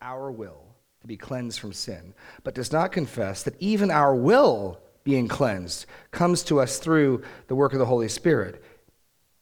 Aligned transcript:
our 0.00 0.30
will 0.30 0.62
to 1.00 1.06
be 1.06 1.16
cleansed 1.16 1.58
from 1.58 1.72
sin, 1.72 2.14
but 2.42 2.54
does 2.54 2.72
not 2.72 2.92
confess 2.92 3.42
that 3.42 3.60
even 3.60 3.90
our 3.90 4.14
will 4.14 4.80
being 5.02 5.28
cleansed 5.28 5.86
comes 6.10 6.42
to 6.44 6.60
us 6.60 6.78
through 6.78 7.22
the 7.48 7.54
work 7.54 7.72
of 7.72 7.78
the 7.78 7.86
Holy 7.86 8.08
Spirit. 8.08 8.62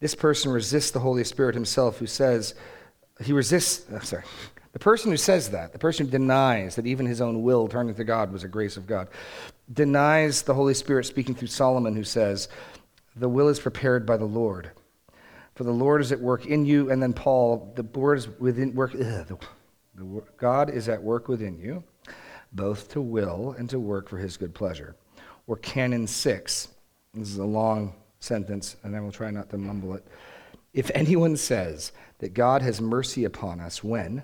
This 0.00 0.14
person 0.14 0.50
resists 0.50 0.90
the 0.90 1.00
Holy 1.00 1.24
Spirit 1.24 1.54
himself, 1.54 1.98
who 1.98 2.06
says, 2.06 2.54
he 3.22 3.32
resists, 3.32 3.90
uh, 3.92 4.00
sorry, 4.00 4.24
the 4.72 4.78
person 4.78 5.10
who 5.10 5.16
says 5.16 5.50
that, 5.50 5.72
the 5.72 5.78
person 5.78 6.06
who 6.06 6.12
denies 6.12 6.76
that 6.76 6.86
even 6.86 7.06
his 7.06 7.20
own 7.20 7.42
will 7.42 7.68
turning 7.68 7.94
to 7.94 8.04
God 8.04 8.32
was 8.32 8.42
a 8.42 8.48
grace 8.48 8.76
of 8.76 8.86
God, 8.86 9.08
denies 9.72 10.42
the 10.42 10.54
Holy 10.54 10.74
Spirit 10.74 11.06
speaking 11.06 11.34
through 11.34 11.48
Solomon, 11.48 11.94
who 11.94 12.04
says, 12.04 12.48
The 13.14 13.28
will 13.28 13.48
is 13.48 13.60
prepared 13.60 14.06
by 14.06 14.16
the 14.16 14.24
Lord. 14.24 14.70
For 15.54 15.64
the 15.64 15.72
Lord 15.72 16.00
is 16.00 16.12
at 16.12 16.20
work 16.20 16.46
in 16.46 16.64
you. 16.64 16.90
And 16.90 17.02
then 17.02 17.12
Paul, 17.12 17.72
the 17.76 17.82
word 17.82 18.18
is 18.18 18.28
within 18.38 18.74
work. 18.74 18.94
Ugh, 18.94 19.26
the, 19.26 19.38
God 20.36 20.70
is 20.70 20.88
at 20.88 21.02
work 21.02 21.28
within 21.28 21.58
you, 21.58 21.84
both 22.52 22.90
to 22.92 23.00
will 23.00 23.54
and 23.58 23.68
to 23.70 23.78
work 23.78 24.08
for 24.08 24.18
his 24.18 24.36
good 24.36 24.54
pleasure. 24.54 24.96
Or 25.46 25.56
Canon 25.56 26.06
6. 26.06 26.68
This 27.14 27.30
is 27.30 27.38
a 27.38 27.44
long 27.44 27.94
sentence, 28.20 28.76
and 28.82 28.96
I 28.96 29.00
will 29.00 29.12
try 29.12 29.30
not 29.30 29.50
to 29.50 29.58
mumble 29.58 29.94
it. 29.94 30.06
If 30.72 30.90
anyone 30.94 31.36
says 31.36 31.92
that 32.18 32.34
God 32.34 32.62
has 32.62 32.80
mercy 32.80 33.24
upon 33.24 33.60
us 33.60 33.84
when, 33.84 34.22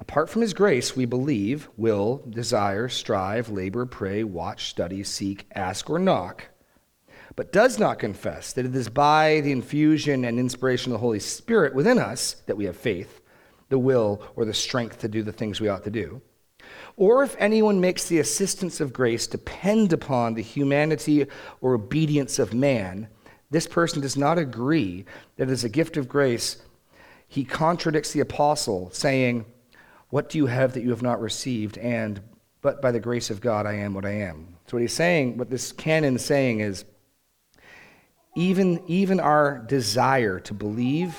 Apart 0.00 0.30
from 0.30 0.40
his 0.40 0.54
grace, 0.54 0.96
we 0.96 1.04
believe, 1.04 1.68
will, 1.76 2.24
desire, 2.28 2.88
strive, 2.88 3.50
labor, 3.50 3.84
pray, 3.84 4.24
watch, 4.24 4.70
study, 4.70 5.04
seek, 5.04 5.46
ask, 5.54 5.90
or 5.90 5.98
knock, 5.98 6.48
but 7.36 7.52
does 7.52 7.78
not 7.78 7.98
confess 7.98 8.54
that 8.54 8.64
it 8.64 8.74
is 8.74 8.88
by 8.88 9.42
the 9.42 9.52
infusion 9.52 10.24
and 10.24 10.38
inspiration 10.38 10.90
of 10.90 10.94
the 10.94 11.02
Holy 11.02 11.20
Spirit 11.20 11.74
within 11.74 11.98
us 11.98 12.36
that 12.46 12.56
we 12.56 12.64
have 12.64 12.76
faith, 12.76 13.19
the 13.70 13.78
will, 13.78 14.22
or 14.36 14.44
the 14.44 14.52
strength 14.52 14.98
to 14.98 15.08
do 15.08 15.22
the 15.22 15.32
things 15.32 15.60
we 15.60 15.68
ought 15.68 15.84
to 15.84 15.90
do. 15.90 16.20
Or 16.96 17.22
if 17.22 17.34
anyone 17.38 17.80
makes 17.80 18.06
the 18.06 18.18
assistance 18.18 18.80
of 18.80 18.92
grace 18.92 19.26
depend 19.26 19.92
upon 19.92 20.34
the 20.34 20.42
humanity 20.42 21.26
or 21.62 21.74
obedience 21.74 22.38
of 22.38 22.52
man, 22.52 23.08
this 23.50 23.66
person 23.66 24.02
does 24.02 24.16
not 24.16 24.38
agree 24.38 25.06
that 25.36 25.48
as 25.48 25.64
a 25.64 25.68
gift 25.68 25.96
of 25.96 26.08
grace, 26.08 26.58
he 27.26 27.44
contradicts 27.44 28.12
the 28.12 28.20
apostle, 28.20 28.90
saying, 28.92 29.46
what 30.10 30.28
do 30.28 30.38
you 30.38 30.46
have 30.46 30.74
that 30.74 30.82
you 30.82 30.90
have 30.90 31.02
not 31.02 31.20
received? 31.20 31.78
And, 31.78 32.20
but 32.60 32.82
by 32.82 32.90
the 32.90 33.00
grace 33.00 33.30
of 33.30 33.40
God, 33.40 33.66
I 33.66 33.74
am 33.74 33.94
what 33.94 34.04
I 34.04 34.10
am. 34.10 34.56
So, 34.66 34.76
what 34.76 34.82
he's 34.82 34.92
saying, 34.92 35.38
what 35.38 35.50
this 35.50 35.72
canon 35.72 36.16
is 36.16 36.24
saying 36.24 36.60
is, 36.60 36.84
even, 38.36 38.82
even 38.86 39.18
our 39.18 39.58
desire 39.58 40.38
to 40.40 40.54
believe 40.54 41.16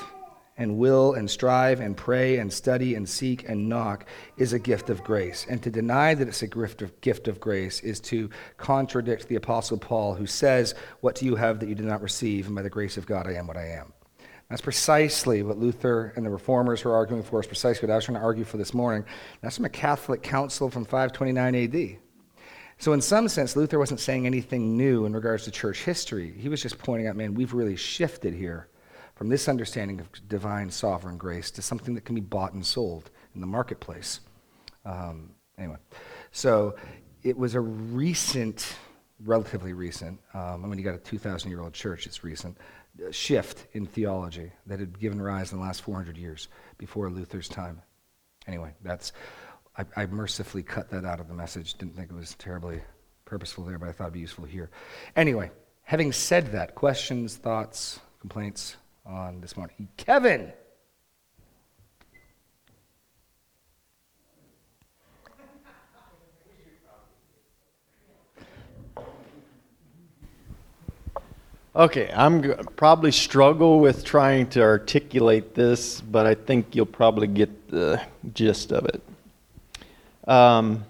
and 0.61 0.77
will 0.77 1.13
and 1.15 1.29
strive 1.29 1.79
and 1.79 1.97
pray 1.97 2.37
and 2.37 2.53
study 2.53 2.93
and 2.95 3.09
seek 3.09 3.49
and 3.49 3.67
knock 3.67 4.05
is 4.37 4.53
a 4.53 4.59
gift 4.59 4.89
of 4.89 5.03
grace. 5.03 5.45
And 5.49 5.61
to 5.63 5.71
deny 5.71 6.13
that 6.13 6.27
it's 6.27 6.43
a 6.43 6.47
gift 6.47 6.83
of, 6.83 7.01
gift 7.01 7.27
of 7.27 7.39
grace 7.39 7.81
is 7.81 7.99
to 8.01 8.29
contradict 8.57 9.27
the 9.27 9.35
Apostle 9.35 9.77
Paul, 9.77 10.13
who 10.13 10.27
says, 10.27 10.75
What 11.01 11.15
do 11.15 11.25
you 11.25 11.35
have 11.35 11.59
that 11.59 11.69
you 11.69 11.75
did 11.75 11.87
not 11.87 12.01
receive? 12.01 12.45
And 12.45 12.55
by 12.55 12.61
the 12.61 12.69
grace 12.69 12.95
of 12.95 13.07
God, 13.07 13.27
I 13.27 13.33
am 13.33 13.47
what 13.47 13.57
I 13.57 13.69
am. 13.69 13.91
That's 14.49 14.61
precisely 14.61 15.43
what 15.43 15.57
Luther 15.57 16.13
and 16.15 16.25
the 16.25 16.29
reformers 16.29 16.83
were 16.83 16.93
arguing 16.93 17.23
for. 17.23 17.39
Is 17.39 17.47
precisely 17.47 17.87
what 17.87 17.93
I 17.93 17.95
was 17.95 18.05
trying 18.05 18.19
to 18.19 18.23
argue 18.23 18.43
for 18.43 18.57
this 18.57 18.73
morning. 18.73 19.05
That's 19.41 19.55
from 19.55 19.65
a 19.65 19.69
Catholic 19.69 20.21
council 20.21 20.69
from 20.69 20.85
529 20.85 21.55
AD. 21.55 21.97
So, 22.77 22.93
in 22.93 23.01
some 23.01 23.27
sense, 23.29 23.55
Luther 23.55 23.79
wasn't 23.79 23.99
saying 23.99 24.25
anything 24.25 24.75
new 24.75 25.05
in 25.05 25.13
regards 25.13 25.45
to 25.45 25.51
church 25.51 25.83
history. 25.83 26.33
He 26.37 26.49
was 26.49 26.61
just 26.61 26.77
pointing 26.77 27.07
out, 27.07 27.15
man, 27.15 27.33
we've 27.33 27.53
really 27.53 27.75
shifted 27.75 28.33
here 28.33 28.67
from 29.21 29.29
this 29.29 29.47
understanding 29.47 29.99
of 29.99 30.09
divine 30.27 30.71
sovereign 30.71 31.15
grace 31.15 31.51
to 31.51 31.61
something 31.61 31.93
that 31.93 32.03
can 32.03 32.15
be 32.15 32.21
bought 32.21 32.53
and 32.53 32.65
sold 32.65 33.11
in 33.35 33.41
the 33.41 33.45
marketplace. 33.45 34.19
Um, 34.83 35.35
anyway, 35.59 35.75
so 36.31 36.75
it 37.21 37.37
was 37.37 37.53
a 37.53 37.59
recent, 37.59 38.75
relatively 39.23 39.73
recent, 39.73 40.19
um, 40.33 40.65
I 40.65 40.67
mean, 40.67 40.79
you 40.79 40.83
got 40.83 40.95
a 40.95 40.97
2,000 40.97 41.51
year 41.51 41.61
old 41.61 41.73
church, 41.73 42.07
it's 42.07 42.23
recent, 42.23 42.57
shift 43.11 43.67
in 43.73 43.85
theology 43.85 44.51
that 44.65 44.79
had 44.79 44.99
given 44.99 45.21
rise 45.21 45.51
in 45.51 45.59
the 45.59 45.63
last 45.63 45.83
400 45.83 46.17
years 46.17 46.47
before 46.79 47.11
Luther's 47.11 47.47
time. 47.47 47.79
Anyway, 48.47 48.73
that's 48.81 49.11
I, 49.77 49.85
I, 49.95 50.07
mercifully 50.07 50.63
cut 50.63 50.89
that 50.89 51.05
out 51.05 51.19
of 51.19 51.27
the 51.27 51.35
message. 51.35 51.75
Didn't 51.75 51.95
think 51.95 52.09
it 52.09 52.15
was 52.15 52.33
terribly 52.39 52.81
purposeful 53.25 53.65
there, 53.65 53.77
but 53.77 53.87
I 53.87 53.91
thought 53.91 54.05
it'd 54.05 54.13
be 54.13 54.19
useful 54.19 54.45
here. 54.45 54.71
Anyway, 55.15 55.51
having 55.83 56.11
said 56.11 56.53
that, 56.53 56.73
questions, 56.73 57.35
thoughts, 57.35 57.99
complaints 58.19 58.77
on 59.05 59.41
this 59.41 59.57
morning. 59.57 59.87
Kevin. 59.97 60.53
Okay, 71.73 72.11
I'm 72.13 72.43
g- 72.43 72.49
probably 72.75 73.13
struggle 73.13 73.79
with 73.79 74.03
trying 74.03 74.49
to 74.49 74.61
articulate 74.61 75.55
this, 75.55 76.01
but 76.01 76.25
I 76.25 76.35
think 76.35 76.75
you'll 76.75 76.85
probably 76.85 77.27
get 77.27 77.69
the 77.69 78.01
gist 78.33 78.73
of 78.73 78.85
it. 78.85 79.01
Um, 80.29 80.83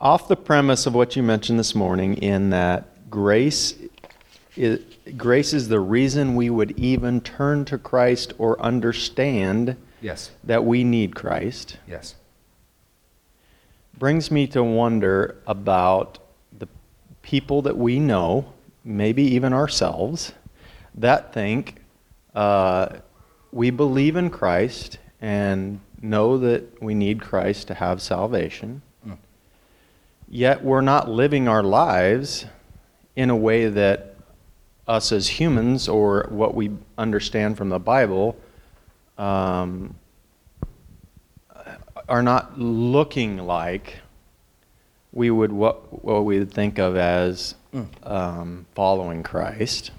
off 0.00 0.28
the 0.28 0.36
premise 0.36 0.86
of 0.86 0.94
what 0.94 1.14
you 1.14 1.22
mentioned 1.22 1.58
this 1.58 1.74
morning, 1.74 2.16
in 2.16 2.50
that 2.50 3.10
grace 3.10 3.74
is, 4.56 4.80
grace 5.16 5.52
is 5.52 5.68
the 5.68 5.80
reason 5.80 6.34
we 6.34 6.50
would 6.50 6.78
even 6.78 7.20
turn 7.20 7.64
to 7.66 7.78
Christ 7.78 8.32
or 8.38 8.60
understand 8.60 9.76
yes. 10.00 10.30
that 10.42 10.64
we 10.64 10.84
need 10.84 11.14
Christ. 11.14 11.78
Yes. 11.86 12.14
Brings 13.98 14.30
me 14.30 14.46
to 14.48 14.64
wonder 14.64 15.36
about 15.46 16.18
the 16.58 16.68
people 17.22 17.62
that 17.62 17.76
we 17.76 17.98
know 17.98 18.52
maybe 18.84 19.22
even 19.22 19.52
ourselves, 19.52 20.32
that 20.94 21.32
think 21.32 21.76
uh, 22.34 22.88
we 23.52 23.70
believe 23.70 24.16
in 24.16 24.30
Christ 24.30 24.98
and 25.20 25.80
know 26.02 26.38
that 26.38 26.82
we 26.82 26.94
need 26.94 27.20
Christ 27.20 27.68
to 27.68 27.74
have 27.74 28.02
salvation, 28.02 28.82
mm. 29.06 29.16
yet 30.28 30.62
we're 30.62 30.82
not 30.82 31.08
living 31.08 31.48
our 31.48 31.62
lives 31.62 32.46
in 33.16 33.30
a 33.30 33.36
way 33.36 33.68
that 33.68 34.13
us 34.86 35.12
as 35.12 35.28
humans 35.28 35.88
or 35.88 36.26
what 36.28 36.54
we 36.54 36.70
understand 36.98 37.56
from 37.56 37.68
the 37.70 37.78
Bible 37.78 38.36
um, 39.16 39.94
are 42.08 42.22
not 42.22 42.58
looking 42.58 43.38
like 43.38 43.98
we 45.12 45.30
would 45.30 45.52
what, 45.52 46.04
what 46.04 46.24
we 46.24 46.38
would 46.38 46.52
think 46.52 46.78
of 46.78 46.96
as 46.96 47.54
mm. 47.72 47.86
um, 48.02 48.66
following 48.74 49.22
Christ. 49.22 49.90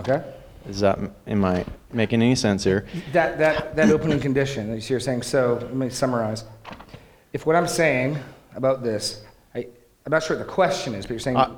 Okay. 0.00 0.22
Is 0.68 0.80
that 0.80 0.98
am 1.26 1.44
I 1.44 1.64
making 1.92 2.20
any 2.20 2.34
sense 2.34 2.64
here? 2.64 2.86
That 3.12 3.38
that 3.38 3.76
that 3.76 3.90
opening 3.90 4.20
condition. 4.20 4.78
You're 4.82 5.00
saying 5.00 5.22
so. 5.22 5.58
Let 5.62 5.74
me 5.74 5.88
summarize. 5.88 6.44
If 7.32 7.46
what 7.46 7.56
I'm 7.56 7.68
saying 7.68 8.18
about 8.54 8.82
this, 8.82 9.22
I, 9.54 9.60
I'm 10.04 10.10
not 10.10 10.22
sure 10.22 10.36
what 10.36 10.46
the 10.46 10.52
question 10.52 10.94
is, 10.94 11.06
but 11.06 11.10
you're 11.10 11.20
saying 11.20 11.36
uh, 11.36 11.56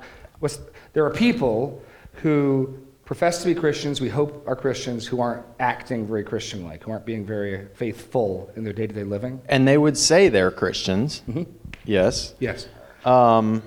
there 0.93 1.05
are 1.05 1.09
people 1.09 1.83
who 2.13 2.77
profess 3.05 3.41
to 3.41 3.53
be 3.53 3.55
Christians, 3.55 3.99
we 3.99 4.09
hope 4.09 4.43
are 4.47 4.55
Christians, 4.55 5.05
who 5.05 5.19
aren't 5.19 5.45
acting 5.59 6.07
very 6.07 6.23
Christian 6.23 6.63
like, 6.63 6.83
who 6.83 6.91
aren't 6.91 7.05
being 7.05 7.25
very 7.25 7.67
faithful 7.75 8.49
in 8.55 8.63
their 8.63 8.73
day 8.73 8.87
to 8.87 8.93
day 8.93 9.03
living. 9.03 9.41
And 9.49 9.67
they 9.67 9.77
would 9.77 9.97
say 9.97 10.29
they're 10.29 10.51
Christians. 10.51 11.21
Mm-hmm. 11.27 11.43
Yes. 11.83 12.35
Yes. 12.39 12.67
Um, 13.03 13.63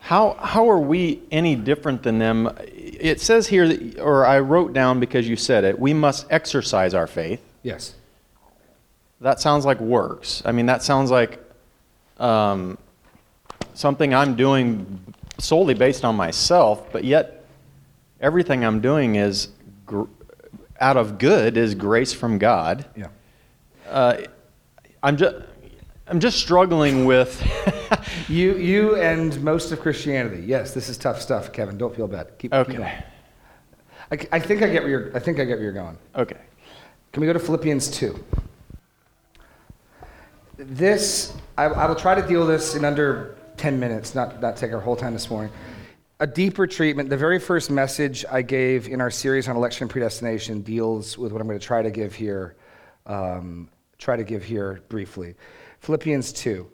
how, 0.00 0.32
how 0.40 0.70
are 0.70 0.80
we 0.80 1.22
any 1.30 1.54
different 1.54 2.02
than 2.02 2.18
them? 2.18 2.50
It 2.66 3.20
says 3.20 3.46
here, 3.46 3.68
that, 3.68 4.00
or 4.00 4.26
I 4.26 4.40
wrote 4.40 4.72
down 4.72 4.98
because 4.98 5.28
you 5.28 5.36
said 5.36 5.62
it, 5.62 5.78
we 5.78 5.94
must 5.94 6.26
exercise 6.30 6.94
our 6.94 7.06
faith. 7.06 7.40
Yes. 7.62 7.94
That 9.20 9.38
sounds 9.38 9.64
like 9.64 9.78
works. 9.78 10.42
I 10.44 10.52
mean, 10.52 10.66
that 10.66 10.82
sounds 10.82 11.10
like 11.10 11.38
um, 12.18 12.78
something 13.74 14.14
I'm 14.14 14.34
doing 14.34 15.14
solely 15.40 15.74
based 15.74 16.04
on 16.04 16.16
myself, 16.16 16.92
but 16.92 17.04
yet 17.04 17.44
everything 18.20 18.64
I'm 18.64 18.80
doing 18.80 19.16
is 19.16 19.48
gr- 19.86 20.04
out 20.80 20.96
of 20.96 21.18
good 21.18 21.56
is 21.56 21.74
grace 21.74 22.12
from 22.12 22.38
God. 22.38 22.86
Yeah. 22.96 23.08
Uh, 23.88 24.18
I'm 25.02 25.16
just 25.16 25.36
I'm 26.06 26.20
just 26.20 26.38
struggling 26.38 27.04
with 27.04 27.40
you. 28.28 28.56
You 28.56 28.96
and 28.96 29.40
most 29.42 29.72
of 29.72 29.80
Christianity. 29.80 30.42
Yes, 30.44 30.74
this 30.74 30.88
is 30.88 30.98
tough 30.98 31.20
stuff, 31.20 31.52
Kevin. 31.52 31.78
Don't 31.78 31.94
feel 31.94 32.08
bad. 32.08 32.36
Keep, 32.38 32.52
okay. 32.52 32.72
Keep 32.72 32.80
going. 32.80 32.92
I, 34.12 34.36
I 34.36 34.40
think 34.40 34.62
I 34.62 34.68
get 34.68 34.82
where 34.82 34.90
you're. 34.90 35.16
I 35.16 35.20
think 35.20 35.38
I 35.38 35.44
get 35.44 35.54
where 35.54 35.62
you're 35.62 35.72
going. 35.72 35.96
Okay. 36.16 36.36
Can 37.12 37.20
we 37.20 37.26
go 37.26 37.32
to 37.32 37.38
Philippians 37.38 37.88
two? 37.88 38.22
This 40.56 41.32
I, 41.56 41.64
I 41.64 41.86
will 41.86 41.94
try 41.94 42.14
to 42.14 42.26
deal 42.26 42.46
this 42.46 42.74
in 42.74 42.84
under 42.84 43.36
ten 43.60 43.78
minutes. 43.78 44.14
Not 44.14 44.40
not 44.40 44.56
take 44.56 44.72
our 44.72 44.80
whole 44.80 44.96
time 44.96 45.12
this 45.12 45.28
morning. 45.28 45.52
A 46.18 46.26
deeper 46.26 46.66
treatment. 46.66 47.10
The 47.10 47.16
very 47.16 47.38
first 47.38 47.70
message 47.70 48.24
I 48.30 48.40
gave 48.40 48.88
in 48.88 49.00
our 49.02 49.10
series 49.10 49.48
on 49.48 49.56
election 49.56 49.86
predestination 49.86 50.62
deals 50.62 51.18
with 51.18 51.30
what 51.30 51.42
I'm 51.42 51.46
going 51.46 51.60
to 51.60 51.64
try 51.64 51.82
to 51.82 51.90
give 51.90 52.14
here. 52.14 52.56
Um, 53.04 53.68
try 53.98 54.16
to 54.16 54.24
give 54.24 54.42
here 54.42 54.80
briefly. 54.88 55.34
Philippians 55.80 56.32
2. 56.32 56.70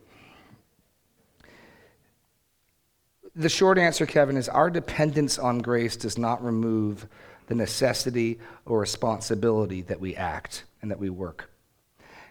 The 3.35 3.49
short 3.49 3.79
answer, 3.79 4.07
Kevin, 4.07 4.37
is 4.37 4.49
our 4.49 4.71
dependence 4.71 5.39
on 5.39 5.59
grace 5.59 5.97
does 5.97 6.17
not 6.17 6.43
remove 6.43 7.07
the 7.49 7.55
necessity 7.55 8.39
or 8.65 8.81
responsibility 8.81 9.83
that 9.83 10.01
we 10.01 10.15
act 10.15 10.65
and 10.83 10.91
that 10.91 10.99
we 10.99 11.11
work. 11.11 11.51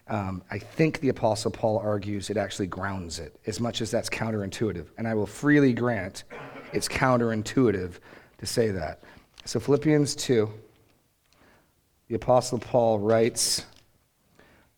Um, 0.08 0.44
I 0.52 0.60
think 0.60 1.00
the 1.00 1.10
Apostle 1.10 1.52
Paul 1.52 1.80
argues 1.80 2.30
it 2.30 2.38
actually 2.38 2.68
grounds 2.68 3.20
it, 3.20 3.40
as 3.48 3.60
much 3.60 3.82
as 3.82 3.90
that's 3.90 4.10
counterintuitive. 4.10 4.88
And 4.98 5.08
I 5.08 5.16
will 5.16 5.26
freely 5.26 5.74
grant 5.74 6.24
it's 6.74 6.88
counterintuitive 6.88 7.94
to 8.38 8.46
say 8.46 8.70
that. 8.72 9.02
So, 9.46 9.60
Philippians 9.60 10.16
2, 10.16 10.50
the 12.10 12.16
Apostle 12.16 12.60
Paul 12.60 13.00
writes, 13.00 13.66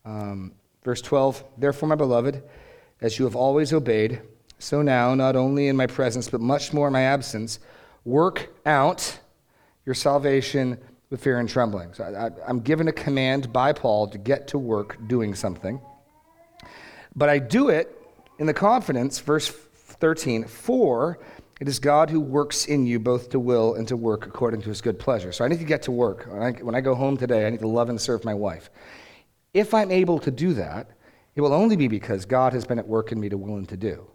um, 0.04 0.52
verse 0.84 1.02
12 1.02 1.42
Therefore, 1.58 1.88
my 1.88 1.94
beloved, 1.94 2.42
as 3.00 3.18
you 3.18 3.24
have 3.24 3.36
always 3.36 3.72
obeyed, 3.72 4.20
so 4.58 4.82
now, 4.82 5.14
not 5.14 5.36
only 5.36 5.68
in 5.68 5.76
my 5.76 5.86
presence, 5.86 6.28
but 6.28 6.40
much 6.40 6.72
more 6.72 6.88
in 6.88 6.92
my 6.92 7.02
absence, 7.02 7.58
work 8.04 8.48
out 8.66 9.18
your 9.84 9.94
salvation 9.94 10.78
with 11.10 11.22
fear 11.22 11.38
and 11.38 11.48
trembling. 11.48 11.94
So 11.94 12.04
I, 12.04 12.50
am 12.50 12.60
given 12.60 12.88
a 12.88 12.92
command 12.92 13.52
by 13.52 13.72
Paul 13.72 14.08
to 14.08 14.18
get 14.18 14.48
to 14.48 14.58
work 14.58 14.96
doing 15.08 15.34
something. 15.34 15.80
But 17.16 17.28
I 17.28 17.38
do 17.38 17.68
it 17.70 17.96
in 18.38 18.46
the 18.46 18.54
confidence, 18.54 19.18
verse 19.18 19.48
13, 19.48 20.44
for 20.44 21.18
it 21.60 21.66
is 21.66 21.78
God 21.78 22.10
who 22.10 22.20
works 22.20 22.66
in 22.66 22.86
you 22.86 23.00
both 23.00 23.30
to 23.30 23.40
will 23.40 23.74
and 23.74 23.88
to 23.88 23.96
work 23.96 24.26
according 24.26 24.62
to 24.62 24.68
his 24.68 24.80
good 24.80 24.98
pleasure. 24.98 25.32
So 25.32 25.44
I 25.44 25.48
need 25.48 25.58
to 25.58 25.64
get 25.64 25.82
to 25.82 25.92
work. 25.92 26.26
When 26.30 26.42
I, 26.42 26.52
when 26.52 26.74
I 26.74 26.80
go 26.80 26.94
home 26.94 27.16
today, 27.16 27.46
I 27.46 27.50
need 27.50 27.60
to 27.60 27.68
love 27.68 27.88
and 27.88 28.00
serve 28.00 28.24
my 28.24 28.34
wife. 28.34 28.70
If 29.54 29.74
I'm 29.74 29.90
able 29.90 30.18
to 30.20 30.30
do 30.30 30.54
that, 30.54 30.90
it 31.34 31.40
will 31.40 31.54
only 31.54 31.76
be 31.76 31.88
because 31.88 32.24
God 32.24 32.52
has 32.52 32.64
been 32.64 32.78
at 32.78 32.86
work 32.86 33.12
in 33.12 33.18
me 33.18 33.28
to 33.28 33.38
will 33.38 33.56
and 33.56 33.68
to 33.68 33.76
do. 33.76 34.06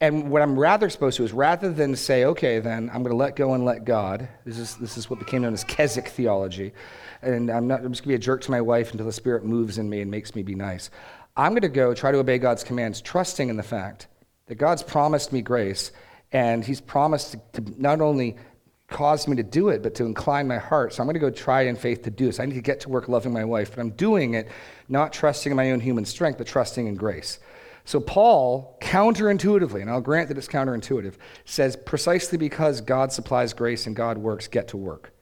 And 0.00 0.30
what 0.30 0.42
I'm 0.42 0.58
rather 0.58 0.90
supposed 0.90 1.16
to 1.16 1.24
is 1.24 1.32
rather 1.32 1.72
than 1.72 1.96
say, 1.96 2.26
okay, 2.26 2.58
then 2.58 2.90
I'm 2.92 3.02
going 3.02 3.12
to 3.12 3.16
let 3.16 3.34
go 3.34 3.54
and 3.54 3.64
let 3.64 3.86
God, 3.86 4.28
this 4.44 4.58
is, 4.58 4.76
this 4.76 4.98
is 4.98 5.08
what 5.08 5.18
became 5.18 5.40
known 5.40 5.54
as 5.54 5.64
Keswick 5.64 6.08
theology, 6.08 6.74
and 7.22 7.50
I'm, 7.50 7.66
not, 7.66 7.80
I'm 7.82 7.92
just 7.92 8.02
going 8.02 8.12
to 8.14 8.18
be 8.18 8.22
a 8.22 8.24
jerk 8.24 8.42
to 8.42 8.50
my 8.50 8.60
wife 8.60 8.90
until 8.90 9.06
the 9.06 9.12
Spirit 9.12 9.42
moves 9.42 9.78
in 9.78 9.88
me 9.88 10.02
and 10.02 10.10
makes 10.10 10.34
me 10.34 10.42
be 10.42 10.54
nice. 10.54 10.90
I'm 11.34 11.52
going 11.52 11.62
to 11.62 11.68
go 11.68 11.94
try 11.94 12.12
to 12.12 12.18
obey 12.18 12.36
God's 12.36 12.62
commands, 12.62 13.00
trusting 13.00 13.48
in 13.48 13.56
the 13.56 13.62
fact 13.62 14.08
that 14.48 14.56
God's 14.56 14.82
promised 14.82 15.32
me 15.32 15.40
grace, 15.40 15.92
and 16.30 16.62
He's 16.62 16.82
promised 16.82 17.36
to, 17.54 17.64
not 17.78 18.02
only 18.02 18.36
cause 18.88 19.26
me 19.26 19.36
to 19.36 19.42
do 19.42 19.70
it, 19.70 19.82
but 19.82 19.94
to 19.94 20.04
incline 20.04 20.46
my 20.46 20.58
heart. 20.58 20.92
So 20.92 21.02
I'm 21.02 21.06
going 21.06 21.14
to 21.14 21.20
go 21.20 21.30
try 21.30 21.62
in 21.62 21.74
faith 21.74 22.02
to 22.02 22.10
do 22.10 22.26
this. 22.26 22.38
I 22.38 22.44
need 22.44 22.54
to 22.54 22.60
get 22.60 22.80
to 22.80 22.90
work 22.90 23.08
loving 23.08 23.32
my 23.32 23.44
wife, 23.44 23.70
but 23.70 23.80
I'm 23.80 23.90
doing 23.90 24.34
it 24.34 24.48
not 24.90 25.14
trusting 25.14 25.50
in 25.50 25.56
my 25.56 25.70
own 25.72 25.80
human 25.80 26.04
strength, 26.04 26.36
but 26.36 26.46
trusting 26.46 26.86
in 26.86 26.96
grace. 26.96 27.38
So, 27.86 28.00
Paul, 28.00 28.76
counterintuitively, 28.80 29.80
and 29.80 29.88
I'll 29.88 30.00
grant 30.00 30.28
that 30.28 30.36
it's 30.36 30.48
counterintuitive, 30.48 31.14
says 31.44 31.76
precisely 31.76 32.36
because 32.36 32.80
God 32.80 33.12
supplies 33.12 33.54
grace 33.54 33.86
and 33.86 33.94
God 33.94 34.18
works, 34.18 34.48
get 34.48 34.66
to 34.68 34.76
work. 34.76 35.12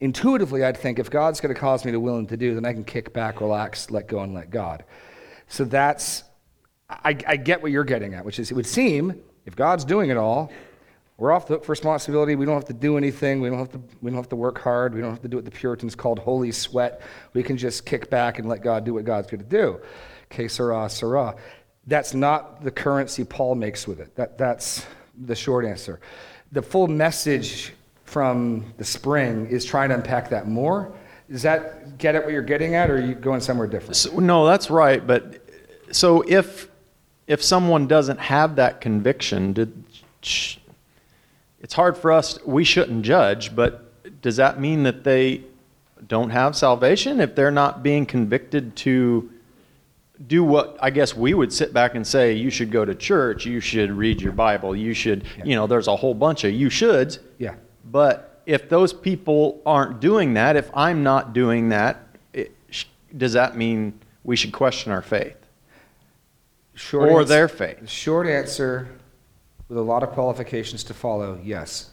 Intuitively, 0.00 0.64
I'd 0.64 0.78
think 0.78 0.98
if 0.98 1.10
God's 1.10 1.42
going 1.42 1.54
to 1.54 1.60
cause 1.60 1.84
me 1.84 1.92
to 1.92 2.00
willing 2.00 2.26
to 2.28 2.36
do, 2.38 2.54
then 2.54 2.64
I 2.64 2.72
can 2.72 2.82
kick 2.82 3.12
back, 3.12 3.42
relax, 3.42 3.90
let 3.90 4.08
go, 4.08 4.20
and 4.20 4.32
let 4.32 4.48
God. 4.48 4.84
So 5.48 5.64
that's, 5.64 6.24
I, 6.88 7.14
I 7.26 7.36
get 7.36 7.60
what 7.60 7.70
you're 7.70 7.84
getting 7.84 8.14
at, 8.14 8.24
which 8.24 8.38
is 8.38 8.50
it 8.50 8.54
would 8.54 8.66
seem 8.66 9.22
if 9.44 9.54
God's 9.54 9.84
doing 9.84 10.08
it 10.08 10.16
all, 10.16 10.50
we're 11.18 11.30
off 11.30 11.46
the 11.46 11.54
hook 11.54 11.64
for 11.66 11.72
responsibility. 11.72 12.36
We 12.36 12.46
don't 12.46 12.54
have 12.54 12.64
to 12.64 12.72
do 12.72 12.96
anything. 12.96 13.42
We 13.42 13.50
don't 13.50 13.58
have 13.58 13.72
to, 13.72 13.82
we 14.00 14.10
don't 14.10 14.16
have 14.16 14.30
to 14.30 14.36
work 14.36 14.58
hard. 14.58 14.94
We 14.94 15.02
don't 15.02 15.10
have 15.10 15.22
to 15.22 15.28
do 15.28 15.36
what 15.36 15.44
the 15.44 15.50
Puritans 15.50 15.94
called 15.94 16.18
holy 16.18 16.52
sweat. 16.52 17.02
We 17.34 17.42
can 17.42 17.58
just 17.58 17.84
kick 17.84 18.08
back 18.08 18.38
and 18.38 18.48
let 18.48 18.62
God 18.62 18.84
do 18.84 18.94
what 18.94 19.04
God's 19.04 19.30
going 19.30 19.42
to 19.42 19.46
do. 19.46 19.78
Que 20.30 20.48
sera. 20.48 20.88
That's 21.86 22.14
not 22.14 22.62
the 22.62 22.70
currency 22.70 23.24
Paul 23.24 23.54
makes 23.54 23.88
with 23.88 24.00
it. 24.00 24.14
That, 24.16 24.38
that's 24.38 24.86
the 25.26 25.34
short 25.34 25.64
answer. 25.64 26.00
The 26.52 26.62
full 26.62 26.86
message 26.86 27.72
from 28.04 28.72
the 28.76 28.84
spring 28.84 29.46
is 29.46 29.64
trying 29.64 29.88
to 29.88 29.96
unpack 29.96 30.30
that 30.30 30.46
more. 30.46 30.92
Does 31.30 31.42
that 31.42 31.98
get 31.98 32.14
at 32.14 32.24
what 32.24 32.32
you're 32.32 32.42
getting 32.42 32.74
at, 32.74 32.90
or 32.90 32.96
are 32.96 33.00
you 33.00 33.14
going 33.14 33.40
somewhere 33.40 33.66
different? 33.66 33.96
So, 33.96 34.18
no, 34.18 34.44
that's 34.46 34.70
right. 34.70 35.04
But 35.04 35.42
so 35.90 36.22
if 36.28 36.68
if 37.26 37.42
someone 37.42 37.86
doesn't 37.86 38.18
have 38.18 38.56
that 38.56 38.80
conviction, 38.80 39.52
did, 39.52 39.84
it's 40.20 41.72
hard 41.72 41.96
for 41.96 42.12
us. 42.12 42.38
We 42.44 42.64
shouldn't 42.64 43.04
judge, 43.04 43.54
but 43.54 44.20
does 44.20 44.36
that 44.36 44.60
mean 44.60 44.82
that 44.82 45.04
they 45.04 45.42
don't 46.06 46.30
have 46.30 46.56
salvation 46.56 47.20
if 47.20 47.34
they're 47.34 47.50
not 47.50 47.82
being 47.82 48.04
convicted 48.04 48.76
to 48.76 49.31
do 50.26 50.44
what 50.44 50.76
I 50.80 50.90
guess 50.90 51.16
we 51.16 51.34
would 51.34 51.52
sit 51.52 51.72
back 51.72 51.94
and 51.94 52.06
say 52.06 52.34
you 52.34 52.50
should 52.50 52.70
go 52.70 52.84
to 52.84 52.94
church, 52.94 53.46
you 53.46 53.60
should 53.60 53.90
read 53.90 54.20
your 54.20 54.32
Bible, 54.32 54.76
you 54.76 54.94
should, 54.94 55.24
yeah. 55.38 55.44
you 55.44 55.54
know, 55.54 55.66
there's 55.66 55.88
a 55.88 55.96
whole 55.96 56.14
bunch 56.14 56.44
of 56.44 56.52
you 56.52 56.68
shoulds. 56.68 57.18
Yeah. 57.38 57.54
But 57.84 58.40
if 58.46 58.68
those 58.68 58.92
people 58.92 59.62
aren't 59.66 60.00
doing 60.00 60.34
that, 60.34 60.56
if 60.56 60.70
I'm 60.74 61.02
not 61.02 61.32
doing 61.32 61.70
that, 61.70 62.06
it, 62.32 62.54
does 63.16 63.32
that 63.32 63.56
mean 63.56 63.98
we 64.24 64.36
should 64.36 64.52
question 64.52 64.92
our 64.92 65.02
faith? 65.02 65.36
Short 66.74 67.08
or 67.08 67.20
answer, 67.20 67.28
their 67.28 67.48
faith? 67.48 67.88
Short 67.88 68.26
answer, 68.26 68.88
with 69.68 69.78
a 69.78 69.82
lot 69.82 70.02
of 70.02 70.10
qualifications 70.10 70.84
to 70.84 70.94
follow, 70.94 71.38
yes. 71.42 71.90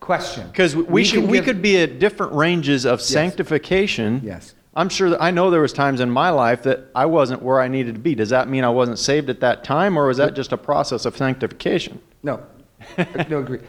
Question. 0.00 0.46
Because 0.48 0.76
we, 0.76 0.82
we, 0.84 1.04
should, 1.04 1.28
we 1.28 1.40
could 1.40 1.60
be 1.60 1.78
at 1.78 1.98
different 1.98 2.32
ranges 2.32 2.86
of 2.86 3.00
yes. 3.00 3.08
sanctification. 3.08 4.20
Yes 4.24 4.54
I'm 4.76 4.90
sure 4.90 5.08
that 5.08 5.22
I 5.22 5.30
know 5.30 5.50
there 5.50 5.62
was 5.62 5.72
times 5.72 6.00
in 6.00 6.10
my 6.10 6.28
life 6.28 6.64
that 6.64 6.90
I 6.94 7.06
wasn't 7.06 7.40
where 7.40 7.60
I 7.62 7.66
needed 7.66 7.94
to 7.94 8.00
be. 8.00 8.14
Does 8.14 8.28
that 8.28 8.46
mean 8.46 8.62
I 8.62 8.68
wasn't 8.68 8.98
saved 8.98 9.30
at 9.30 9.40
that 9.40 9.64
time, 9.64 9.98
or 9.98 10.06
was 10.06 10.18
that 10.18 10.34
just 10.34 10.52
a 10.52 10.58
process 10.58 11.06
of 11.06 11.16
sanctification? 11.16 11.98
No, 12.22 12.44
no, 13.30 13.38
agree. 13.38 13.60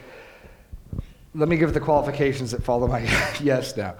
Let 1.34 1.48
me 1.48 1.56
give 1.56 1.72
the 1.72 1.80
qualifications 1.80 2.50
that 2.50 2.62
follow 2.62 2.86
my 2.86 3.00
yes 3.40 3.74
now. 3.74 3.96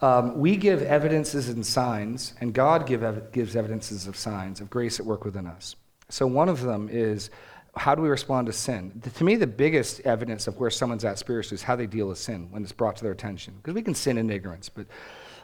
Um, 0.00 0.38
we 0.38 0.56
give 0.56 0.82
evidences 0.82 1.48
and 1.48 1.66
signs, 1.66 2.34
and 2.40 2.54
God 2.54 2.86
give 2.86 3.02
ev- 3.02 3.32
gives 3.32 3.56
evidences 3.56 4.06
of 4.06 4.16
signs 4.16 4.60
of 4.60 4.70
grace 4.70 5.00
at 5.00 5.06
work 5.06 5.24
within 5.24 5.48
us. 5.48 5.74
So 6.10 6.28
one 6.28 6.48
of 6.48 6.60
them 6.60 6.88
is 6.90 7.30
how 7.74 7.94
do 7.94 8.02
we 8.02 8.08
respond 8.08 8.46
to 8.46 8.52
sin? 8.52 8.92
The, 9.02 9.10
to 9.10 9.24
me, 9.24 9.34
the 9.34 9.46
biggest 9.46 10.00
evidence 10.00 10.46
of 10.46 10.58
where 10.58 10.70
someone's 10.70 11.04
at 11.04 11.18
spiritually 11.18 11.56
is 11.56 11.62
how 11.62 11.74
they 11.74 11.86
deal 11.86 12.06
with 12.08 12.18
sin 12.18 12.48
when 12.50 12.62
it's 12.62 12.72
brought 12.72 12.96
to 12.96 13.02
their 13.02 13.12
attention. 13.12 13.54
Because 13.56 13.74
we 13.74 13.82
can 13.82 13.94
sin 13.94 14.18
in 14.18 14.30
ignorance, 14.30 14.68
but 14.68 14.86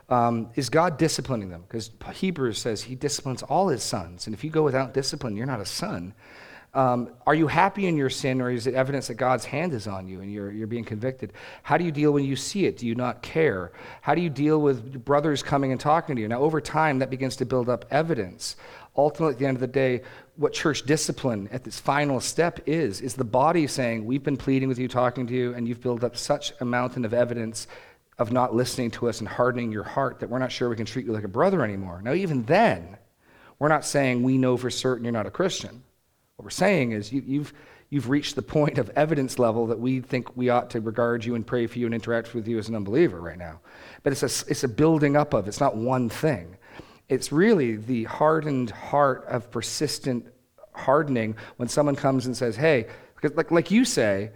um, 0.09 0.51
is 0.55 0.71
God 0.71 0.99
disciplining 0.99 1.51
them? 1.51 1.63
Because 1.69 1.91
Hebrews 2.15 2.59
says 2.59 2.83
he 2.83 2.95
disciplines 2.95 3.43
all 3.43 3.69
his 3.69 3.83
sons. 3.83 4.27
And 4.27 4.35
if 4.35 4.43
you 4.43 4.51
go 4.51 4.63
without 4.63 4.95
discipline, 4.95 5.37
you're 5.37 5.47
not 5.47 5.61
a 5.61 5.67
son. 5.67 6.15
Um, 6.75 7.11
are 7.27 7.35
you 7.35 7.47
happy 7.47 7.87
in 7.87 7.97
your 7.97 8.11
sin, 8.11 8.43
or 8.43 8.51
is 8.51 8.67
it 8.67 8.75
evidence 8.75 9.09
that 9.09 9.15
God's 9.15 9.45
hand 9.45 9.73
is 9.73 9.87
on 9.87 10.07
you 10.07 10.21
and 10.21 10.31
you're, 10.31 10.53
you're 10.53 10.67
being 10.67 10.85
convicted? 10.85 11.33
How 11.63 11.79
do 11.79 11.85
you 11.85 11.91
deal 11.91 12.13
when 12.13 12.25
you 12.25 12.37
see 12.37 12.67
it? 12.67 12.77
Do 12.77 12.87
you 12.87 12.95
not 12.95 13.23
care? 13.23 13.73
How 14.03 14.15
do 14.15 14.21
you 14.21 14.29
deal 14.29 14.61
with 14.61 15.05
brothers 15.05 15.43
coming 15.43 15.73
and 15.73 15.81
talking 15.81 16.15
to 16.17 16.23
you? 16.23 16.29
Now, 16.29 16.41
over 16.41 16.61
time, 16.61 16.99
that 16.99 17.09
begins 17.11 17.37
to 17.37 17.47
build 17.47 17.71
up 17.71 17.87
evidence. 17.91 18.57
Ultimately, 18.97 19.35
at 19.35 19.39
the 19.39 19.47
end 19.47 19.57
of 19.57 19.61
the 19.61 19.67
day, 19.67 20.03
what 20.37 20.53
church 20.53 20.85
discipline 20.85 21.49
at 21.53 21.65
this 21.65 21.81
final 21.81 22.21
step 22.21 22.61
is, 22.67 23.01
is 23.01 23.15
the 23.15 23.25
body 23.25 23.67
saying, 23.67 24.05
We've 24.05 24.23
been 24.23 24.37
pleading 24.37 24.69
with 24.69 24.79
you, 24.79 24.89
talking 24.89 25.27
to 25.27 25.35
you, 25.35 25.55
and 25.55 25.67
you've 25.67 25.81
built 25.81 26.05
up 26.05 26.17
such 26.17 26.53
a 26.61 26.65
mountain 26.65 27.05
of 27.05 27.15
evidence 27.15 27.67
of 28.19 28.33
not 28.33 28.55
listening 28.55 28.91
to 28.91 29.09
us 29.09 29.21
and 29.21 29.29
hardening 29.29 29.71
your 29.71 29.85
heart 29.85 30.21
that 30.21 30.29
we're 30.29 30.39
not 30.39 30.51
sure 30.51 30.69
we 30.69 30.77
can 30.77 30.87
treat 30.87 31.07
you 31.07 31.13
like 31.13 31.25
a 31.25 31.29
brother 31.29 31.63
anymore. 31.63 32.03
Now, 32.03 32.15
even 32.15 32.43
then, 32.45 32.97
we're 33.59 33.69
not 33.69 33.85
saying 33.85 34.23
we 34.23 34.39
know 34.39 34.57
for 34.57 34.71
certain 34.71 35.05
you're 35.05 35.13
not 35.13 35.27
a 35.27 35.31
Christian. 35.31 35.83
What 36.37 36.45
we're 36.45 36.51
saying 36.51 36.93
is 36.93 37.13
you, 37.13 37.21
have 37.21 37.29
you've, 37.29 37.53
you've 37.91 38.11
reached 38.11 38.35
the 38.35 38.43
point 38.43 38.79
of 38.79 38.91
evidence 38.91 39.39
level 39.39 39.67
that 39.69 39.79
we 39.79 40.01
think 40.01 40.37
we 40.37 40.49
ought 40.49 40.71
to 40.71 40.81
regard 40.81 41.25
you 41.25 41.37
and 41.37 41.47
pray 41.47 41.67
for 41.67 41.79
you 41.79 41.87
and 41.87 41.95
interact 41.95 42.35
with 42.35 42.49
you 42.49 42.59
as 42.59 42.69
an 42.69 42.75
unbeliever 42.75 43.21
right 43.21 43.39
now. 43.39 43.61
But 44.03 44.13
it's 44.13 44.23
a, 44.23 44.51
it's 44.51 44.65
a 44.65 44.69
building 44.69 45.17
up 45.17 45.33
of, 45.33 45.47
it's 45.47 45.61
not 45.61 45.77
one 45.77 46.09
thing. 46.09 46.57
It's 47.09 47.33
really 47.33 47.77
the 47.77 48.05
hardened 48.05 48.71
heart 48.71 49.25
of 49.29 49.51
persistent 49.51 50.27
hardening 50.73 51.37
when 51.57 51.69
someone 51.69 51.97
comes 51.97 52.27
and 52.27 52.37
says, 52.37 52.57
hey, 52.57 52.87
like, 53.23 53.51
like 53.51 53.71
you 53.71 53.85
say, 53.85 54.31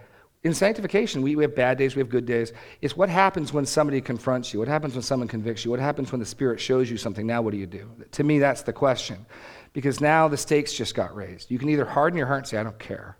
in 0.45 0.55
sanctification, 0.55 1.23
we, 1.23 1.37
we 1.37 1.45
have 1.45 1.55
bad 1.55 1.79
days, 1.79 1.95
we 1.95 2.01
have 2.01 2.09
good 2.09 2.27
days. 2.27 2.53
It's 2.81 2.97
what 2.97 3.09
happens 3.09 3.53
when 3.53 3.65
somebody 3.65 4.01
confronts 4.01 4.53
you, 4.53 4.59
what 4.59 4.69
happens 4.69 4.95
when 4.95 5.03
someone 5.03 5.29
convicts 5.29 5.65
you, 5.65 5.71
what 5.71 5.79
happens 5.79 6.11
when 6.11 6.19
the 6.19 6.27
Spirit 6.27 6.59
shows 6.59 6.91
you 6.91 6.97
something. 6.97 7.27
Now, 7.27 7.43
what 7.43 7.53
do 7.53 7.59
you 7.59 7.67
do? 7.67 7.89
To 8.13 8.25
me, 8.25 8.41
that's 8.41 8.63
the 8.63 8.73
question. 8.73 9.25
Because 9.73 10.01
now 10.01 10.29
the 10.29 10.37
stakes 10.37 10.73
just 10.73 10.95
got 10.95 11.15
raised. 11.15 11.51
You 11.51 11.59
can 11.59 11.69
either 11.69 11.85
harden 11.85 12.19
your 12.19 12.27
heart 12.27 12.41
and 12.41 12.49
say, 12.49 12.59
I 12.59 12.63
don't 12.65 12.79
care. 12.79 13.17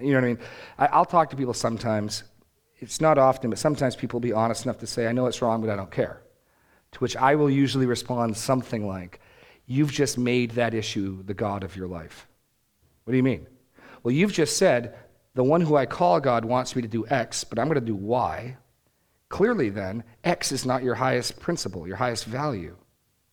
You 0.00 0.12
know 0.12 0.18
what 0.18 0.24
I 0.24 0.28
mean? 0.28 0.38
I, 0.78 0.86
I'll 0.86 1.04
talk 1.04 1.30
to 1.30 1.36
people 1.36 1.52
sometimes. 1.52 2.22
It's 2.78 3.00
not 3.00 3.18
often, 3.18 3.50
but 3.50 3.58
sometimes 3.58 3.96
people 3.96 4.18
will 4.18 4.28
be 4.28 4.32
honest 4.32 4.64
enough 4.64 4.78
to 4.78 4.86
say, 4.86 5.06
I 5.06 5.12
know 5.12 5.26
it's 5.26 5.42
wrong, 5.42 5.60
but 5.60 5.68
I 5.68 5.76
don't 5.76 5.90
care. 5.90 6.22
To 6.92 6.98
which 7.00 7.16
I 7.16 7.34
will 7.34 7.50
usually 7.50 7.86
respond 7.86 8.36
something 8.36 8.86
like, 8.86 9.20
You've 9.66 9.92
just 9.92 10.18
made 10.18 10.50
that 10.52 10.74
issue 10.74 11.22
the 11.22 11.32
God 11.32 11.62
of 11.62 11.76
your 11.76 11.86
life. 11.86 12.26
What 13.04 13.12
do 13.12 13.16
you 13.16 13.22
mean? 13.22 13.46
Well, 14.02 14.10
you've 14.10 14.32
just 14.32 14.56
said, 14.56 14.96
the 15.34 15.44
one 15.44 15.60
who 15.60 15.76
I 15.76 15.86
call 15.86 16.20
God 16.20 16.44
wants 16.44 16.74
me 16.74 16.82
to 16.82 16.88
do 16.88 17.06
X, 17.06 17.44
but 17.44 17.58
I'm 17.58 17.66
going 17.66 17.76
to 17.76 17.80
do 17.80 17.94
Y. 17.94 18.56
Clearly, 19.28 19.70
then, 19.70 20.02
X 20.24 20.50
is 20.50 20.66
not 20.66 20.82
your 20.82 20.96
highest 20.96 21.38
principle, 21.38 21.86
your 21.86 21.96
highest 21.96 22.24
value. 22.24 22.76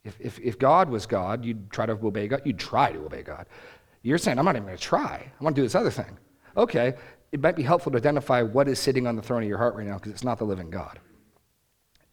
If, 0.03 0.19
if, 0.21 0.39
if 0.39 0.59
God 0.59 0.89
was 0.89 1.05
God, 1.05 1.43
you'd 1.43 1.71
try 1.71 1.85
to 1.85 1.93
obey 1.93 2.27
God. 2.27 2.41
You'd 2.45 2.59
try 2.59 2.91
to 2.91 2.99
obey 2.99 3.23
God. 3.23 3.47
You're 4.03 4.17
saying, 4.17 4.37
I'm 4.37 4.45
not 4.45 4.55
even 4.55 4.65
going 4.65 4.77
to 4.77 4.83
try. 4.83 5.31
I 5.39 5.43
want 5.43 5.55
to 5.55 5.61
do 5.61 5.65
this 5.65 5.75
other 5.75 5.91
thing. 5.91 6.17
Okay, 6.55 6.93
it 7.31 7.41
might 7.41 7.55
be 7.55 7.63
helpful 7.63 7.91
to 7.91 7.97
identify 7.97 8.41
what 8.41 8.67
is 8.67 8.79
sitting 8.79 9.05
on 9.05 9.15
the 9.15 9.21
throne 9.21 9.43
of 9.43 9.49
your 9.49 9.57
heart 9.57 9.75
right 9.75 9.85
now 9.85 9.95
because 9.95 10.11
it's 10.11 10.23
not 10.23 10.37
the 10.37 10.45
living 10.45 10.69
God. 10.69 10.99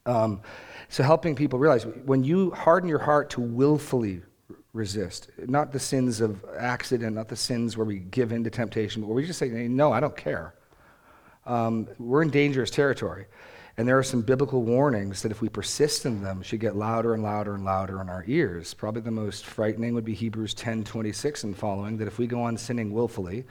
Um, 0.06 0.42
so 0.88 1.02
helping 1.02 1.34
people 1.34 1.58
realize 1.58 1.86
when 2.04 2.24
you 2.24 2.50
harden 2.50 2.88
your 2.88 2.98
heart 2.98 3.30
to 3.30 3.40
willfully 3.40 4.22
resist, 4.74 5.30
not 5.46 5.72
the 5.72 5.78
sins 5.78 6.20
of 6.20 6.44
accident, 6.58 7.14
not 7.14 7.28
the 7.28 7.36
sins 7.36 7.76
where 7.76 7.86
we 7.86 8.00
give 8.00 8.32
in 8.32 8.44
to 8.44 8.50
temptation, 8.50 9.00
but 9.00 9.06
where 9.06 9.16
we 9.16 9.24
just 9.24 9.38
say, 9.38 9.48
no, 9.48 9.92
I 9.92 10.00
don't 10.00 10.16
care. 10.16 10.54
Um, 11.46 11.88
we're 11.98 12.22
in 12.22 12.30
dangerous 12.30 12.70
territory. 12.70 13.26
And 13.76 13.88
there 13.88 13.98
are 13.98 14.04
some 14.04 14.22
biblical 14.22 14.62
warnings 14.62 15.22
that 15.22 15.32
if 15.32 15.40
we 15.40 15.48
persist 15.48 16.06
in 16.06 16.22
them, 16.22 16.42
should 16.42 16.60
get 16.60 16.76
louder 16.76 17.14
and 17.14 17.22
louder 17.22 17.54
and 17.54 17.64
louder 17.64 18.00
in 18.00 18.08
our 18.08 18.24
ears. 18.26 18.74
Probably 18.74 19.00
the 19.00 19.10
most 19.10 19.46
frightening 19.46 19.94
would 19.94 20.04
be 20.04 20.14
Hebrews 20.14 20.54
10 20.54 20.84
26 20.84 21.44
and 21.44 21.56
following, 21.56 21.96
that 21.98 22.08
if 22.08 22.18
we 22.18 22.26
go 22.26 22.42
on 22.42 22.56
sinning 22.56 22.92
willfully, 22.92 23.44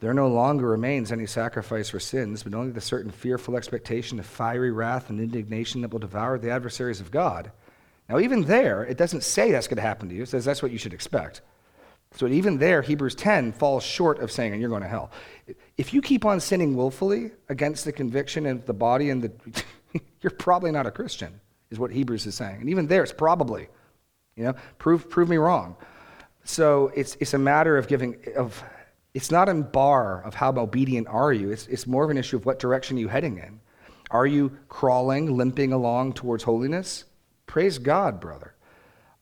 there 0.00 0.14
no 0.14 0.28
longer 0.28 0.68
remains 0.68 1.12
any 1.12 1.26
sacrifice 1.26 1.88
for 1.88 2.00
sins, 2.00 2.42
but 2.42 2.54
only 2.54 2.72
the 2.72 2.80
certain 2.80 3.10
fearful 3.10 3.56
expectation 3.56 4.18
of 4.18 4.26
fiery 4.26 4.70
wrath 4.70 5.08
and 5.10 5.20
indignation 5.20 5.80
that 5.80 5.92
will 5.92 6.00
devour 6.00 6.38
the 6.38 6.50
adversaries 6.50 7.00
of 7.00 7.10
God. 7.10 7.50
Now, 8.08 8.18
even 8.18 8.42
there, 8.42 8.84
it 8.84 8.98
doesn't 8.98 9.22
say 9.22 9.50
that's 9.50 9.66
going 9.66 9.76
to 9.76 9.82
happen 9.82 10.08
to 10.08 10.14
you. 10.14 10.22
It 10.22 10.28
says 10.28 10.44
that's 10.44 10.62
what 10.62 10.72
you 10.72 10.78
should 10.78 10.92
expect. 10.92 11.40
So 12.16 12.28
even 12.28 12.58
there, 12.58 12.82
Hebrews 12.82 13.16
10 13.16 13.52
falls 13.52 13.82
short 13.82 14.20
of 14.20 14.30
saying, 14.30 14.52
and 14.52 14.60
you're 14.60 14.70
going 14.70 14.82
to 14.82 14.88
hell. 14.88 15.10
If 15.76 15.92
you 15.92 16.00
keep 16.00 16.24
on 16.24 16.38
sinning 16.38 16.76
willfully 16.76 17.32
against 17.48 17.84
the 17.84 17.92
conviction 17.92 18.46
and 18.46 18.64
the 18.66 18.74
body 18.74 19.10
and 19.10 19.22
the, 19.22 19.32
you're 20.20 20.30
probably 20.30 20.70
not 20.70 20.86
a 20.86 20.90
Christian, 20.90 21.40
is 21.70 21.78
what 21.78 21.90
Hebrews 21.90 22.26
is 22.26 22.36
saying. 22.36 22.60
And 22.60 22.70
even 22.70 22.86
there, 22.86 23.02
it's 23.02 23.12
probably, 23.12 23.68
you 24.36 24.44
know, 24.44 24.54
prove, 24.78 25.10
prove 25.10 25.28
me 25.28 25.38
wrong. 25.38 25.76
So 26.44 26.92
it's, 26.94 27.16
it's 27.20 27.34
a 27.34 27.38
matter 27.38 27.76
of 27.76 27.88
giving, 27.88 28.16
of, 28.36 28.62
it's 29.12 29.32
not 29.32 29.48
a 29.48 29.54
bar 29.54 30.22
of 30.22 30.34
how 30.34 30.52
obedient 30.56 31.08
are 31.08 31.32
you. 31.32 31.50
It's, 31.50 31.66
it's 31.66 31.86
more 31.86 32.04
of 32.04 32.10
an 32.10 32.18
issue 32.18 32.36
of 32.36 32.46
what 32.46 32.60
direction 32.60 32.96
you're 32.96 33.08
you 33.08 33.12
heading 33.12 33.38
in. 33.38 33.60
Are 34.10 34.26
you 34.26 34.56
crawling, 34.68 35.36
limping 35.36 35.72
along 35.72 36.12
towards 36.12 36.44
holiness? 36.44 37.04
Praise 37.54 37.78
God, 37.78 38.18
brother. 38.18 38.52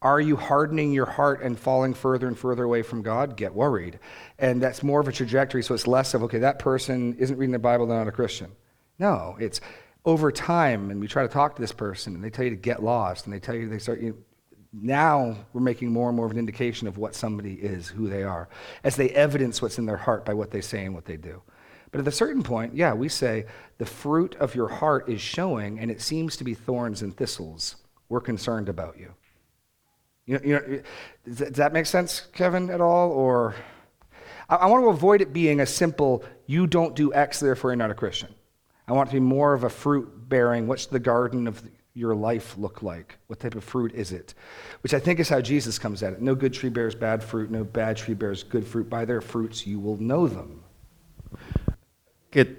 Are 0.00 0.18
you 0.18 0.36
hardening 0.36 0.90
your 0.90 1.04
heart 1.04 1.42
and 1.42 1.58
falling 1.58 1.92
further 1.92 2.26
and 2.26 2.38
further 2.38 2.64
away 2.64 2.80
from 2.80 3.02
God? 3.02 3.36
Get 3.36 3.54
worried. 3.54 3.98
And 4.38 4.62
that's 4.62 4.82
more 4.82 5.00
of 5.00 5.06
a 5.06 5.12
trajectory, 5.12 5.62
so 5.62 5.74
it's 5.74 5.86
less 5.86 6.14
of, 6.14 6.22
okay, 6.22 6.38
that 6.38 6.58
person 6.58 7.14
isn't 7.18 7.36
reading 7.36 7.52
the 7.52 7.58
Bible, 7.58 7.86
they're 7.86 7.98
not 7.98 8.08
a 8.08 8.10
Christian. 8.10 8.50
No, 8.98 9.36
it's 9.38 9.60
over 10.06 10.32
time, 10.32 10.90
and 10.90 10.98
we 10.98 11.08
try 11.08 11.24
to 11.24 11.28
talk 11.28 11.56
to 11.56 11.60
this 11.60 11.72
person, 11.72 12.14
and 12.14 12.24
they 12.24 12.30
tell 12.30 12.46
you 12.46 12.50
to 12.52 12.56
get 12.56 12.82
lost, 12.82 13.26
and 13.26 13.34
they 13.34 13.38
tell 13.38 13.54
you 13.54 13.68
they 13.68 13.78
start, 13.78 14.00
you 14.00 14.08
know, 14.08 14.16
now 14.72 15.36
we're 15.52 15.60
making 15.60 15.92
more 15.92 16.08
and 16.08 16.16
more 16.16 16.24
of 16.24 16.32
an 16.32 16.38
indication 16.38 16.88
of 16.88 16.96
what 16.96 17.14
somebody 17.14 17.56
is, 17.56 17.86
who 17.86 18.08
they 18.08 18.22
are, 18.22 18.48
as 18.82 18.96
they 18.96 19.10
evidence 19.10 19.60
what's 19.60 19.76
in 19.76 19.84
their 19.84 19.98
heart 19.98 20.24
by 20.24 20.32
what 20.32 20.50
they 20.50 20.62
say 20.62 20.86
and 20.86 20.94
what 20.94 21.04
they 21.04 21.18
do. 21.18 21.42
But 21.90 22.00
at 22.00 22.08
a 22.08 22.12
certain 22.12 22.42
point, 22.42 22.74
yeah, 22.74 22.94
we 22.94 23.10
say 23.10 23.44
the 23.76 23.84
fruit 23.84 24.36
of 24.36 24.54
your 24.54 24.68
heart 24.68 25.10
is 25.10 25.20
showing, 25.20 25.78
and 25.78 25.90
it 25.90 26.00
seems 26.00 26.38
to 26.38 26.44
be 26.44 26.54
thorns 26.54 27.02
and 27.02 27.14
thistles. 27.14 27.76
We're 28.09 28.21
concerned 28.21 28.68
about 28.68 28.99
you. 28.99 29.14
You 30.26 30.35
know, 30.35 30.40
you 30.44 30.52
know, 30.54 31.35
does 31.35 31.56
that 31.56 31.73
make 31.73 31.87
sense, 31.87 32.26
Kevin, 32.32 32.71
at 32.71 32.80
all? 32.80 33.11
Or 33.11 33.54
I, 34.49 34.56
I 34.56 34.66
want 34.66 34.85
to 34.85 34.88
avoid 34.88 35.21
it 35.21 35.32
being 35.32 35.61
a 35.61 35.66
simple, 35.66 36.25
you 36.47 36.66
don't 36.66 36.94
do 36.94 37.12
X, 37.12 37.40
therefore 37.40 37.71
you're 37.71 37.76
not 37.76 37.90
a 37.90 37.94
Christian. 37.94 38.28
I 38.87 38.92
want 38.92 39.09
it 39.09 39.12
to 39.12 39.16
be 39.16 39.21
more 39.21 39.54
of 39.54 39.64
a 39.64 39.71
fruit 39.71 40.28
bearing. 40.28 40.66
What's 40.66 40.87
the 40.87 41.00
garden 41.00 41.47
of 41.47 41.62
your 41.94 42.14
life 42.14 42.56
look 42.56 42.82
like? 42.82 43.18
What 43.26 43.40
type 43.40 43.54
of 43.54 43.64
fruit 43.64 43.92
is 43.94 44.12
it? 44.12 44.35
Which 44.82 44.94
I 44.94 45.00
think 45.00 45.21
is 45.21 45.28
how 45.28 45.40
Jesus 45.40 45.78
comes 45.78 46.02
at 46.02 46.12
it. 46.12 46.23
No 46.23 46.35
good 46.35 46.52
tree 46.52 46.71
bears 46.71 46.94
bad 46.94 47.23
fruit, 47.23 47.50
no 47.50 47.64
bad 47.64 47.97
tree 47.97 48.14
bears 48.14 48.42
good 48.42 48.66
fruit. 48.66 48.88
By 48.88 49.04
their 49.04 49.21
fruits 49.21 49.66
you 49.66 49.78
will 49.78 49.97
know 49.99 50.26
them. 50.26 50.62
Get 52.30 52.56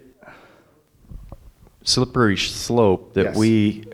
slippery 1.84 2.38
slope 2.38 3.14
that 3.14 3.26
Yes. 3.26 3.36
we 3.36 3.86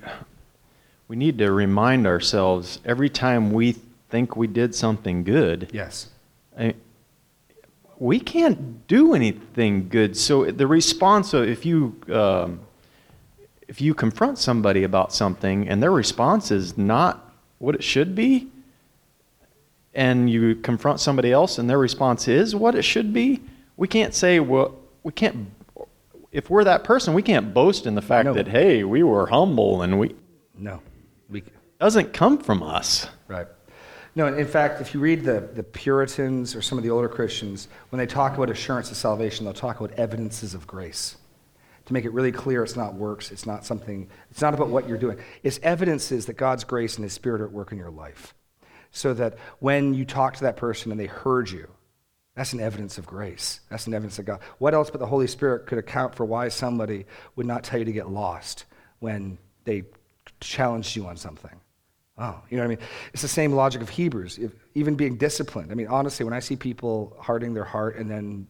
we 1.10 1.16
need 1.16 1.40
to 1.40 1.52
remind 1.52 2.08
ourselves 2.08 2.80
every 2.86 3.10
time 3.10 3.52
we 3.52 3.74
think 4.10 4.38
we 4.38 4.48
did 4.48 4.74
something 4.74 5.24
good. 5.24 5.70
Yes. 5.74 6.10
I, 6.58 6.76
we 7.98 8.20
can't 8.20 8.88
do 8.88 9.14
anything 9.16 9.90
good. 9.90 10.16
So 10.16 10.46
the 10.46 10.68
response 10.68 11.34
of 11.34 11.50
if 11.50 11.66
you 11.66 12.00
um, 12.14 12.62
if 13.68 13.82
you 13.82 13.94
confront 13.94 14.38
somebody 14.38 14.84
about 14.84 15.12
something 15.12 15.68
and 15.68 15.82
their 15.84 15.92
response 15.92 16.52
is 16.52 16.78
not 16.78 17.34
what 17.58 17.76
it 17.76 17.84
should 17.84 18.16
be, 18.16 18.48
and 19.94 20.30
you 20.30 20.56
confront 20.56 21.00
somebody 21.00 21.32
else 21.32 21.58
and 21.58 21.70
their 21.70 21.80
response 21.80 22.28
is 22.28 22.56
what 22.56 22.76
it 22.76 22.84
should 22.84 23.12
be, 23.12 23.42
we 23.78 23.88
can't 23.88 24.14
say 24.14 24.40
well 24.40 24.76
we 25.02 25.12
can't. 25.12 25.50
If 26.32 26.52
we're 26.52 26.64
that 26.66 26.84
person, 26.84 27.16
we 27.16 27.24
can't 27.24 27.52
boast 27.56 27.88
in 27.88 27.96
the 27.96 28.04
fact 28.04 28.26
No. 28.26 28.34
that 28.34 28.48
hey, 28.48 28.84
we 28.84 29.02
were 29.02 29.26
humble 29.26 29.82
and 29.82 30.00
we 30.00 30.16
No. 30.56 30.82
Doesn't 31.80 32.14
come 32.14 32.38
from 32.38 32.62
us. 32.62 33.08
Right. 33.28 33.48
No, 34.16 34.28
in 34.28 34.48
fact, 34.48 34.82
if 34.82 34.94
you 34.94 35.00
read 35.00 35.24
the, 35.24 35.50
the 35.54 35.64
Puritans 35.64 36.56
or 36.56 36.62
some 36.62 36.78
of 36.78 36.84
the 36.84 36.90
older 36.90 37.08
Christians, 37.08 37.70
when 37.90 38.00
they 38.00 38.06
talk 38.06 38.36
about 38.36 38.50
assurance 38.50 38.92
of 38.92 38.98
salvation, 38.98 39.46
they'll 39.46 39.54
talk 39.54 39.80
about 39.80 39.98
evidences 39.98 40.54
of 40.54 40.68
grace. 40.68 41.16
To 41.86 41.94
make 41.94 42.06
it 42.06 42.12
really 42.12 42.32
clear, 42.32 42.64
it's 42.64 42.76
not 42.76 42.96
works, 42.96 43.32
it's 43.32 43.46
not 43.46 43.66
something, 43.66 44.10
it's 44.30 44.42
not 44.42 44.54
about 44.54 44.68
what 44.68 44.88
you're 44.88 44.98
doing. 44.98 45.20
It's 45.42 45.60
evidences 45.64 46.26
that 46.26 46.34
God's 46.34 46.64
grace 46.64 46.98
and 46.98 47.04
His 47.04 47.14
Spirit 47.14 47.42
are 47.42 47.46
at 47.46 47.52
work 47.52 47.72
in 47.72 47.78
your 47.78 47.92
life. 47.92 48.36
So 48.92 49.14
that 49.14 49.38
when 49.60 49.94
you 49.94 50.04
talk 50.04 50.36
to 50.36 50.42
that 50.42 50.58
person 50.58 50.92
and 50.92 51.00
they 51.00 51.06
heard 51.06 51.50
you, 51.50 51.70
that's 52.36 52.54
an 52.54 52.60
evidence 52.60 52.98
of 52.98 53.06
grace. 53.06 53.62
That's 53.70 53.88
an 53.88 53.94
evidence 53.94 54.20
of 54.20 54.26
God. 54.26 54.42
What 54.58 54.74
else 54.74 54.90
but 54.90 55.00
the 55.00 55.06
Holy 55.06 55.28
Spirit 55.28 55.66
could 55.66 55.78
account 55.78 56.16
for 56.16 56.26
why 56.26 56.50
somebody 56.50 57.06
would 57.36 57.46
not 57.46 57.64
tell 57.64 57.80
you 57.80 57.86
to 57.86 57.92
get 57.92 58.10
lost 58.10 58.66
when 59.00 59.38
they 59.64 59.84
challenged 60.40 60.96
you 60.96 61.06
on 61.06 61.16
something? 61.16 61.60
Oh, 62.20 62.42
you 62.50 62.58
know 62.58 62.64
what 62.64 62.74
I 62.74 62.76
mean? 62.76 62.88
It's 63.14 63.22
the 63.22 63.30
same 63.30 63.54
logic 63.54 63.82
of 63.82 63.88
Hebrews, 63.88 64.38
if, 64.38 64.52
even 64.76 64.96
being 64.96 65.16
disciplined. 65.16 65.72
I 65.72 65.76
mean, 65.76 65.88
honestly, 65.88 66.26
when 66.26 66.34
I 66.34 66.42
see 66.42 66.58
people 66.58 67.16
hardening 67.18 67.54
their 67.54 67.64
heart 67.64 67.96
and 67.96 68.12
then 68.12 68.46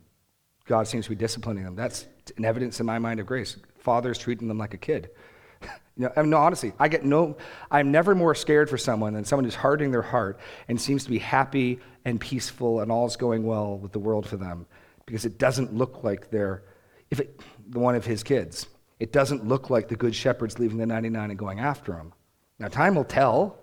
God 0.65 0.87
seems 0.87 1.05
to 1.05 1.11
be 1.11 1.15
disciplining 1.15 1.63
them, 1.63 1.75
that's 1.75 2.07
an 2.37 2.45
evidence 2.45 2.79
in 2.79 2.87
my 2.87 2.97
mind 2.97 3.19
of 3.19 3.27
grace. 3.27 3.57
Father's 3.77 4.17
treating 4.17 4.47
them 4.47 4.57
like 4.57 4.73
a 4.73 4.77
kid. 4.77 5.11
you 5.61 5.69
know, 5.97 6.11
I 6.17 6.21
mean, 6.21 6.31
no, 6.31 6.37
honestly, 6.37 6.73
I 6.79 6.87
get 6.87 7.05
no, 7.05 7.37
I'm 7.69 7.91
never 7.91 8.15
more 8.15 8.33
scared 8.33 8.71
for 8.71 8.77
someone 8.77 9.13
than 9.13 9.23
someone 9.23 9.45
who's 9.45 9.55
hardening 9.55 9.91
their 9.91 10.01
heart 10.01 10.39
and 10.67 10.81
seems 10.81 11.03
to 11.03 11.11
be 11.11 11.19
happy 11.19 11.79
and 12.05 12.19
peaceful 12.19 12.79
and 12.79 12.91
all's 12.91 13.17
going 13.17 13.43
well 13.43 13.77
with 13.77 13.91
the 13.91 13.99
world 13.99 14.27
for 14.27 14.37
them 14.37 14.65
because 15.05 15.25
it 15.25 15.37
doesn't 15.37 15.75
look 15.75 16.03
like 16.03 16.31
they're, 16.31 16.63
if 17.11 17.19
it, 17.19 17.39
the 17.67 17.79
one 17.79 17.93
of 17.93 18.05
his 18.05 18.23
kids, 18.23 18.65
it 18.99 19.11
doesn't 19.11 19.47
look 19.47 19.69
like 19.69 19.89
the 19.89 19.95
good 19.95 20.15
shepherd's 20.15 20.57
leaving 20.57 20.79
the 20.79 20.87
99 20.87 21.29
and 21.29 21.37
going 21.37 21.59
after 21.59 21.93
him. 21.93 22.13
Now, 22.59 22.67
time 22.67 22.95
will 22.95 23.05
tell, 23.05 23.57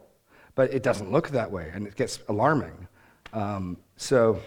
but 0.55 0.73
it 0.73 0.83
doesn't 0.83 1.12
look 1.12 1.29
that 1.31 1.50
way, 1.50 1.71
and 1.73 1.87
it 1.87 1.95
gets 1.95 2.19
alarming. 2.29 2.88
Um, 3.33 3.76
so, 3.97 4.41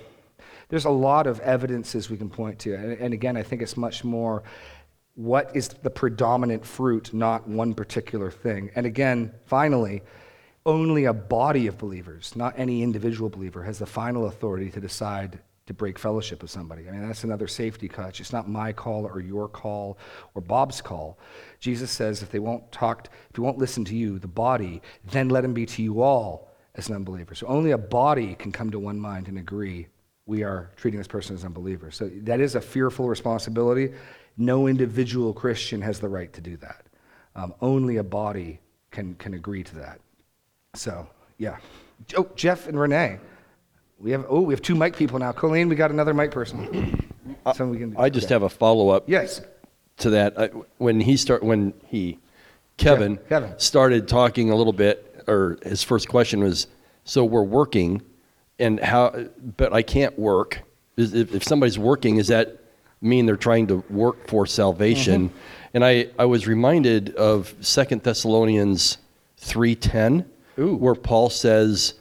there's 0.69 0.85
a 0.85 0.89
lot 0.89 1.27
of 1.27 1.39
evidences 1.41 2.09
we 2.09 2.17
can 2.17 2.29
point 2.29 2.59
to. 2.59 2.73
And, 2.73 2.93
and 2.93 3.13
again, 3.13 3.35
I 3.35 3.43
think 3.43 3.61
it's 3.61 3.77
much 3.77 4.03
more 4.03 4.43
what 5.15 5.53
is 5.53 5.67
the 5.67 5.89
predominant 5.89 6.65
fruit, 6.65 7.13
not 7.13 7.47
one 7.47 7.73
particular 7.73 8.31
thing. 8.31 8.71
And 8.75 8.85
again, 8.85 9.33
finally, 9.45 10.01
only 10.65 11.05
a 11.05 11.13
body 11.13 11.67
of 11.67 11.77
believers, 11.77 12.35
not 12.35 12.53
any 12.57 12.83
individual 12.83 13.29
believer, 13.29 13.63
has 13.63 13.79
the 13.79 13.85
final 13.85 14.27
authority 14.27 14.69
to 14.69 14.79
decide 14.79 15.39
to 15.69 15.73
break 15.75 15.99
fellowship 15.99 16.41
with 16.41 16.49
somebody. 16.49 16.89
I 16.89 16.91
mean, 16.91 17.07
that's 17.07 17.23
another 17.23 17.47
safety 17.47 17.87
catch. 17.87 18.19
It's 18.19 18.33
not 18.33 18.49
my 18.49 18.73
call 18.73 19.05
or 19.05 19.21
your 19.21 19.47
call 19.47 19.99
or 20.33 20.41
Bob's 20.41 20.81
call. 20.81 21.19
Jesus 21.59 21.91
says 21.91 22.23
if 22.23 22.31
they 22.31 22.39
won't 22.39 22.71
talk, 22.71 23.07
if 23.29 23.37
you 23.37 23.43
won't 23.43 23.59
listen 23.59 23.85
to 23.85 23.95
you, 23.95 24.17
the 24.17 24.27
body, 24.27 24.81
then 25.11 25.29
let 25.29 25.45
him 25.45 25.53
be 25.53 25.67
to 25.67 25.83
you 25.83 26.01
all 26.01 26.51
as 26.73 26.89
an 26.89 26.95
unbeliever. 26.95 27.35
So 27.35 27.45
only 27.45 27.69
a 27.69 27.77
body 27.77 28.33
can 28.33 28.51
come 28.51 28.71
to 28.71 28.79
one 28.79 28.99
mind 28.99 29.27
and 29.27 29.37
agree 29.37 29.85
we 30.25 30.41
are 30.41 30.71
treating 30.75 30.99
this 30.99 31.07
person 31.07 31.35
as 31.35 31.45
unbeliever. 31.45 31.91
So 31.91 32.09
that 32.23 32.39
is 32.39 32.55
a 32.55 32.61
fearful 32.61 33.07
responsibility. 33.07 33.93
No 34.37 34.65
individual 34.65 35.33
Christian 35.35 35.83
has 35.83 35.99
the 35.99 36.09
right 36.09 36.33
to 36.33 36.41
do 36.41 36.57
that. 36.57 36.87
Um, 37.35 37.53
only 37.61 37.97
a 37.97 38.03
body 38.03 38.59
can, 38.89 39.13
can 39.15 39.35
agree 39.35 39.63
to 39.65 39.75
that. 39.75 39.99
So, 40.73 41.07
yeah. 41.37 41.57
Oh, 42.17 42.27
Jeff 42.35 42.67
and 42.67 42.79
Renee. 42.79 43.19
We 43.99 44.11
have 44.11 44.25
oh, 44.29 44.41
we 44.41 44.53
have 44.53 44.61
two 44.61 44.75
mic 44.75 44.95
people 44.95 45.19
now. 45.19 45.31
Colleen, 45.31 45.67
we 45.69 45.75
got 45.75 45.91
another 45.91 46.13
mic 46.13 46.31
person. 46.31 47.07
Uh, 47.45 47.53
so 47.53 47.65
we 47.67 47.77
can, 47.79 47.95
I 47.97 48.09
just 48.09 48.29
have 48.29 48.43
a 48.43 48.49
follow 48.49 48.89
up 48.89 49.03
Yes. 49.07 49.41
to 49.97 50.09
that. 50.11 50.39
I, 50.39 50.47
when 50.77 50.99
he 51.01 51.17
start 51.17 51.43
when 51.43 51.73
he 51.87 52.19
Kevin, 52.77 53.17
Kevin. 53.29 53.53
started 53.57 54.07
talking 54.07 54.51
a 54.51 54.55
little 54.55 54.73
bit, 54.73 55.23
or 55.27 55.57
his 55.63 55.83
first 55.83 56.07
question 56.07 56.41
was, 56.41 56.67
"So 57.03 57.25
we're 57.25 57.43
working, 57.43 58.01
and 58.57 58.79
how? 58.79 59.25
But 59.57 59.73
I 59.73 59.81
can't 59.81 60.17
work. 60.17 60.61
Is, 60.95 61.13
if, 61.13 61.35
if 61.35 61.43
somebody's 61.43 61.79
working, 61.79 62.17
does 62.17 62.27
that 62.27 62.57
mean 63.01 63.25
they're 63.25 63.35
trying 63.37 63.67
to 63.67 63.83
work 63.89 64.27
for 64.27 64.45
salvation?" 64.45 65.29
Mm-hmm. 65.29 65.37
And 65.73 65.85
I 65.85 66.07
I 66.17 66.25
was 66.25 66.47
reminded 66.47 67.15
of 67.15 67.53
Second 67.59 68.03
Thessalonians 68.03 68.97
three 69.37 69.75
ten. 69.75 70.25
Ooh. 70.57 70.75
where 70.75 70.95
Paul 70.95 71.29
says, 71.29 71.93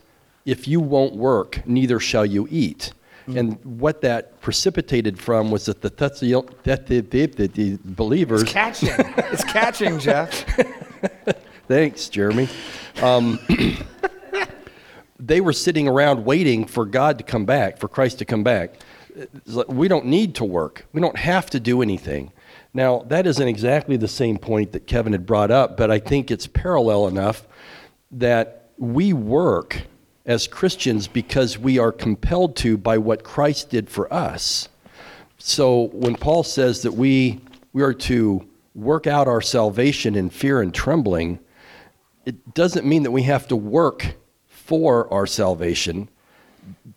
If 0.49 0.67
you 0.67 0.81
won't 0.81 1.15
work, 1.15 1.61
neither 1.67 2.01
shall 2.01 2.25
you 2.25 2.49
eat. 2.51 2.93
And 3.37 3.63
what 3.63 4.01
that 4.01 4.41
precipitated 4.41 5.19
from 5.19 5.51
was 5.51 5.67
that 5.67 5.83
the, 5.83 5.91
that 6.63 6.87
the, 6.87 7.01
the, 7.01 7.27
the, 7.27 7.47
the 7.47 7.79
believers. 7.85 8.43
It's 8.43 8.53
catching. 8.53 8.89
it's 8.97 9.45
catching, 9.45 9.99
Jeff. 10.07 10.45
Thanks, 11.67 12.09
Jeremy. 12.09 12.49
Um, 13.03 13.39
they 15.21 15.43
were 15.43 15.53
sitting 15.53 15.87
around 15.87 16.25
waiting 16.25 16.65
for 16.65 16.87
God 16.87 17.19
to 17.19 17.25
come 17.25 17.45
back, 17.45 17.77
for 17.77 17.89
Christ 17.89 18.19
to 18.21 18.25
come 18.25 18.43
back. 18.43 18.81
Like, 19.45 19.69
we 19.69 19.89
don't 19.89 20.07
need 20.07 20.35
to 20.37 20.45
work. 20.47 20.87
We 20.95 21.03
don't 21.03 21.19
have 21.19 21.51
to 21.51 21.61
do 21.61 21.83
anything. 21.83 22.33
Now, 22.73 23.01
that 23.09 23.27
isn't 23.27 23.47
exactly 23.47 23.99
the 23.99 24.09
same 24.09 24.39
point 24.39 24.73
that 24.73 24.87
Kevin 24.87 25.13
had 25.13 25.27
brought 25.27 25.51
up, 25.51 25.77
but 25.77 25.91
I 25.91 25.99
think 25.99 26.31
it's 26.31 26.47
parallel 26.47 27.09
enough 27.09 27.47
that 28.13 28.71
we 28.79 29.13
work 29.13 29.83
as 30.29 30.47
Christians 30.47 31.09
because 31.09 31.59
we 31.59 31.79
are 31.79 31.91
compelled 31.91 32.55
to 32.57 32.77
by 32.77 32.99
what 32.99 33.25
Christ 33.25 33.71
did 33.71 33.89
for 33.89 34.13
us. 34.13 34.69
So 35.39 35.89
when 35.95 36.15
Paul 36.15 36.45
says 36.45 36.83
that 36.83 36.93
we 36.93 37.41
we 37.73 37.83
are 37.83 37.95
to 37.95 38.47
work 38.75 39.07
out 39.07 39.27
our 39.27 39.41
salvation 39.41 40.15
in 40.15 40.31
fear 40.31 40.61
and 40.61 40.73
trembling, 40.73 41.39
it 42.27 42.55
doesn't 42.55 42.87
mean 42.87 43.05
that 43.05 43.11
we 43.11 43.23
have 43.23 43.49
to 43.49 43.57
work 43.57 44.17
for 44.47 45.13
our 45.13 45.27
salvation. 45.27 46.11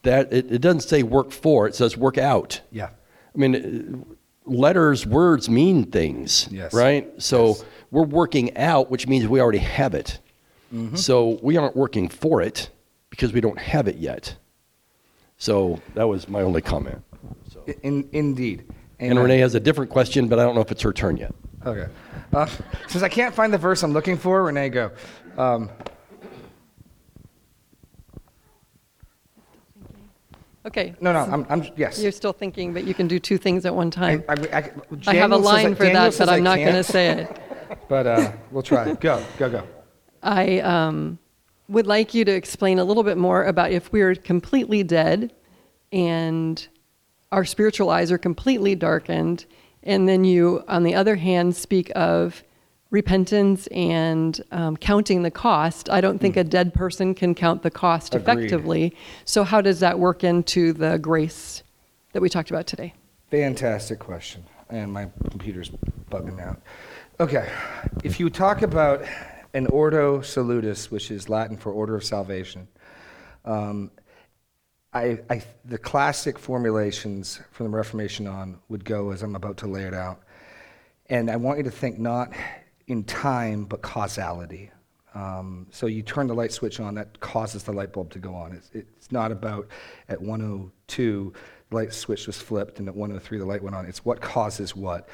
That 0.04 0.34
it, 0.34 0.52
it 0.52 0.60
doesn't 0.60 0.82
say 0.82 1.02
work 1.02 1.32
for; 1.32 1.68
it 1.68 1.76
says 1.76 1.96
work 1.96 2.18
out. 2.18 2.60
Yeah. 2.70 2.90
I 3.34 3.38
mean, 3.38 4.06
letters, 4.46 5.06
words 5.06 5.50
mean 5.50 5.86
things, 5.86 6.50
Yes. 6.52 6.74
right? 6.74 7.10
So 7.18 7.50
Yes. 7.50 7.64
we're 7.92 8.04
working 8.04 8.58
out, 8.58 8.92
which 8.92 9.08
means 9.08 9.26
we 9.26 9.40
already 9.40 9.60
have 9.60 9.94
it. 9.94 10.20
Mm-hmm. 10.74 10.98
So 10.98 11.40
we 11.42 11.56
aren't 11.56 11.78
working 11.78 12.10
for 12.10 12.42
it 12.42 12.70
because 13.12 13.32
we 13.32 13.42
don't 13.42 13.60
have 13.60 13.88
it 13.88 13.98
yet. 13.98 14.36
So 15.38 15.80
that 15.94 16.08
was 16.08 16.28
my 16.28 16.42
only 16.42 16.62
comment. 16.62 17.04
So. 17.54 17.64
In, 17.84 18.10
indeed. 18.12 18.66
And 19.00 19.12
Amen. 19.12 19.24
Renee 19.24 19.40
has 19.40 19.54
a 19.54 19.60
different 19.60 19.92
question, 19.92 20.28
but 20.28 20.40
I 20.40 20.44
don't 20.44 20.56
know 20.56 20.62
if 20.62 20.72
it's 20.72 20.82
her 20.82 20.94
turn 20.94 21.18
yet. 21.18 21.36
Okay. 21.64 21.88
Uh, 22.34 22.48
since 22.88 23.04
I 23.04 23.10
can't 23.10 23.36
find 23.36 23.54
the 23.54 23.58
verse 23.58 23.84
I'm 23.84 23.92
looking 23.94 24.18
for, 24.18 24.44
Renee, 24.44 24.70
go. 24.70 24.92
Um, 25.38 25.70
Okay. 30.64 30.94
no, 31.02 31.12
no, 31.12 31.20
I'm, 31.22 31.46
I'm 31.50 31.68
yes. 31.76 32.00
You're 32.02 32.12
still 32.12 32.34
thinking, 32.34 32.72
but 32.72 32.84
you 32.84 32.94
can 32.94 33.08
do 33.08 33.18
two 33.20 33.40
things 33.40 33.66
at 33.66 33.74
one 33.74 33.90
time. 33.90 34.24
I, 34.30 34.34
I, 34.34 34.58
I, 34.58 34.72
I 35.08 35.16
have 35.16 35.32
a 35.32 35.38
line 35.38 35.74
for 35.74 35.86
Daniel 35.86 36.12
that, 36.12 36.18
but 36.20 36.30
I 36.30 36.38
I'm 36.38 36.44
not 36.44 36.58
going 36.58 36.74
to 36.74 36.84
say 36.84 37.08
it. 37.10 37.40
But 37.88 38.06
uh, 38.06 38.34
we'll 38.52 38.64
try. 38.64 38.94
Go, 38.94 39.24
go, 39.38 39.50
go. 39.50 39.64
I 40.22 40.60
um, 40.60 41.18
would 41.72 41.88
like 41.88 42.14
you 42.14 42.26
to 42.26 42.32
explain 42.32 42.80
a 42.80 42.84
little 42.84 43.04
bit 43.04 43.18
more 43.18 43.46
about 43.46 43.72
if 43.72 43.92
we're 43.94 44.14
completely 44.14 44.84
dead 44.84 45.34
and 45.92 46.68
our 47.32 47.46
spiritual 47.46 47.90
eyes 47.90 48.12
are 48.12 48.18
completely 48.18 48.76
darkened, 48.76 49.46
and 49.84 50.08
then 50.08 50.26
you, 50.26 50.64
on 50.68 50.84
the 50.84 50.94
other 50.94 51.16
hand, 51.16 51.56
speak 51.56 51.90
of 51.96 52.44
repentance 52.90 53.68
and 53.68 54.42
um, 54.52 54.76
counting 54.76 55.24
the 55.24 55.32
cost. 55.32 55.90
I 55.90 56.02
don't 56.02 56.20
think 56.20 56.36
a 56.36 56.44
dead 56.44 56.74
person 56.74 57.16
can 57.16 57.34
count 57.34 57.64
the 57.64 57.72
cost. 57.72 58.14
Agreed. 58.14 58.24
effectively. 58.24 58.98
So, 59.24 59.46
how 59.46 59.62
does 59.62 59.80
that 59.80 59.98
work 59.98 60.26
into 60.26 60.74
the 60.74 60.98
grace 60.98 61.64
that 62.12 62.22
we 62.22 62.28
talked 62.28 62.52
about 62.52 62.68
today? 62.68 62.94
Fantastic 63.30 63.98
question. 63.98 64.44
And 64.70 64.92
my 64.92 65.10
computer's 65.30 65.72
bugging 66.10 66.46
out. 66.46 66.62
Okay. 67.22 67.50
If 68.04 68.20
you 68.20 68.30
talk 68.30 68.62
about 68.62 69.06
an 69.54 69.68
ordo 69.68 70.22
salutis, 70.22 70.90
which 70.90 71.12
is 71.12 71.30
Latin 71.30 71.58
for 71.58 71.72
order 71.72 71.96
of 71.96 72.04
salvation, 72.04 72.68
um, 73.46 73.92
I, 74.94 75.20
I, 75.30 75.42
the 75.64 75.78
classic 75.78 76.38
formulations 76.38 77.40
from 77.52 77.72
the 77.72 77.78
Reformation 77.78 78.28
on 78.28 78.60
would 78.68 78.84
go 78.84 79.12
as 79.12 79.24
I'm 79.24 79.36
about 79.36 79.58
to 79.58 79.68
lay 79.68 79.84
it 79.84 79.94
out. 79.94 80.22
And 81.10 81.30
I 81.30 81.38
want 81.38 81.58
you 81.58 81.64
to 81.64 81.72
think 81.72 81.98
not 81.98 82.34
in 82.88 83.04
time, 83.06 83.66
but 83.66 83.82
causality. 83.82 84.70
Um, 85.14 85.68
so 85.72 85.88
you 85.88 86.02
turn 86.04 86.28
the 86.28 86.34
light 86.34 86.52
switch 86.52 86.80
on, 86.80 86.96
that 86.96 87.20
causes 87.20 87.64
the 87.64 87.72
light 87.72 87.94
bulb 87.94 88.12
to 88.12 88.20
go 88.20 88.34
on. 88.34 88.54
It's, 88.54 88.70
it's 88.74 89.12
not 89.12 89.32
about 89.32 89.68
at 90.08 90.22
102, 90.22 91.34
the 91.70 91.76
light 91.76 91.94
switch 91.94 92.28
was 92.28 92.38
flipped, 92.38 92.80
and 92.80 92.88
at 92.88 92.96
103, 92.96 93.38
the 93.38 93.46
light 93.46 93.64
went 93.64 93.76
on. 93.76 93.86
It's 93.86 94.06
what 94.06 94.22
causes 94.22 94.76
what. 94.76 95.08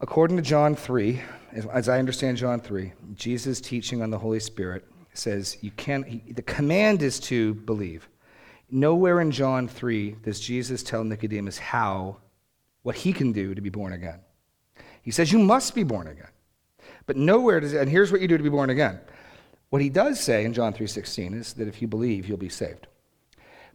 According 0.00 0.36
to 0.36 0.42
John 0.42 0.74
3, 0.74 1.20
as, 1.52 1.88
I 1.88 1.98
understand 1.98 2.36
John 2.36 2.60
3, 2.60 2.92
Jesus' 3.14 3.60
teaching 3.60 4.02
on 4.02 4.10
the 4.10 4.18
Holy 4.18 4.40
Spirit 4.40 4.84
says 5.14 5.58
you 5.60 5.70
can, 5.72 6.02
he, 6.04 6.32
the 6.32 6.42
command 6.42 7.02
is 7.02 7.18
to 7.20 7.54
believe. 7.54 8.08
Nowhere 8.70 9.20
in 9.20 9.30
John 9.30 9.66
3 9.66 10.16
does 10.22 10.40
Jesus 10.40 10.82
tell 10.82 11.02
Nicodemus 11.02 11.58
how, 11.58 12.18
what 12.82 12.94
he 12.94 13.12
can 13.12 13.32
do 13.32 13.54
to 13.54 13.60
be 13.60 13.70
born 13.70 13.92
again. 13.92 14.20
He 15.02 15.10
says, 15.10 15.32
You 15.32 15.38
must 15.38 15.74
be 15.74 15.82
born 15.82 16.06
again. 16.06 16.28
But 17.06 17.16
nowhere 17.16 17.60
does, 17.60 17.74
and 17.74 17.90
here's 17.90 18.12
what 18.12 18.20
you 18.20 18.28
do 18.28 18.36
to 18.36 18.42
be 18.42 18.48
born 18.48 18.70
again. 18.70 19.00
What 19.70 19.82
he 19.82 19.88
does 19.88 20.20
say 20.20 20.44
in 20.44 20.52
John 20.52 20.72
3:16 20.72 21.34
is 21.34 21.52
that 21.54 21.68
if 21.68 21.80
you 21.80 21.88
believe, 21.88 22.28
you'll 22.28 22.38
be 22.38 22.48
saved. 22.48 22.86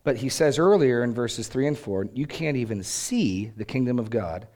But 0.04 0.18
he 0.18 0.30
says 0.30 0.60
earlier 0.60 1.04
in 1.04 1.14
verses 1.14 1.48
3 1.48 1.68
and 1.68 1.78
4, 1.78 2.10
you 2.14 2.28
can't 2.28 2.58
even 2.58 2.84
see 2.84 3.52
the 3.58 3.66
kingdom 3.66 3.98
of 3.98 4.10
God 4.10 4.48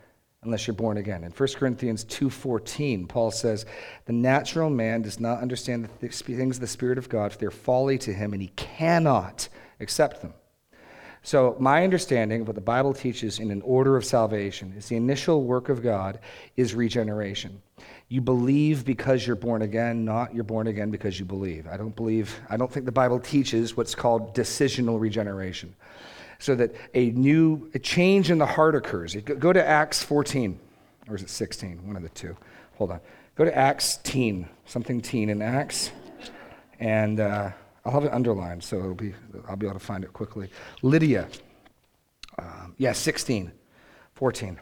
unless 0.43 0.67
you're 0.67 0.73
born 0.73 0.97
again. 0.97 1.23
In 1.23 1.31
1 1.31 1.57
Corinthians 1.57 2.03
2:14, 2.05 3.07
Paul 3.07 3.31
says, 3.31 3.65
"The 4.05 4.13
natural 4.13 4.69
man 4.69 5.01
does 5.01 5.19
not 5.19 5.41
understand 5.41 5.89
the 5.99 6.07
things 6.07 6.57
of 6.57 6.61
the 6.61 6.67
spirit 6.67 6.97
of 6.97 7.09
God, 7.09 7.31
for 7.31 7.37
they're 7.37 7.51
folly 7.51 7.97
to 7.99 8.13
him, 8.13 8.31
and 8.33 8.41
he 8.41 8.49
cannot 8.55 9.49
accept 9.79 10.21
them." 10.21 10.33
So, 11.21 11.57
my 11.59 11.83
understanding 11.83 12.41
of 12.41 12.47
what 12.47 12.55
the 12.55 12.61
Bible 12.61 12.93
teaches 12.93 13.39
in 13.39 13.51
an 13.51 13.61
order 13.63 13.97
of 13.97 14.05
salvation 14.05 14.73
is 14.77 14.87
the 14.87 14.95
initial 14.95 15.43
work 15.43 15.67
of 15.67 15.83
God 15.83 16.19
is 16.55 16.73
regeneration. 16.73 17.61
You 18.07 18.21
believe 18.21 18.85
because 18.85 19.27
you're 19.27 19.35
born 19.35 19.61
again, 19.61 20.05
not 20.05 20.33
you're 20.33 20.45
born 20.45 20.67
again 20.67 20.89
because 20.89 21.19
you 21.19 21.25
believe. 21.25 21.67
I 21.67 21.75
don't 21.75 21.95
believe, 21.95 22.39
I 22.49 22.55
don't 22.55 22.71
think 22.71 22.85
the 22.85 22.91
Bible 22.93 23.19
teaches 23.19 23.75
what's 23.75 23.93
called 23.93 24.33
decisional 24.33 24.99
regeneration. 24.99 25.75
So 26.39 26.55
that 26.55 26.73
a 26.93 27.11
new, 27.11 27.69
a 27.73 27.79
change 27.79 28.31
in 28.31 28.37
the 28.37 28.45
heart 28.45 28.73
occurs. 28.73 29.13
Go- 29.15 29.53
to 29.53 29.65
Acts 29.65 30.01
14, 30.01 30.57
or 31.09 31.15
is 31.15 31.21
it 31.21 31.29
16? 31.29 31.85
One 31.85 31.97
of 31.97 32.01
the 32.01 32.09
two. 32.09 32.35
Hold 32.77 32.91
on. 32.91 33.01
Go 33.35 33.43
to 33.43 33.55
Acts 33.55 33.97
teen, 33.97 34.47
something 34.65 35.01
teen 35.01 35.29
in 35.29 35.41
Acts. 35.41 35.91
And 36.79 37.19
uh, 37.19 37.51
I'll 37.83 37.91
have 37.91 38.05
it 38.05 38.13
underlined, 38.13 38.63
so 38.63 38.77
it'll 38.77 38.95
be, 38.95 39.13
I'll 39.49 39.57
be 39.57 39.65
able 39.67 39.77
to 39.77 39.85
find 39.85 40.03
it 40.05 40.13
quickly. 40.13 40.49
Lydia. 40.81 41.27
Um, 42.37 42.73
yeah, 42.77 42.93
16, 42.93 43.51
14. 44.13 44.59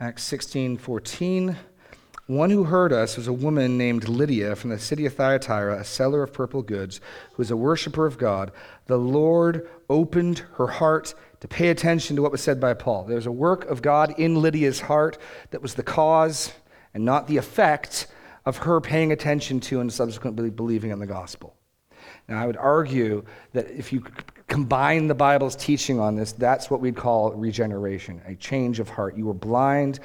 Acts 0.00 0.22
16, 0.22 0.78
14. 0.78 1.56
One 2.30 2.50
who 2.50 2.62
heard 2.62 2.92
us 2.92 3.16
was 3.16 3.26
a 3.26 3.32
woman 3.32 3.76
named 3.76 4.08
Lydia 4.08 4.54
from 4.54 4.70
the 4.70 4.78
city 4.78 5.04
of 5.04 5.14
Thyatira, 5.14 5.80
a 5.80 5.84
seller 5.84 6.22
of 6.22 6.32
purple 6.32 6.62
goods, 6.62 7.00
who 7.30 7.38
was 7.38 7.50
a 7.50 7.56
worshiper 7.56 8.06
of 8.06 8.18
God. 8.18 8.52
The 8.86 8.98
Lord 8.98 9.68
opened 9.88 10.44
her 10.54 10.68
heart 10.68 11.12
to 11.40 11.48
pay 11.48 11.70
attention 11.70 12.14
to 12.14 12.22
what 12.22 12.30
was 12.30 12.40
said 12.40 12.60
by 12.60 12.74
Paul. 12.74 13.02
There 13.02 13.16
was 13.16 13.26
a 13.26 13.32
work 13.32 13.64
of 13.64 13.82
God 13.82 14.14
in 14.16 14.40
Lydia's 14.40 14.82
heart 14.82 15.18
that 15.50 15.60
was 15.60 15.74
the 15.74 15.82
cause 15.82 16.52
and 16.94 17.04
not 17.04 17.26
the 17.26 17.36
effect 17.36 18.06
of 18.46 18.58
her 18.58 18.80
paying 18.80 19.10
attention 19.10 19.58
to 19.62 19.80
and 19.80 19.92
subsequently 19.92 20.50
believing 20.50 20.92
in 20.92 21.00
the 21.00 21.06
gospel. 21.06 21.56
Now, 22.28 22.40
I 22.40 22.46
would 22.46 22.56
argue 22.56 23.24
that 23.54 23.68
if 23.72 23.92
you 23.92 24.04
combine 24.50 25.06
the 25.06 25.14
Bible's 25.14 25.54
teaching 25.54 26.00
on 26.00 26.16
this, 26.16 26.32
that's 26.32 26.68
what 26.68 26.80
we'd 26.80 26.96
call 26.96 27.32
regeneration, 27.32 28.20
a 28.26 28.34
change 28.34 28.80
of 28.80 28.88
heart. 28.88 29.16
You 29.16 29.26
were 29.26 29.32
blind. 29.32 30.00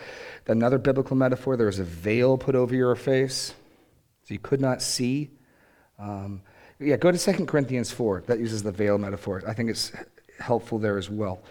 Another 0.48 0.78
biblical 0.78 1.18
metaphor, 1.18 1.58
there 1.58 1.66
was 1.66 1.80
a 1.80 1.84
veil 1.84 2.38
put 2.38 2.54
over 2.56 2.76
your 2.76 2.96
face, 2.96 3.56
so 4.24 4.34
you 4.34 4.40
could 4.40 4.62
not 4.62 4.84
see. 4.84 5.32
Um, 5.98 6.44
yeah, 6.80 6.96
go 6.96 7.12
to 7.12 7.18
2 7.18 7.46
Corinthians 7.48 7.92
4. 7.92 8.26
That 8.28 8.38
uses 8.38 8.62
the 8.62 8.72
veil 8.72 9.00
metaphor. 9.00 9.42
I 9.48 9.54
think 9.54 9.72
it's 9.72 9.92
helpful 10.40 10.78
there 10.78 11.00
as 11.00 11.10
well. 11.10 11.42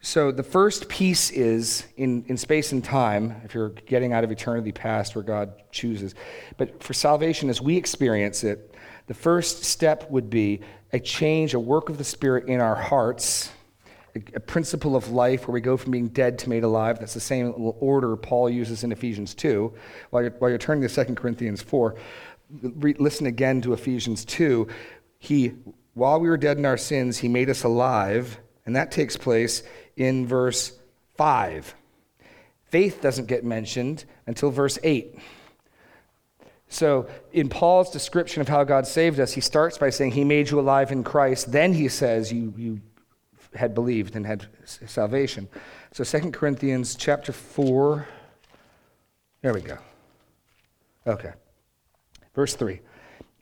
So 0.00 0.32
the 0.32 0.42
first 0.42 0.88
piece 0.88 1.30
is 1.30 1.86
in, 1.96 2.24
in 2.26 2.36
space 2.36 2.72
and 2.72 2.82
time, 2.82 3.40
if 3.44 3.54
you're 3.54 3.68
getting 3.68 4.12
out 4.12 4.24
of 4.24 4.32
eternity 4.32 4.72
past 4.72 5.14
where 5.14 5.22
God 5.22 5.52
chooses. 5.70 6.16
But 6.56 6.82
for 6.82 6.94
salvation, 6.94 7.48
as 7.48 7.60
we 7.60 7.76
experience 7.76 8.42
it, 8.42 8.74
the 9.06 9.14
first 9.14 9.62
step 9.62 10.10
would 10.10 10.28
be 10.28 10.62
a 10.92 11.00
change, 11.00 11.54
a 11.54 11.60
work 11.60 11.88
of 11.88 11.98
the 11.98 12.04
Spirit 12.04 12.46
in 12.46 12.60
our 12.60 12.74
hearts, 12.74 13.50
a, 14.14 14.40
principle 14.40 14.94
of 14.94 15.10
life 15.10 15.48
where 15.48 15.54
we 15.54 15.60
go 15.60 15.76
from 15.76 15.90
being 15.90 16.08
dead 16.08 16.38
to 16.40 16.50
made 16.50 16.64
alive. 16.64 16.98
That's 16.98 17.14
the 17.14 17.20
same 17.20 17.54
order 17.56 18.14
Paul 18.16 18.50
uses 18.50 18.84
in 18.84 18.92
Ephesians 18.92 19.34
2. 19.34 19.72
While 20.10 20.22
you're, 20.22 20.32
while 20.32 20.50
you're 20.50 20.58
turning 20.58 20.86
to 20.86 21.04
2 21.04 21.14
Corinthians 21.14 21.62
4, 21.62 21.96
re- 22.62 22.94
listen 22.98 23.26
again 23.26 23.62
to 23.62 23.72
Ephesians 23.72 24.24
2. 24.26 24.68
He, 25.18 25.52
while 25.94 26.20
we 26.20 26.28
were 26.28 26.36
dead 26.36 26.58
in 26.58 26.66
our 26.66 26.76
sins, 26.76 27.18
he 27.18 27.28
made 27.28 27.48
us 27.48 27.64
alive, 27.64 28.38
and 28.66 28.76
that 28.76 28.90
takes 28.90 29.16
place 29.16 29.62
in 29.96 30.26
verse 30.26 30.78
5. 31.16 31.74
Faith 32.66 33.00
doesn't 33.00 33.26
get 33.26 33.44
mentioned 33.44 34.04
until 34.26 34.50
verse 34.50 34.78
8. 34.82 35.18
So, 36.72 37.06
in 37.34 37.50
Paul's 37.50 37.90
description 37.90 38.40
of 38.40 38.48
how 38.48 38.64
God 38.64 38.86
saved 38.86 39.20
us, 39.20 39.34
he 39.34 39.42
starts 39.42 39.76
by 39.76 39.90
saying 39.90 40.12
he 40.12 40.24
made 40.24 40.50
you 40.50 40.58
alive 40.58 40.90
in 40.90 41.04
Christ. 41.04 41.52
Then 41.52 41.74
he 41.74 41.86
says 41.86 42.32
you, 42.32 42.54
you 42.56 42.80
had 43.54 43.74
believed 43.74 44.16
and 44.16 44.24
had 44.24 44.46
salvation. 44.64 45.50
So, 45.92 46.02
2 46.02 46.30
Corinthians 46.30 46.94
chapter 46.94 47.30
4. 47.30 48.08
There 49.42 49.52
we 49.52 49.60
go. 49.60 49.76
Okay. 51.06 51.32
Verse 52.34 52.54
3. 52.54 52.80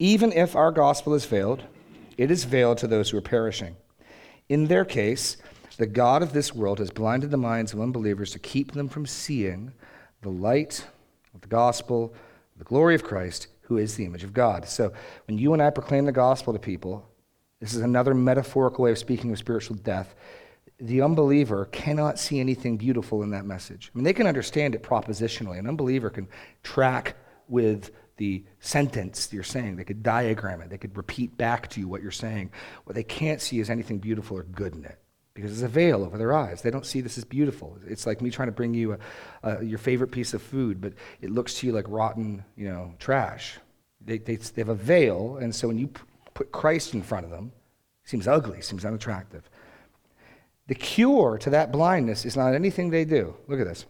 Even 0.00 0.32
if 0.32 0.56
our 0.56 0.72
gospel 0.72 1.14
is 1.14 1.24
veiled, 1.24 1.62
it 2.18 2.32
is 2.32 2.42
veiled 2.42 2.78
to 2.78 2.88
those 2.88 3.10
who 3.10 3.18
are 3.18 3.22
perishing. 3.22 3.76
In 4.48 4.66
their 4.66 4.84
case, 4.84 5.36
the 5.76 5.86
God 5.86 6.24
of 6.24 6.32
this 6.32 6.52
world 6.52 6.80
has 6.80 6.90
blinded 6.90 7.30
the 7.30 7.36
minds 7.36 7.72
of 7.72 7.80
unbelievers 7.80 8.32
to 8.32 8.40
keep 8.40 8.72
them 8.72 8.88
from 8.88 9.06
seeing 9.06 9.72
the 10.20 10.30
light 10.30 10.84
of 11.32 11.42
the 11.42 11.48
gospel 11.48 12.12
the 12.60 12.64
glory 12.64 12.94
of 12.94 13.02
Christ, 13.02 13.48
who 13.62 13.78
is 13.78 13.96
the 13.96 14.04
image 14.04 14.22
of 14.22 14.32
God. 14.32 14.68
So 14.68 14.92
when 15.26 15.38
you 15.38 15.54
and 15.54 15.62
I 15.62 15.70
proclaim 15.70 16.04
the 16.04 16.12
gospel 16.12 16.52
to 16.52 16.58
people, 16.58 17.08
this 17.58 17.74
is 17.74 17.80
another 17.80 18.14
metaphorical 18.14 18.84
way 18.84 18.92
of 18.92 18.98
speaking 18.98 19.32
of 19.32 19.38
spiritual 19.38 19.76
death. 19.76 20.14
The 20.78 21.02
unbeliever 21.02 21.64
cannot 21.66 22.18
see 22.18 22.38
anything 22.38 22.76
beautiful 22.76 23.22
in 23.22 23.30
that 23.30 23.46
message. 23.46 23.90
I 23.92 23.98
mean, 23.98 24.04
they 24.04 24.12
can 24.12 24.26
understand 24.26 24.74
it 24.74 24.82
propositionally. 24.82 25.58
An 25.58 25.66
unbeliever 25.66 26.10
can 26.10 26.28
track 26.62 27.16
with 27.48 27.90
the 28.18 28.44
sentence 28.60 29.32
you're 29.32 29.42
saying. 29.42 29.76
They 29.76 29.84
could 29.84 30.02
diagram 30.02 30.60
it. 30.60 30.68
They 30.68 30.78
could 30.78 30.96
repeat 30.96 31.36
back 31.38 31.68
to 31.68 31.80
you 31.80 31.88
what 31.88 32.02
you're 32.02 32.10
saying. 32.10 32.50
What 32.84 32.94
they 32.94 33.02
can't 33.02 33.40
see 33.40 33.58
is 33.58 33.70
anything 33.70 33.98
beautiful 33.98 34.36
or 34.36 34.42
good 34.42 34.74
in 34.74 34.84
it 34.84 34.99
because 35.34 35.50
there's 35.50 35.62
a 35.62 35.68
veil 35.68 36.02
over 36.04 36.18
their 36.18 36.32
eyes. 36.32 36.62
They 36.62 36.70
don't 36.70 36.86
see 36.86 37.00
this 37.00 37.16
as 37.16 37.24
beautiful. 37.24 37.78
It's 37.86 38.06
like 38.06 38.20
me 38.20 38.30
trying 38.30 38.48
to 38.48 38.52
bring 38.52 38.74
you 38.74 38.92
a, 38.92 38.98
a, 39.42 39.64
your 39.64 39.78
favorite 39.78 40.10
piece 40.10 40.34
of 40.34 40.42
food, 40.42 40.80
but 40.80 40.92
it 41.20 41.30
looks 41.30 41.54
to 41.54 41.66
you 41.66 41.72
like 41.72 41.86
rotten, 41.88 42.44
you 42.56 42.68
know, 42.68 42.94
trash. 42.98 43.58
They, 44.00 44.18
they, 44.18 44.36
they 44.36 44.60
have 44.60 44.68
a 44.68 44.74
veil, 44.74 45.36
and 45.36 45.54
so 45.54 45.68
when 45.68 45.78
you 45.78 45.88
p- 45.88 46.02
put 46.34 46.52
Christ 46.52 46.94
in 46.94 47.02
front 47.02 47.24
of 47.24 47.30
them, 47.30 47.52
seems 48.04 48.26
ugly, 48.26 48.60
seems 48.60 48.84
unattractive. 48.84 49.48
The 50.66 50.74
cure 50.74 51.38
to 51.38 51.50
that 51.50 51.72
blindness 51.72 52.24
is 52.24 52.36
not 52.36 52.54
anything 52.54 52.90
they 52.90 53.04
do. 53.04 53.34
Look 53.46 53.60
at 53.60 53.66
this. 53.66 53.86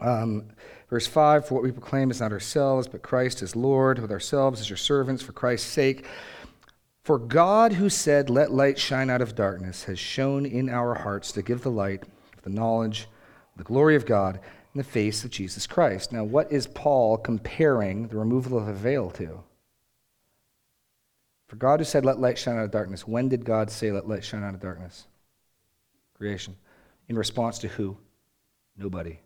Um, 0.00 0.46
verse 0.88 1.06
5 1.06 1.46
For 1.46 1.54
what 1.54 1.62
we 1.62 1.72
proclaim 1.72 2.10
is 2.10 2.20
not 2.20 2.32
ourselves, 2.32 2.88
but 2.88 3.02
Christ 3.02 3.42
as 3.42 3.54
Lord, 3.54 3.98
with 3.98 4.10
ourselves 4.10 4.60
as 4.60 4.70
your 4.70 4.76
servants 4.76 5.22
for 5.22 5.32
Christ's 5.32 5.70
sake. 5.70 6.06
For 7.02 7.18
God, 7.18 7.74
who 7.74 7.88
said, 7.88 8.28
Let 8.28 8.52
light 8.52 8.78
shine 8.78 9.10
out 9.10 9.22
of 9.22 9.34
darkness, 9.34 9.84
has 9.84 9.98
shone 9.98 10.44
in 10.44 10.68
our 10.68 10.94
hearts 10.94 11.32
to 11.32 11.42
give 11.42 11.62
the 11.62 11.70
light 11.70 12.04
the 12.42 12.50
knowledge 12.50 13.08
the 13.56 13.64
glory 13.64 13.96
of 13.96 14.06
God 14.06 14.36
in 14.36 14.78
the 14.78 14.84
face 14.84 15.24
of 15.24 15.30
Jesus 15.30 15.66
Christ. 15.66 16.12
Now, 16.12 16.24
what 16.24 16.50
is 16.50 16.66
Paul 16.66 17.18
comparing 17.18 18.08
the 18.08 18.16
removal 18.16 18.56
of 18.56 18.66
the 18.66 18.72
veil 18.72 19.10
to? 19.12 19.42
For 21.48 21.56
God, 21.56 21.80
who 21.80 21.84
said, 21.84 22.04
Let 22.04 22.20
light 22.20 22.38
shine 22.38 22.56
out 22.56 22.64
of 22.64 22.70
darkness, 22.70 23.06
when 23.06 23.28
did 23.28 23.44
God 23.44 23.70
say, 23.70 23.90
Let 23.90 24.08
light 24.08 24.24
shine 24.24 24.44
out 24.44 24.54
of 24.54 24.60
darkness? 24.60 25.06
Creation. 26.16 26.56
In 27.08 27.18
response 27.18 27.58
to 27.58 27.68
who? 27.68 27.96
Nobody. 28.76 29.18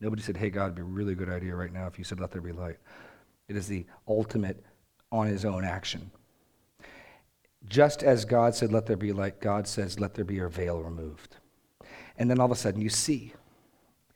Nobody 0.00 0.22
said, 0.22 0.36
Hey, 0.36 0.50
God, 0.50 0.64
it'd 0.64 0.74
be 0.74 0.82
a 0.82 0.84
really 0.84 1.14
good 1.14 1.30
idea 1.30 1.54
right 1.54 1.72
now 1.72 1.86
if 1.86 1.98
you 1.98 2.04
said, 2.04 2.20
Let 2.20 2.32
there 2.32 2.42
be 2.42 2.52
light. 2.52 2.78
It 3.48 3.56
is 3.56 3.68
the 3.68 3.86
ultimate 4.08 4.64
on 5.12 5.28
his 5.28 5.44
own 5.44 5.64
action. 5.64 6.10
Just 7.68 8.02
as 8.02 8.24
God 8.24 8.54
said, 8.54 8.72
Let 8.72 8.86
there 8.86 8.96
be 8.96 9.12
light, 9.12 9.40
God 9.40 9.66
says, 9.66 9.98
Let 9.98 10.14
there 10.14 10.24
be 10.24 10.38
a 10.38 10.48
veil 10.48 10.80
removed. 10.80 11.36
And 12.18 12.30
then 12.30 12.38
all 12.38 12.46
of 12.46 12.52
a 12.52 12.56
sudden 12.56 12.80
you 12.80 12.88
see. 12.88 13.32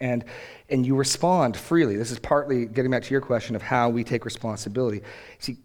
And, 0.01 0.25
and 0.71 0.87
you 0.87 0.97
respond 0.97 1.57
freely. 1.57 1.97
This 1.97 2.11
is 2.11 2.19
partly 2.19 2.65
getting 2.65 2.91
back 2.91 3.03
to 3.03 3.11
your 3.11 3.21
question 3.21 3.55
of 3.55 3.61
how 3.61 3.91
we 3.91 4.03
take 4.03 4.25
responsibility. 4.25 5.03
See, 5.39 5.59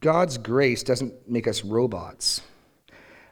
God's 0.00 0.36
grace 0.36 0.82
doesn't 0.82 1.28
make 1.28 1.46
us 1.46 1.62
robots. 1.62 2.42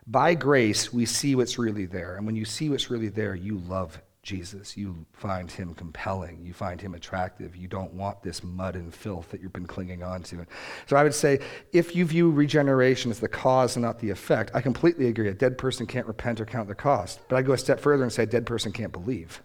By 0.06 0.34
grace, 0.34 0.92
we 0.92 1.04
see 1.04 1.34
what's 1.34 1.58
really 1.58 1.86
there. 1.86 2.16
And 2.16 2.26
when 2.26 2.36
you 2.36 2.44
see 2.44 2.70
what's 2.70 2.90
really 2.90 3.08
there, 3.08 3.34
you 3.34 3.58
love 3.58 4.00
Jesus. 4.26 4.76
You 4.76 5.06
find 5.12 5.48
him 5.48 5.72
compelling. 5.72 6.44
You 6.44 6.52
find 6.52 6.80
him 6.80 6.94
attractive. 6.94 7.54
You 7.54 7.68
don't 7.68 7.94
want 7.94 8.22
this 8.24 8.42
mud 8.42 8.74
and 8.74 8.92
filth 8.92 9.30
that 9.30 9.40
you've 9.40 9.52
been 9.52 9.68
clinging 9.68 10.02
on 10.02 10.24
to. 10.24 10.44
So 10.86 10.96
I 10.96 11.04
would 11.04 11.14
say 11.14 11.38
if 11.72 11.94
you 11.94 12.04
view 12.04 12.32
regeneration 12.32 13.12
as 13.12 13.20
the 13.20 13.28
cause 13.28 13.76
and 13.76 13.84
not 13.84 14.00
the 14.00 14.10
effect, 14.10 14.50
I 14.52 14.60
completely 14.60 15.06
agree. 15.06 15.28
A 15.28 15.34
dead 15.34 15.56
person 15.56 15.86
can't 15.86 16.08
repent 16.08 16.40
or 16.40 16.44
count 16.44 16.66
the 16.66 16.74
cost. 16.74 17.20
But 17.28 17.36
I 17.36 17.42
go 17.42 17.52
a 17.52 17.58
step 17.58 17.78
further 17.78 18.02
and 18.02 18.12
say 18.12 18.24
a 18.24 18.26
dead 18.26 18.46
person 18.46 18.72
can't 18.72 18.92
believe. 18.92 19.40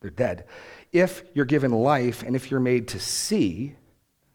They're 0.00 0.10
dead. 0.10 0.46
If 0.92 1.22
you're 1.32 1.44
given 1.44 1.70
life 1.70 2.24
and 2.24 2.34
if 2.34 2.50
you're 2.50 2.58
made 2.58 2.88
to 2.88 2.98
see, 2.98 3.76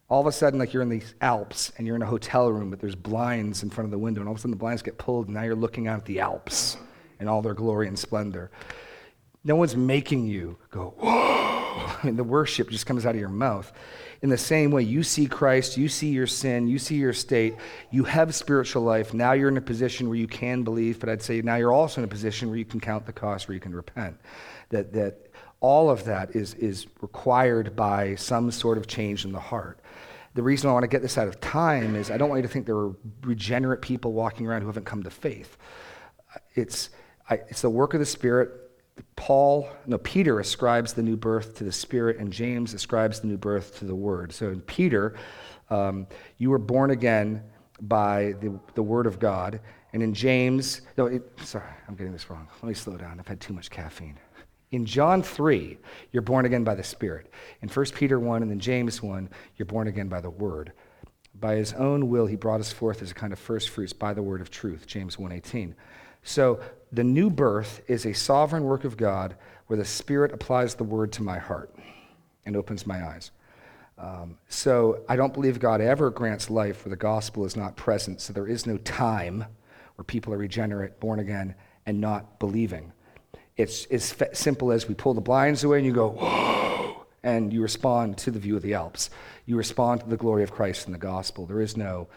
all 0.07 0.21
of 0.21 0.27
a 0.27 0.31
sudden, 0.31 0.59
like 0.59 0.73
you're 0.73 0.81
in 0.81 0.89
the 0.89 1.03
Alps 1.19 1.73
and 1.77 1.85
you're 1.85 1.97
in 1.97 2.01
a 2.01 2.07
hotel 2.07 2.49
room, 2.49 2.69
but 2.69 2.79
there's 2.79 2.95
blinds 2.95 3.63
in 3.63 3.69
front 3.69 3.85
of 3.85 3.91
the 3.91 3.99
window, 3.99 4.21
and 4.21 4.29
all 4.29 4.33
of 4.33 4.39
a 4.39 4.41
sudden 4.41 4.51
the 4.51 4.57
blinds 4.57 4.81
get 4.81 4.97
pulled, 4.97 5.27
and 5.27 5.35
now 5.35 5.43
you're 5.43 5.55
looking 5.55 5.87
out 5.87 5.99
at 5.99 6.05
the 6.05 6.21
Alps 6.21 6.77
and 7.19 7.27
all 7.27 7.41
their 7.41 7.53
glory 7.53 7.87
and 7.87 7.99
splendor. 7.99 8.49
No 9.49 9.55
one's 9.55 9.75
making 9.75 10.27
you 10.27 10.59
go, 10.69 10.93
whoa. 10.99 11.09
I 11.09 11.99
mean, 12.03 12.17
the 12.17 12.23
worship 12.23 12.69
just 12.69 12.85
comes 12.85 13.03
out 13.03 13.15
of 13.15 13.19
your 13.19 13.29
mouth. 13.29 13.73
In 14.21 14.29
the 14.29 14.37
same 14.37 14.69
way, 14.69 14.83
you 14.83 15.01
see 15.01 15.25
Christ, 15.25 15.75
you 15.75 15.89
see 15.89 16.09
your 16.09 16.27
sin, 16.27 16.67
you 16.67 16.77
see 16.77 16.97
your 16.97 17.13
state, 17.13 17.55
you 17.89 18.03
have 18.03 18.35
spiritual 18.35 18.83
life. 18.83 19.11
Now 19.11 19.31
you're 19.31 19.49
in 19.49 19.57
a 19.57 19.61
position 19.61 20.07
where 20.07 20.19
you 20.19 20.27
can 20.27 20.61
believe, 20.61 20.99
but 20.99 21.09
I'd 21.09 21.23
say 21.23 21.41
now 21.41 21.55
you're 21.55 21.73
also 21.73 21.99
in 21.99 22.05
a 22.05 22.07
position 22.07 22.49
where 22.49 22.59
you 22.59 22.63
can 22.63 22.79
count 22.79 23.07
the 23.07 23.11
cost, 23.11 23.47
where 23.47 23.55
you 23.55 23.59
can 23.59 23.73
repent. 23.73 24.19
That, 24.69 24.93
that 24.93 25.31
all 25.61 25.89
of 25.89 26.03
that 26.03 26.35
is, 26.35 26.53
is 26.53 26.85
required 27.01 27.75
by 27.75 28.13
some 28.13 28.51
sort 28.51 28.77
of 28.77 28.85
change 28.85 29.25
in 29.25 29.31
the 29.31 29.39
heart. 29.39 29.79
The 30.35 30.43
reason 30.43 30.69
I 30.69 30.73
want 30.73 30.83
to 30.83 30.87
get 30.87 31.01
this 31.01 31.17
out 31.17 31.27
of 31.27 31.41
time 31.41 31.95
is 31.95 32.11
I 32.11 32.17
don't 32.17 32.29
want 32.29 32.43
you 32.43 32.47
to 32.47 32.53
think 32.53 32.67
there 32.67 32.77
are 32.77 32.95
regenerate 33.23 33.81
people 33.81 34.13
walking 34.13 34.45
around 34.45 34.61
who 34.61 34.67
haven't 34.67 34.85
come 34.85 35.01
to 35.01 35.09
faith. 35.09 35.57
It's, 36.53 36.91
I, 37.27 37.41
it's 37.49 37.63
the 37.63 37.71
work 37.71 37.95
of 37.95 37.99
the 37.99 38.05
Spirit 38.05 38.68
Paul, 39.15 39.69
no, 39.85 39.97
Peter 39.97 40.39
ascribes 40.39 40.93
the 40.93 41.03
new 41.03 41.17
birth 41.17 41.55
to 41.55 41.63
the 41.63 41.71
Spirit, 41.71 42.17
and 42.17 42.31
James 42.31 42.73
ascribes 42.73 43.19
the 43.19 43.27
new 43.27 43.37
birth 43.37 43.77
to 43.79 43.85
the 43.85 43.95
Word. 43.95 44.31
So 44.31 44.49
in 44.49 44.61
Peter, 44.61 45.15
um, 45.69 46.07
you 46.37 46.49
were 46.49 46.57
born 46.57 46.91
again 46.91 47.43
by 47.81 48.35
the, 48.41 48.59
the 48.75 48.83
Word 48.83 49.07
of 49.07 49.19
God. 49.19 49.59
And 49.93 50.03
in 50.03 50.13
James, 50.13 50.81
no, 50.97 51.07
it, 51.07 51.23
sorry, 51.43 51.71
I'm 51.87 51.95
getting 51.95 52.13
this 52.13 52.29
wrong. 52.29 52.47
Let 52.61 52.69
me 52.69 52.75
slow 52.75 52.97
down. 52.97 53.19
I've 53.19 53.27
had 53.27 53.39
too 53.39 53.53
much 53.53 53.69
caffeine. 53.69 54.17
In 54.71 54.85
John 54.85 55.23
3, 55.23 55.77
you're 56.11 56.21
born 56.21 56.45
again 56.45 56.63
by 56.63 56.75
the 56.75 56.83
Spirit. 56.83 57.31
In 57.61 57.69
1 57.69 57.85
Peter 57.95 58.19
1 58.19 58.43
and 58.43 58.51
then 58.51 58.59
James 58.59 59.01
1, 59.01 59.29
you're 59.57 59.65
born 59.65 59.87
again 59.87 60.07
by 60.07 60.21
the 60.21 60.29
Word. 60.29 60.73
By 61.39 61.55
his 61.55 61.73
own 61.73 62.09
will, 62.09 62.25
he 62.25 62.35
brought 62.35 62.59
us 62.59 62.71
forth 62.71 63.01
as 63.01 63.11
a 63.11 63.13
kind 63.13 63.31
of 63.31 63.39
first 63.39 63.69
fruits 63.69 63.93
by 63.93 64.13
the 64.13 64.21
word 64.21 64.41
of 64.41 64.51
truth, 64.51 64.85
James 64.85 65.15
1.18. 65.15 65.73
So 66.23 66.59
the 66.91 67.03
new 67.03 67.29
birth 67.29 67.81
is 67.87 68.05
a 68.05 68.13
sovereign 68.13 68.63
work 68.63 68.83
of 68.83 68.97
God 68.97 69.35
where 69.67 69.77
the 69.77 69.85
Spirit 69.85 70.31
applies 70.31 70.75
the 70.75 70.83
word 70.83 71.11
to 71.13 71.23
my 71.23 71.37
heart 71.37 71.73
and 72.45 72.55
opens 72.55 72.87
my 72.87 73.05
eyes. 73.05 73.31
Um, 73.97 74.37
so 74.47 75.03
I 75.09 75.15
don't 75.15 75.33
believe 75.33 75.59
God 75.59 75.81
ever 75.81 76.09
grants 76.09 76.49
life 76.49 76.85
where 76.85 76.89
the 76.89 76.95
gospel 76.95 77.45
is 77.45 77.55
not 77.55 77.75
present. 77.75 78.21
So 78.21 78.33
there 78.33 78.47
is 78.47 78.65
no 78.65 78.77
time 78.77 79.45
where 79.95 80.05
people 80.05 80.33
are 80.33 80.37
regenerate, 80.37 80.99
born 80.99 81.19
again, 81.19 81.53
and 81.85 81.99
not 81.99 82.39
believing. 82.39 82.93
It's 83.57 83.85
as 83.87 84.15
simple 84.33 84.71
as 84.71 84.87
we 84.87 84.95
pull 84.95 85.13
the 85.13 85.21
blinds 85.21 85.63
away 85.65 85.79
and 85.79 85.85
you 85.85 85.91
go, 85.91 86.11
whoa, 86.11 87.05
and 87.23 87.51
you 87.51 87.61
respond 87.61 88.17
to 88.19 88.31
the 88.31 88.39
view 88.39 88.55
of 88.55 88.61
the 88.61 88.73
Alps. 88.73 89.09
You 89.45 89.57
respond 89.57 90.01
to 90.01 90.07
the 90.07 90.15
glory 90.15 90.43
of 90.43 90.51
Christ 90.51 90.85
and 90.85 90.95
the 90.95 90.99
gospel. 90.99 91.45
There 91.45 91.61
is 91.61 91.75
no 91.75 92.07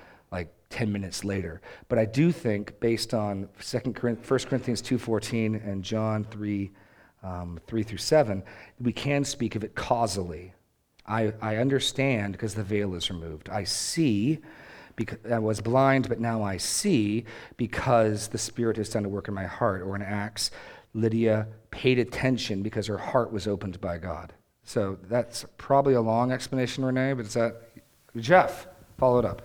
10 0.73 0.91
minutes 0.91 1.23
later. 1.23 1.61
But 1.89 1.99
I 1.99 2.07
do 2.07 2.33
think, 2.33 2.81
based 2.81 3.13
on 3.13 3.49
2 3.61 3.93
Corinthians, 3.93 4.29
1 4.29 4.41
Corinthians 4.49 4.83
2.14 4.83 5.67
and 5.67 5.85
John 5.85 6.25
3, 6.25 6.71
um, 7.23 7.61
3 7.67 7.83
through 7.83 7.99
7, 7.99 8.43
we 8.81 8.93
can 8.93 9.23
speak 9.25 9.55
of 9.55 9.63
it 9.63 9.75
causally. 9.75 10.55
I, 11.07 11.35
I 11.43 11.57
understand 11.57 12.33
because 12.33 12.55
the 12.55 12.65
veil 12.65 12.95
is 12.95 13.11
removed. 13.11 13.51
I 13.51 13.65
see 13.65 14.41
because 14.97 15.19
I 15.31 15.39
was 15.39 15.61
blind, 15.61 16.09
but 16.09 16.21
now 16.21 16.43
I 16.43 16.57
see 16.57 17.27
because 17.57 18.29
the 18.29 18.39
Spirit 18.39 18.79
has 18.79 18.89
done 18.89 19.05
a 19.05 19.09
work 19.09 19.29
in 19.29 19.35
my 19.35 19.47
heart. 19.47 19.83
Or 19.83 19.95
in 19.95 20.03
Acts, 20.03 20.51
Lydia 20.95 21.49
paid 21.71 21.99
attention 21.99 22.63
because 22.63 22.87
her 22.87 22.99
heart 22.99 23.31
was 23.31 23.47
opened 23.47 23.81
by 23.81 23.99
God. 23.99 24.33
So 24.65 24.99
that's 25.09 25.45
probably 25.59 25.95
a 25.95 26.01
long 26.01 26.33
explanation, 26.33 26.85
Renee, 26.85 27.13
but 27.13 27.27
is 27.27 27.35
that 27.35 27.63
Jeff? 28.17 28.67
Follow 28.97 29.19
it 29.19 29.25
up. 29.25 29.43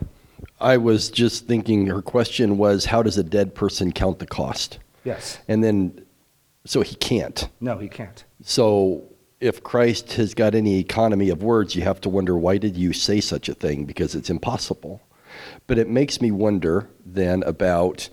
I 0.60 0.78
was 0.78 1.10
just 1.10 1.48
thinking 1.48 1.88
her 1.88 2.02
question 2.02 2.58
was 2.58 2.86
how 2.86 3.04
does 3.04 3.18
a 3.18 3.24
dead 3.24 3.56
person 3.56 3.92
count 3.92 4.20
the 4.20 4.28
cost? 4.28 4.80
Yes. 5.04 5.40
And 5.48 5.64
then, 5.64 6.06
so 6.66 6.82
he 6.82 6.96
can't. 6.96 7.48
No, 7.62 7.78
he 7.78 7.88
can't. 7.88 8.24
So 8.44 9.04
if 9.40 9.64
Christ 9.64 10.14
has 10.14 10.34
got 10.34 10.56
any 10.56 10.80
economy 10.80 11.30
of 11.30 11.44
words, 11.44 11.76
you 11.76 11.84
have 11.84 12.02
to 12.02 12.10
wonder 12.10 12.38
why 12.38 12.58
did 12.58 12.76
you 12.76 12.94
say 12.94 13.22
such 13.22 13.50
a 13.50 13.54
thing? 13.54 13.86
Because 13.86 14.16
it's 14.16 14.30
impossible. 14.30 15.02
But 15.68 15.78
it 15.78 15.90
makes 15.90 16.22
me 16.22 16.32
wonder 16.32 16.90
then 17.06 17.44
about 17.44 18.10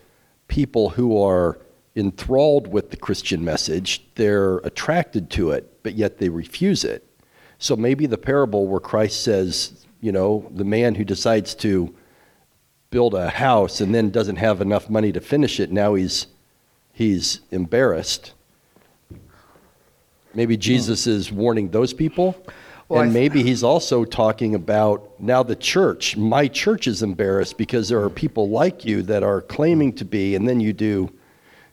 people 0.49 0.91
who 0.91 1.21
are 1.21 1.59
enthralled 1.97 2.67
with 2.67 2.91
the 2.91 2.97
Christian 2.97 3.45
message, 3.45 4.05
they're 4.17 4.59
attracted 4.59 5.31
to 5.31 5.51
it, 5.51 5.83
but 5.83 5.95
yet 5.95 6.19
they 6.19 6.29
refuse 6.29 6.85
it. 6.85 7.09
So 7.59 7.77
maybe 7.77 8.07
the 8.07 8.19
parable 8.19 8.67
where 8.67 8.81
Christ 8.81 9.23
says, 9.23 9.87
you 10.01 10.13
know, 10.13 10.51
the 10.55 10.65
man 10.65 10.97
who 10.97 11.05
decides 11.05 11.55
to 11.57 11.95
build 12.95 13.13
a 13.13 13.29
house 13.29 13.81
and 13.81 13.93
then 13.93 14.09
doesn't 14.09 14.37
have 14.37 14.61
enough 14.61 14.89
money 14.89 15.11
to 15.11 15.21
finish 15.21 15.59
it, 15.59 15.73
now 15.73 15.95
he's 15.95 16.29
he's 16.93 17.41
embarrassed. 17.51 18.33
Maybe 20.33 20.55
hmm. 20.55 20.61
Jesus 20.61 21.09
is 21.09 21.33
warning 21.33 21.71
those 21.71 21.93
people. 21.93 22.37
Well, 22.89 23.03
and 23.03 23.13
th- 23.13 23.21
maybe 23.21 23.43
he's 23.43 23.65
also 23.65 24.05
talking 24.05 24.55
about 24.55 25.19
now 25.19 25.43
the 25.43 25.57
church. 25.57 26.17
My 26.17 26.47
church 26.47 26.87
is 26.87 27.03
embarrassed 27.03 27.59
because 27.59 27.89
there 27.89 28.01
are 28.01 28.09
people 28.09 28.49
like 28.49 28.85
you 28.85 29.03
that 29.03 29.25
are 29.25 29.41
claiming 29.41 29.93
to 29.95 30.05
be, 30.05 30.37
and 30.37 30.49
then 30.49 30.61
you 30.61 30.73
do 30.73 31.13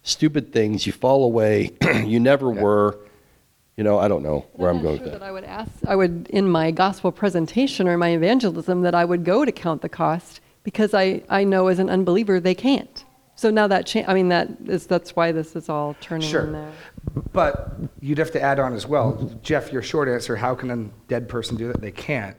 stupid 0.01 0.51
things. 0.51 0.87
You 0.87 0.91
fall 0.91 1.23
away. 1.23 1.71
you 2.03 2.19
never 2.19 2.49
were. 2.49 2.97
You 3.77 3.83
know, 3.83 3.99
I 3.99 4.07
don't 4.07 4.23
know 4.23 4.47
where 4.53 4.71
I'm 4.71 4.77
not 4.77 4.83
going 4.83 4.97
sure 4.97 5.03
with 5.03 5.13
that 5.13 5.19
that. 5.19 5.27
I 5.27 5.31
would 5.31 5.43
ask, 5.43 5.71
I 5.87 5.95
would, 5.95 6.27
in 6.31 6.49
my 6.49 6.71
gospel 6.71 7.11
presentation 7.11 7.87
or 7.87 7.95
my 7.95 8.09
evangelism, 8.09 8.81
that 8.81 8.95
I 8.95 9.05
would 9.05 9.23
go 9.23 9.45
to 9.45 9.51
count 9.51 9.83
the 9.83 9.89
cost 9.89 10.40
because 10.63 10.93
I, 10.93 11.23
I 11.29 11.43
know 11.43 11.67
as 11.67 11.79
an 11.79 11.89
unbeliever 11.89 12.39
they 12.39 12.55
can't. 12.55 13.03
So 13.35 13.49
now 13.49 13.67
that 13.67 13.87
cha- 13.87 14.03
I 14.07 14.13
mean 14.13 14.29
that 14.29 14.49
is 14.67 14.85
that's 14.85 15.15
why 15.15 15.31
this 15.31 15.55
is 15.55 15.69
all 15.69 15.95
turning 16.01 16.25
in 16.25 16.31
Sure. 16.31 16.51
there. 16.51 16.71
But 17.33 17.71
you'd 17.99 18.17
have 18.19 18.31
to 18.31 18.41
add 18.41 18.59
on 18.59 18.73
as 18.73 18.85
well. 18.85 19.31
Jeff, 19.41 19.71
your 19.71 19.81
short 19.81 20.07
answer 20.07 20.35
how 20.35 20.53
can 20.55 20.69
a 20.71 20.77
dead 21.07 21.27
person 21.27 21.55
do 21.57 21.67
that? 21.69 21.81
They 21.81 21.91
can't. 21.91 22.37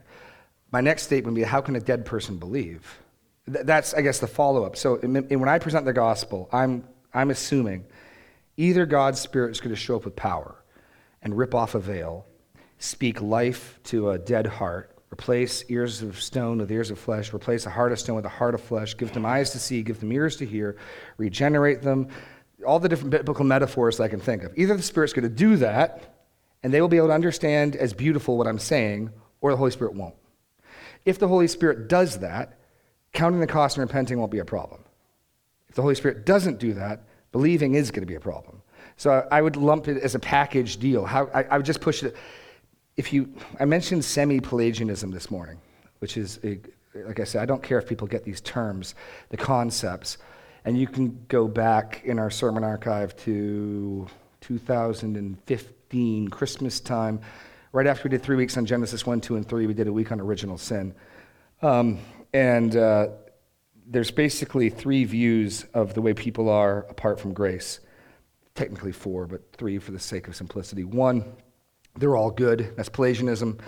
My 0.70 0.80
next 0.80 1.02
statement 1.02 1.34
would 1.34 1.40
be 1.40 1.44
how 1.44 1.60
can 1.60 1.76
a 1.76 1.80
dead 1.80 2.04
person 2.06 2.38
believe? 2.38 2.98
Th- 3.52 3.66
That's, 3.66 3.92
I 3.94 4.00
guess, 4.02 4.20
the 4.20 4.26
follow 4.28 4.64
up. 4.64 4.76
So 4.76 4.96
in- 4.96 5.16
in- 5.28 5.40
when 5.40 5.48
I 5.48 5.58
present 5.58 5.84
the 5.84 5.92
gospel, 5.92 6.48
I'm, 6.52 6.84
I'm 7.12 7.30
assuming 7.30 7.84
either 8.56 8.86
God's 8.86 9.20
Spirit 9.20 9.50
is 9.50 9.60
going 9.60 9.74
to 9.74 9.80
show 9.80 9.96
up 9.96 10.04
with 10.04 10.14
power 10.16 10.54
and 11.20 11.36
rip 11.36 11.54
off 11.54 11.74
a 11.74 11.78
veil, 11.80 12.26
speak 12.78 13.20
life 13.20 13.80
to 13.84 14.10
a 14.10 14.18
dead 14.18 14.46
heart, 14.46 14.91
replace 15.12 15.64
ears 15.68 16.00
of 16.02 16.20
stone 16.20 16.58
with 16.58 16.72
ears 16.72 16.90
of 16.90 16.98
flesh, 16.98 17.34
replace 17.34 17.66
a 17.66 17.70
heart 17.70 17.92
of 17.92 17.98
stone 17.98 18.16
with 18.16 18.24
a 18.24 18.30
heart 18.30 18.54
of 18.54 18.62
flesh, 18.62 18.96
give 18.96 19.12
them 19.12 19.26
eyes 19.26 19.50
to 19.50 19.58
see, 19.58 19.82
give 19.82 20.00
them 20.00 20.10
ears 20.10 20.36
to 20.36 20.46
hear, 20.46 20.76
regenerate 21.18 21.82
them, 21.82 22.08
all 22.66 22.78
the 22.78 22.88
different 22.88 23.10
biblical 23.10 23.44
metaphors 23.44 24.00
I 24.00 24.08
can 24.08 24.20
think 24.20 24.42
of. 24.42 24.56
Either 24.56 24.74
the 24.74 24.82
Spirit's 24.82 25.12
going 25.12 25.24
to 25.24 25.28
do 25.28 25.56
that, 25.56 26.16
and 26.62 26.72
they 26.72 26.80
will 26.80 26.88
be 26.88 26.96
able 26.96 27.08
to 27.08 27.14
understand 27.14 27.76
as 27.76 27.92
beautiful 27.92 28.38
what 28.38 28.46
I'm 28.46 28.58
saying, 28.58 29.10
or 29.42 29.50
the 29.50 29.56
Holy 29.56 29.70
Spirit 29.70 29.94
won't. 29.94 30.14
If 31.04 31.18
the 31.18 31.28
Holy 31.28 31.48
Spirit 31.48 31.88
does 31.88 32.20
that, 32.20 32.58
counting 33.12 33.40
the 33.40 33.46
cost 33.46 33.76
and 33.76 33.86
repenting 33.86 34.18
won't 34.18 34.30
be 34.30 34.38
a 34.38 34.44
problem. 34.44 34.82
If 35.68 35.74
the 35.74 35.82
Holy 35.82 35.94
Spirit 35.94 36.24
doesn't 36.24 36.58
do 36.58 36.72
that, 36.74 37.02
believing 37.32 37.74
is 37.74 37.90
going 37.90 38.02
to 38.02 38.06
be 38.06 38.14
a 38.14 38.20
problem. 38.20 38.62
So 38.96 39.26
I 39.30 39.42
would 39.42 39.56
lump 39.56 39.88
it 39.88 39.98
as 40.02 40.14
a 40.14 40.18
package 40.18 40.78
deal. 40.78 41.04
How, 41.04 41.28
I, 41.34 41.42
I 41.44 41.56
would 41.56 41.66
just 41.66 41.80
push 41.80 42.02
it. 42.02 42.14
If 42.96 43.12
you, 43.12 43.34
I 43.58 43.64
mentioned 43.64 44.04
semi-Pelagianism 44.04 45.10
this 45.10 45.30
morning, 45.30 45.58
which 46.00 46.16
is, 46.16 46.38
a, 46.44 46.60
like 46.94 47.20
I 47.20 47.24
said, 47.24 47.42
I 47.42 47.46
don't 47.46 47.62
care 47.62 47.78
if 47.78 47.88
people 47.88 48.06
get 48.06 48.24
these 48.24 48.40
terms, 48.40 48.94
the 49.30 49.36
concepts, 49.36 50.18
and 50.64 50.78
you 50.78 50.86
can 50.86 51.24
go 51.28 51.48
back 51.48 52.02
in 52.04 52.18
our 52.18 52.30
sermon 52.30 52.64
archive 52.64 53.16
to 53.16 54.06
2015 54.42 56.28
Christmas 56.28 56.80
time, 56.80 57.20
right 57.72 57.86
after 57.86 58.04
we 58.04 58.10
did 58.10 58.22
three 58.22 58.36
weeks 58.36 58.56
on 58.56 58.66
Genesis 58.66 59.06
1, 59.06 59.20
2, 59.20 59.36
and 59.36 59.48
3. 59.48 59.66
We 59.66 59.74
did 59.74 59.86
a 59.86 59.92
week 59.92 60.12
on 60.12 60.20
original 60.20 60.58
sin, 60.58 60.94
um, 61.62 61.98
and. 62.32 62.76
Uh, 62.76 63.08
there's 63.86 64.10
basically 64.10 64.70
three 64.70 65.04
views 65.04 65.64
of 65.74 65.94
the 65.94 66.00
way 66.00 66.14
people 66.14 66.48
are 66.48 66.86
apart 66.88 67.20
from 67.20 67.32
grace. 67.32 67.80
Technically 68.54 68.92
four, 68.92 69.26
but 69.26 69.40
three 69.52 69.78
for 69.78 69.92
the 69.92 69.98
sake 69.98 70.28
of 70.28 70.36
simplicity. 70.36 70.84
One, 70.84 71.24
they're 71.96 72.16
all 72.16 72.30
good. 72.30 72.72
That's 72.76 72.88
Pelagianism. 72.88 73.58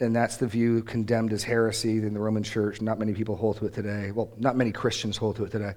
And 0.00 0.16
that's 0.16 0.38
the 0.38 0.46
view 0.46 0.82
condemned 0.82 1.32
as 1.32 1.44
heresy 1.44 1.98
in 1.98 2.14
the 2.14 2.20
Roman 2.20 2.42
church. 2.42 2.80
Not 2.80 2.98
many 2.98 3.12
people 3.12 3.36
hold 3.36 3.58
to 3.58 3.66
it 3.66 3.74
today. 3.74 4.12
Well, 4.12 4.32
not 4.38 4.56
many 4.56 4.72
Christians 4.72 5.18
hold 5.18 5.36
to 5.36 5.44
it 5.44 5.52
today. 5.52 5.74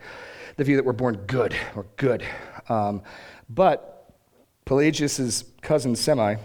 The 0.55 0.63
view 0.63 0.77
that 0.77 0.85
we're 0.85 0.93
born 0.93 1.17
good, 1.27 1.53
we're 1.75 1.83
good. 1.97 2.25
Um, 2.69 3.03
but 3.49 4.13
Pelagius's 4.65 5.43
cousin 5.61 5.95
Semi, 5.95 6.37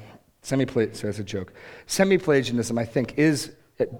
semi 0.42 0.66
so 0.66 1.06
that's 1.06 1.20
a 1.20 1.24
joke. 1.24 1.52
Semi 1.87 2.18
Pelagianism, 2.18 2.76
I 2.76 2.84
think, 2.84 3.16
is 3.16 3.52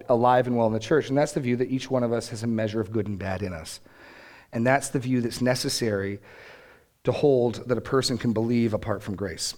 alive 0.09 0.49
and 0.49 0.57
well 0.57 0.67
in 0.67 0.73
the 0.73 0.81
church, 0.81 1.09
and 1.09 1.17
that's 1.17 1.33
the 1.33 1.41
view 1.41 1.55
that 1.57 1.71
each 1.71 1.89
one 1.89 2.03
of 2.03 2.13
us 2.13 2.29
has 2.31 2.43
a 2.43 2.49
measure 2.49 2.81
of 2.81 2.91
good 2.91 3.07
and 3.07 3.17
bad 3.17 3.43
in 3.43 3.53
us. 3.53 3.79
And 4.53 4.67
that's 4.67 4.89
the 4.89 4.99
view 4.99 5.21
that's 5.21 5.41
necessary 5.41 6.19
to 7.05 7.13
hold 7.13 7.69
that 7.69 7.79
a 7.79 7.83
person 7.83 8.19
can 8.19 8.33
believe 8.33 8.75
apart 8.75 9.03
from 9.03 9.15
grace. 9.15 9.55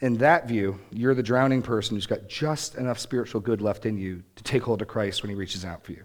In 0.00 0.18
that 0.18 0.46
view, 0.46 0.78
you're 0.90 1.14
the 1.14 1.22
drowning 1.22 1.62
person 1.62 1.96
who's 1.96 2.06
got 2.06 2.28
just 2.28 2.74
enough 2.74 2.98
spiritual 2.98 3.40
good 3.40 3.62
left 3.62 3.86
in 3.86 3.96
you 3.96 4.22
to 4.36 4.42
take 4.42 4.62
hold 4.62 4.82
of 4.82 4.88
Christ 4.88 5.22
when 5.22 5.30
he 5.30 5.36
reaches 5.36 5.64
out 5.64 5.84
for 5.84 5.92
you. 5.92 6.04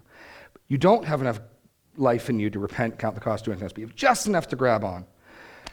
You 0.70 0.78
don't 0.78 1.04
have 1.04 1.20
enough 1.20 1.42
life 1.98 2.30
in 2.30 2.40
you 2.40 2.50
to 2.50 2.60
repent, 2.60 2.98
count 2.98 3.16
the 3.16 3.22
cost, 3.22 3.44
do 3.44 3.52
anything 3.52 3.66
else, 3.66 3.74
but 3.74 3.80
you 3.80 3.88
have 3.88 3.96
just 3.96 4.28
enough 4.28 4.48
to 4.50 4.56
grab 4.56 4.86
on. 4.86 5.06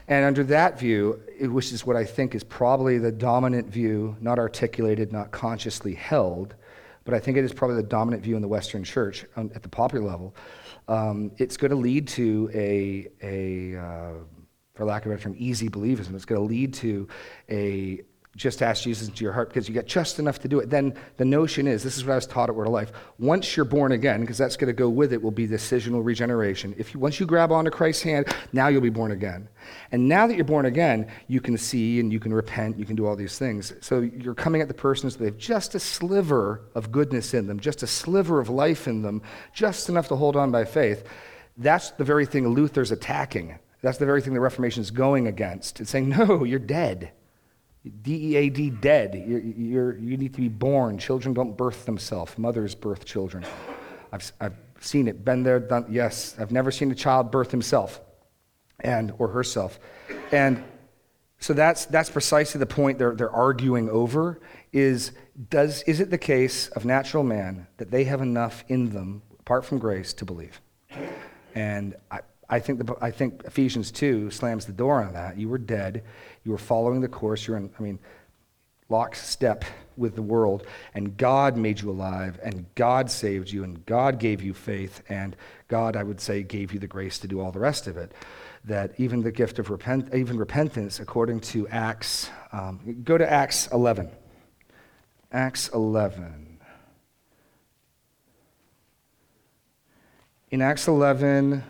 And 0.09 0.25
under 0.25 0.43
that 0.45 0.81
view, 0.81 1.21
which 1.41 1.71
is 1.71 1.87
what 1.87 1.95
I 1.95 2.05
think 2.05 2.35
is 2.35 2.43
probably 2.43 2.99
the 2.99 3.13
dominant 3.13 3.69
view, 3.69 4.17
not 4.21 4.39
articulated, 4.39 5.13
not 5.13 5.31
consciously 5.31 5.95
held, 5.95 6.57
but 7.05 7.15
I 7.15 7.21
think 7.21 7.37
it 7.37 7.45
is 7.45 7.53
probably 7.53 7.77
the 7.77 7.85
dominant 7.85 8.23
view 8.23 8.35
in 8.35 8.43
the 8.43 8.49
Western 8.49 8.83
church 8.83 9.27
at 9.37 9.63
the 9.63 9.69
popular 9.69 10.05
level. 10.05 10.35
Um, 10.89 11.31
it's 11.37 11.57
going 11.57 11.71
to 11.71 11.77
lead 11.77 12.09
to 12.09 12.51
a, 12.53 13.09
a 13.23 13.79
uh, 13.79 14.13
for 14.79 14.85
lack 14.85 15.05
of 15.05 15.11
a 15.11 15.15
better 15.17 15.25
term, 15.25 15.35
easy 15.37 15.69
believism. 15.69 16.15
It's 16.15 16.25
going 16.25 16.41
to 16.41 16.47
lead 16.47 16.73
to 16.75 17.09
a 17.51 18.01
just 18.37 18.63
ask 18.63 18.85
Jesus 18.85 19.09
into 19.09 19.25
your 19.25 19.33
heart 19.33 19.49
because 19.49 19.69
you 19.69 19.75
got 19.75 19.87
just 19.87 20.21
enough 20.21 20.39
to 20.39 20.47
do 20.47 20.61
it. 20.61 20.71
Then 20.71 20.95
the 21.17 21.25
notion 21.25 21.67
is 21.67 21.83
this 21.83 21.97
is 21.97 22.05
what 22.05 22.13
I 22.13 22.15
was 22.15 22.27
taught 22.27 22.49
at 22.49 22.55
Word 22.55 22.69
of 22.69 22.73
Life. 22.73 22.93
Once 23.19 23.57
you're 23.57 23.65
born 23.65 23.91
again, 23.91 24.21
because 24.21 24.39
that's 24.39 24.57
going 24.57 24.69
to 24.69 24.73
go 24.73 24.89
with 24.89 25.13
it, 25.13 25.21
will 25.21 25.33
be 25.33 25.49
decisional 25.49 26.05
regeneration. 26.05 26.77
If 26.79 26.95
you, 26.95 27.01
once 27.01 27.19
you 27.19 27.27
grab 27.27 27.51
onto 27.51 27.73
Christ's 27.73 28.05
hand, 28.05 28.33
now 28.53 28.69
you'll 28.69 28.81
be 28.81 28.89
born 28.89 29.11
again. 29.11 29.49
And 29.91 30.09
now 30.09 30.29
that 30.29 30.37
you're 30.37 30.45
born 30.45 30.67
again, 30.67 31.11
you 31.27 31.41
can 31.41 31.59
see 31.59 31.99
and 31.99 32.13
you 32.13 32.21
can 32.21 32.33
repent, 32.33 32.79
you 32.79 32.85
can 32.85 32.95
do 32.95 33.05
all 33.05 33.17
these 33.17 33.37
things. 33.37 33.73
So 33.81 34.03
you're 34.03 34.35
coming 34.35 34.63
at 34.63 34.69
the 34.69 34.75
person 34.75 35.11
so 35.11 35.19
they 35.19 35.25
have 35.25 35.39
just 35.39 35.75
a 35.75 35.81
sliver 35.81 36.61
of 36.77 36.93
goodness 36.93 37.35
in 37.35 37.49
them, 37.49 37.59
just 37.59 37.83
a 37.83 37.89
sliver 37.89 38.39
of 38.39 38.49
life 38.49 38.87
in 38.87 39.03
them, 39.03 39.23
just 39.53 39.89
enough 39.89 40.07
to 40.09 40.15
hold 40.15 40.37
on 40.37 40.53
by 40.53 40.65
faith. 40.65 41.03
That's 41.57 41.91
the 41.91 42.05
very 42.05 42.25
thing 42.25 42.47
Luther's 42.47 42.93
attacking. 42.93 43.59
That's 43.83 43.99
the 43.99 44.07
very 44.07 44.21
thing 44.21 44.35
the 44.35 44.41
Reformation 44.41 44.81
is 44.81 44.91
going 44.91 45.27
against. 45.27 45.81
It's 45.81 45.91
saying, 45.91 46.09
no, 46.19 46.45
you're 46.45 46.59
dead. 46.59 47.13
D 48.03 48.33
E 48.33 48.37
A 48.37 48.49
D, 48.49 48.71
dead. 48.71 49.23
You're, 49.27 49.41
you're, 49.41 49.99
you 49.99 50.17
need 50.17 50.35
to 50.35 50.41
be 50.41 50.49
born. 50.49 50.99
Children 50.99 51.35
don't 51.35 51.57
birth 51.57 51.87
themselves, 51.87 52.37
mothers 52.37 52.75
birth 52.75 53.05
children. 53.05 53.45
I've, 54.13 54.33
I've 54.41 54.57
seen 54.81 55.09
it, 55.09 55.25
been 55.25 55.43
there, 55.43 55.61
done, 55.61 55.87
yes. 55.89 56.35
I've 56.39 56.53
never 56.53 56.71
seen 56.71 56.91
a 56.91 56.95
child 56.95 57.31
birth 57.31 57.51
himself 57.51 58.01
and 58.81 59.13
or 59.19 59.29
herself. 59.29 59.79
And 60.33 60.63
so 61.41 61.53
that's, 61.53 61.87
that's 61.87 62.11
precisely 62.11 62.59
the 62.59 62.67
point 62.67 62.99
they're, 62.99 63.15
they're 63.15 63.31
arguing 63.31 63.89
over 63.91 64.41
is, 64.73 65.13
does, 65.51 65.83
is 65.83 66.01
it 66.01 66.11
the 66.11 66.19
case 66.19 66.69
of 66.69 66.85
natural 66.85 67.23
man 67.23 67.67
that 67.77 67.91
they 67.91 68.05
have 68.05 68.21
enough 68.21 68.65
in 68.69 68.91
them, 68.91 69.23
apart 69.39 69.65
from 69.65 69.79
grace, 69.79 70.13
to 70.15 70.25
believe? 70.25 70.61
And 71.55 71.95
I, 72.11 72.21
I 72.51 72.61
think, 72.61 72.87
the, 72.87 72.97
I 73.01 73.11
think 73.11 73.43
Ephesians 73.45 73.91
2 73.91 74.31
slams 74.31 74.65
the 74.65 74.73
door 74.73 75.03
on 75.03 75.13
that. 75.13 75.37
You 75.37 75.49
were 75.49 75.59
dead. 75.59 76.05
You 76.45 76.53
were 76.53 76.59
following 76.59 77.01
the 77.01 77.09
course. 77.09 77.47
You're 77.47 77.59
in, 77.59 77.71
I 77.79 77.83
mean, 77.83 77.99
lockstep 78.89 79.65
with 79.99 80.15
the 80.15 80.23
world. 80.23 80.67
And 80.95 81.17
God 81.17 81.59
made 81.59 81.81
you 81.81 81.91
alive. 81.91 82.41
And 82.43 82.65
God 82.75 83.11
saved 83.11 83.51
you. 83.51 83.65
And 83.65 83.85
God 83.85 84.19
gave 84.19 84.43
you 84.43 84.55
faith. 84.55 85.03
And 85.11 85.37
God, 85.69 85.95
I 85.95 86.03
would 86.03 86.21
say, 86.21 86.43
gave 86.43 86.73
you 86.73 86.81
the 86.81 86.87
grace 86.87 87.19
to 87.19 87.29
do 87.29 87.41
all 87.41 87.53
the 87.53 87.59
rest 87.59 87.87
of 87.87 87.99
it. 87.99 88.13
That 88.65 88.93
even 88.99 89.23
the 89.23 89.33
gift 89.33 89.59
of 89.59 89.69
repent, 89.69 90.15
even 90.15 90.39
repentance, 90.39 91.01
according 91.01 91.41
to 91.41 91.69
Acts, 91.69 92.31
um, 92.53 93.03
go 93.05 93.19
to 93.19 93.31
Acts 93.31 93.67
11. 93.73 94.11
Acts 95.31 95.69
11. 95.69 96.59
In 100.51 100.63
Acts 100.63 100.89
11, 100.89 101.63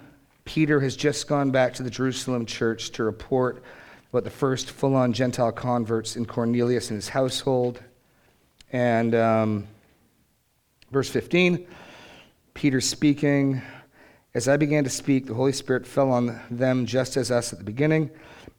Peter 0.48 0.80
has 0.80 0.96
just 0.96 1.28
gone 1.28 1.50
back 1.50 1.74
to 1.74 1.82
the 1.82 1.90
Jerusalem 1.90 2.46
church 2.46 2.88
to 2.92 3.04
report 3.04 3.62
about 4.08 4.24
the 4.24 4.30
first 4.30 4.70
full 4.70 4.96
on 4.96 5.12
Gentile 5.12 5.52
converts 5.52 6.16
in 6.16 6.24
Cornelius 6.24 6.88
and 6.88 6.96
his 6.96 7.10
household. 7.10 7.82
And 8.72 9.14
um, 9.14 9.66
verse 10.90 11.10
15, 11.10 11.66
Peter 12.54 12.80
speaking. 12.80 13.60
As 14.32 14.48
I 14.48 14.56
began 14.56 14.84
to 14.84 14.90
speak, 14.90 15.26
the 15.26 15.34
Holy 15.34 15.52
Spirit 15.52 15.86
fell 15.86 16.10
on 16.10 16.40
them 16.50 16.86
just 16.86 17.18
as 17.18 17.30
us 17.30 17.52
at 17.52 17.58
the 17.58 17.64
beginning. 17.66 18.10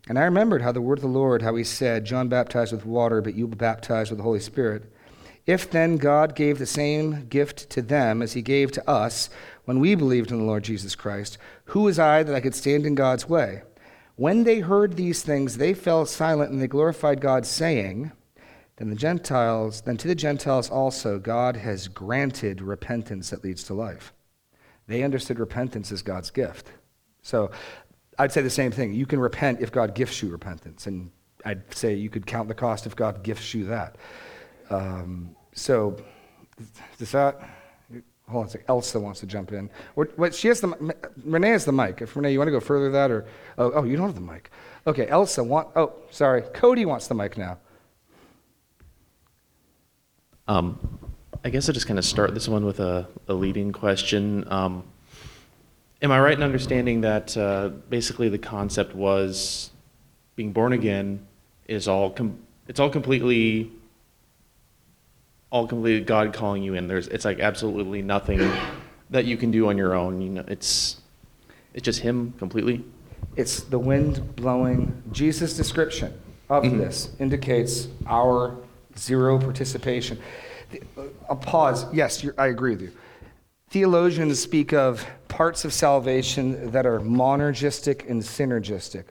And 0.08 0.20
I 0.20 0.26
remembered 0.26 0.62
how 0.62 0.72
the 0.72 0.82
word 0.82 1.00
of 1.00 1.04
the 1.04 1.08
Lord, 1.08 1.42
how 1.42 1.56
he 1.56 1.64
said, 1.64 2.06
John 2.06 2.28
baptized 2.28 2.72
with 2.72 2.86
water, 2.86 3.20
but 3.20 3.34
you 3.34 3.46
will 3.46 3.56
be 3.56 3.58
baptized 3.58 4.12
with 4.12 4.20
the 4.20 4.24
Holy 4.24 4.42
Spirit. 4.42 4.94
If 5.50 5.72
then 5.72 5.98
God 5.98 6.36
gave 6.36 6.60
the 6.60 6.68
same 6.68 7.26
gift 7.26 7.72
to 7.72 7.82
them 7.82 8.22
as 8.22 8.34
he 8.34 8.44
gave 8.44 8.72
to 8.74 8.88
us 8.88 9.32
when 9.66 9.80
we 9.80 9.96
believed 9.96 10.32
in 10.32 10.38
the 10.38 10.44
Lord 10.44 10.64
Jesus 10.64 10.96
Christ, 10.96 11.40
who 11.70 11.82
was 11.82 12.00
I 12.00 12.24
that 12.24 12.36
I 12.36 12.40
could 12.40 12.56
stand 12.56 12.86
in 12.86 12.96
God's 12.96 13.30
way? 13.30 13.64
When 14.16 14.44
they 14.44 14.60
heard 14.60 14.96
these 14.96 15.22
things, 15.22 15.58
they 15.58 15.74
fell 15.74 16.06
silent 16.06 16.52
and 16.52 16.62
they 16.62 16.68
glorified 16.68 17.22
God, 17.22 17.46
saying, 17.46 18.12
then 18.78 18.90
the 18.90 18.96
Gentiles, 18.96 19.82
then 19.82 19.98
to 19.98 20.08
the 20.08 20.16
Gentiles 20.16 20.70
also, 20.70 21.20
God 21.20 21.56
has 21.58 21.88
granted 21.88 22.62
repentance 22.62 23.30
that 23.30 23.44
leads 23.44 23.64
to 23.66 23.74
life. 23.74 24.14
They 24.88 25.04
understood 25.04 25.38
repentance 25.38 25.92
as 25.92 26.02
God's 26.02 26.32
gift. 26.32 26.72
So 27.22 27.52
I'd 28.18 28.32
say 28.32 28.42
the 28.42 28.50
same 28.50 28.72
thing. 28.72 28.94
You 28.94 29.06
can 29.06 29.20
repent 29.20 29.62
if 29.62 29.72
God 29.72 29.94
gifts 29.94 30.24
you 30.24 30.30
repentance. 30.30 30.88
And 30.88 31.12
I'd 31.46 31.74
say 31.74 31.94
you 31.94 32.10
could 32.10 32.26
count 32.26 32.48
the 32.48 32.56
cost 32.56 32.86
if 32.86 32.96
God 32.96 33.22
gifts 33.22 33.54
you 33.54 33.66
that. 33.66 33.98
Um, 34.70 35.36
so, 35.54 35.98
does 36.98 37.12
that. 37.12 37.40
Hold 38.30 38.44
on 38.44 38.48
a 38.48 38.52
second. 38.52 38.66
Elsa 38.70 39.00
wants 39.00 39.20
to 39.22 39.26
jump 39.26 39.52
in. 39.52 39.70
What, 39.96 40.18
what, 40.18 40.36
she 40.36 40.48
has 40.50 40.62
the 40.62 40.96
Renee 41.26 41.50
has 41.50 41.66
the 41.66 41.72
mic. 41.72 42.02
If 42.02 42.16
Renee, 42.16 42.32
you 42.32 42.38
want 42.38 42.48
to 42.48 42.52
go 42.52 42.60
further 42.60 42.92
that, 42.92 43.10
or 43.10 43.26
oh, 43.58 43.72
oh, 43.72 43.84
you 43.84 43.98
don't 43.98 44.06
have 44.06 44.16
the 44.16 44.22
mic. 44.22 44.52
Okay, 44.86 45.08
Elsa 45.08 45.44
want. 45.44 45.70
Oh, 45.76 45.94
sorry. 46.12 46.44
Cody 46.54 46.86
wants 46.86 47.08
the 47.08 47.16
mic 47.16 47.38
now. 47.38 47.58
Um, 50.48 51.00
I 51.44 51.50
guess 51.50 51.68
I'll 51.70 51.74
just 51.74 51.88
kind 51.88 51.98
of 51.98 52.06
start 52.06 52.34
this 52.34 52.48
one 52.48 52.66
with 52.66 52.80
a, 52.80 53.08
a 53.28 53.34
leading 53.34 53.72
question. 53.72 54.46
Um, 54.52 54.84
am 56.02 56.12
I 56.12 56.20
right 56.20 56.38
in 56.38 56.44
understanding 56.44 57.02
that 57.02 57.36
uh, 57.36 57.70
basically 57.90 58.30
the 58.30 58.38
concept 58.38 58.96
was 58.96 59.72
being 60.36 60.52
born 60.52 60.74
again 60.74 61.26
is 61.68 61.88
all 61.88 62.12
com- 62.12 62.40
it's 62.68 62.80
all 62.80 62.90
completely 62.90 63.72
all 65.52 65.68
completely 65.68 66.02
God 66.06 66.34
calling 66.34 66.64
you 66.64 66.76
in. 66.76 66.88
There's 66.88 67.08
it's 67.08 67.26
like 67.26 67.40
absolutely 67.40 68.02
nothing 68.02 68.52
that 69.10 69.26
you 69.26 69.38
can 69.38 69.52
do 69.52 69.70
on 69.70 69.78
your 69.78 69.94
own. 69.96 70.22
You 70.22 70.30
know, 70.30 70.46
it's 70.48 70.98
it's 71.74 71.84
just 71.84 72.02
Him 72.02 72.34
completely. 72.38 72.84
It's 73.36 73.62
the 73.62 73.80
wind 73.80 74.36
blowing. 74.36 75.02
Jesus' 75.12 75.56
description 75.56 76.14
of 76.50 76.64
Mhm. 76.64 76.78
this 76.78 77.10
indicates 77.20 77.88
our 78.08 78.56
zero 78.98 79.40
participation. 79.40 80.20
A 81.30 81.36
pause. 81.36 81.86
Yes, 81.94 82.24
you're, 82.24 82.36
I 82.38 82.48
agree 82.48 82.72
with 82.72 82.82
you. 82.82 82.92
Theologians 83.70 84.40
speak 84.40 84.74
of 84.74 85.06
parts 85.28 85.64
of 85.64 85.74
salvation 85.74 86.72
that 86.72 86.86
are 86.86 87.00
monergistic 87.00 88.08
and 88.10 88.22
synergistic. 88.22 89.04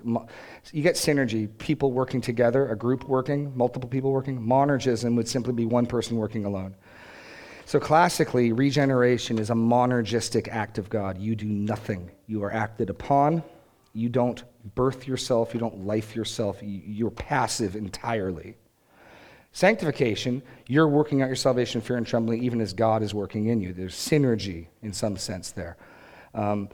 You 0.73 0.83
get 0.83 0.97
synergy, 0.97 1.49
people 1.59 1.93
working 1.93 2.21
together, 2.21 2.69
a 2.69 2.77
group 2.77 3.05
working, 3.05 3.57
multiple 3.57 3.89
people 3.89 4.13
working. 4.13 4.41
Monergism 4.41 5.17
would 5.17 5.29
simply 5.29 5.53
be 5.53 5.65
one 5.65 5.87
person 5.87 6.17
working 6.17 6.45
alone. 6.45 6.75
So 7.65 7.79
classically, 7.79 8.53
regeneration 8.53 9.39
is 9.39 9.51
a 9.51 9.55
monergistic 9.55 10.49
act 10.49 10.79
of 10.79 10.89
God. 10.89 11.19
You 11.19 11.37
do 11.37 11.47
nothing. 11.47 12.11
You 12.27 12.43
are 12.45 12.53
acted 12.53 12.91
upon. 12.91 13.43
You 13.93 14.09
don't 14.09 14.43
birth 14.75 15.07
yourself. 15.07 15.55
You 15.55 15.61
don't 15.61 15.87
life 15.87 16.17
yourself. 16.17 16.63
You- 16.63 16.83
You're 16.87 17.11
passive 17.11 17.77
entirely. 17.77 18.57
Sanctification, 19.53 20.43
you're 20.67 20.89
working 20.89 21.23
out 21.23 21.27
your 21.27 21.37
salvation, 21.37 21.81
fear 21.81 21.97
and 21.97 22.07
trembling, 22.07 22.43
even 22.45 22.61
as 22.61 22.73
God 22.73 23.03
is 23.03 23.15
working 23.15 23.47
in 23.47 23.61
you. 23.61 23.73
There's 23.73 23.95
synergy 23.95 24.67
in 24.83 24.93
some 24.93 25.17
sense 25.17 25.53
there. 25.53 25.77
Um, 26.35 26.69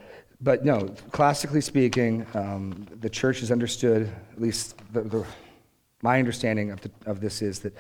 but 0.45 0.63
no, 0.63 0.81
classically 1.11 1.63
speaking, 1.63 2.27
um, 2.35 2.87
the 3.01 3.09
church 3.09 3.41
has 3.41 3.51
understood, 3.51 4.13
at 4.31 4.41
least 4.41 4.77
the, 4.93 5.01
the, 5.01 5.27
my 6.03 6.19
understanding 6.19 6.71
of, 6.71 6.83
the, 6.83 6.91
of 7.07 7.21
this 7.21 7.41
is 7.41 7.61
that 7.61 7.75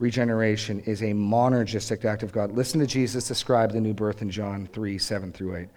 regeneration 0.00 0.80
is 0.80 1.00
a 1.02 1.12
monergistic 1.12 2.04
act 2.04 2.24
of 2.24 2.32
God. 2.32 2.50
Listen 2.50 2.80
to 2.80 2.88
Jesus 2.88 3.28
describe 3.28 3.70
the 3.70 3.80
new 3.80 3.94
birth 3.94 4.20
in 4.20 4.30
John 4.30 4.68
3 4.72 4.98
7 4.98 5.32
through 5.32 5.56
8. 5.56 5.68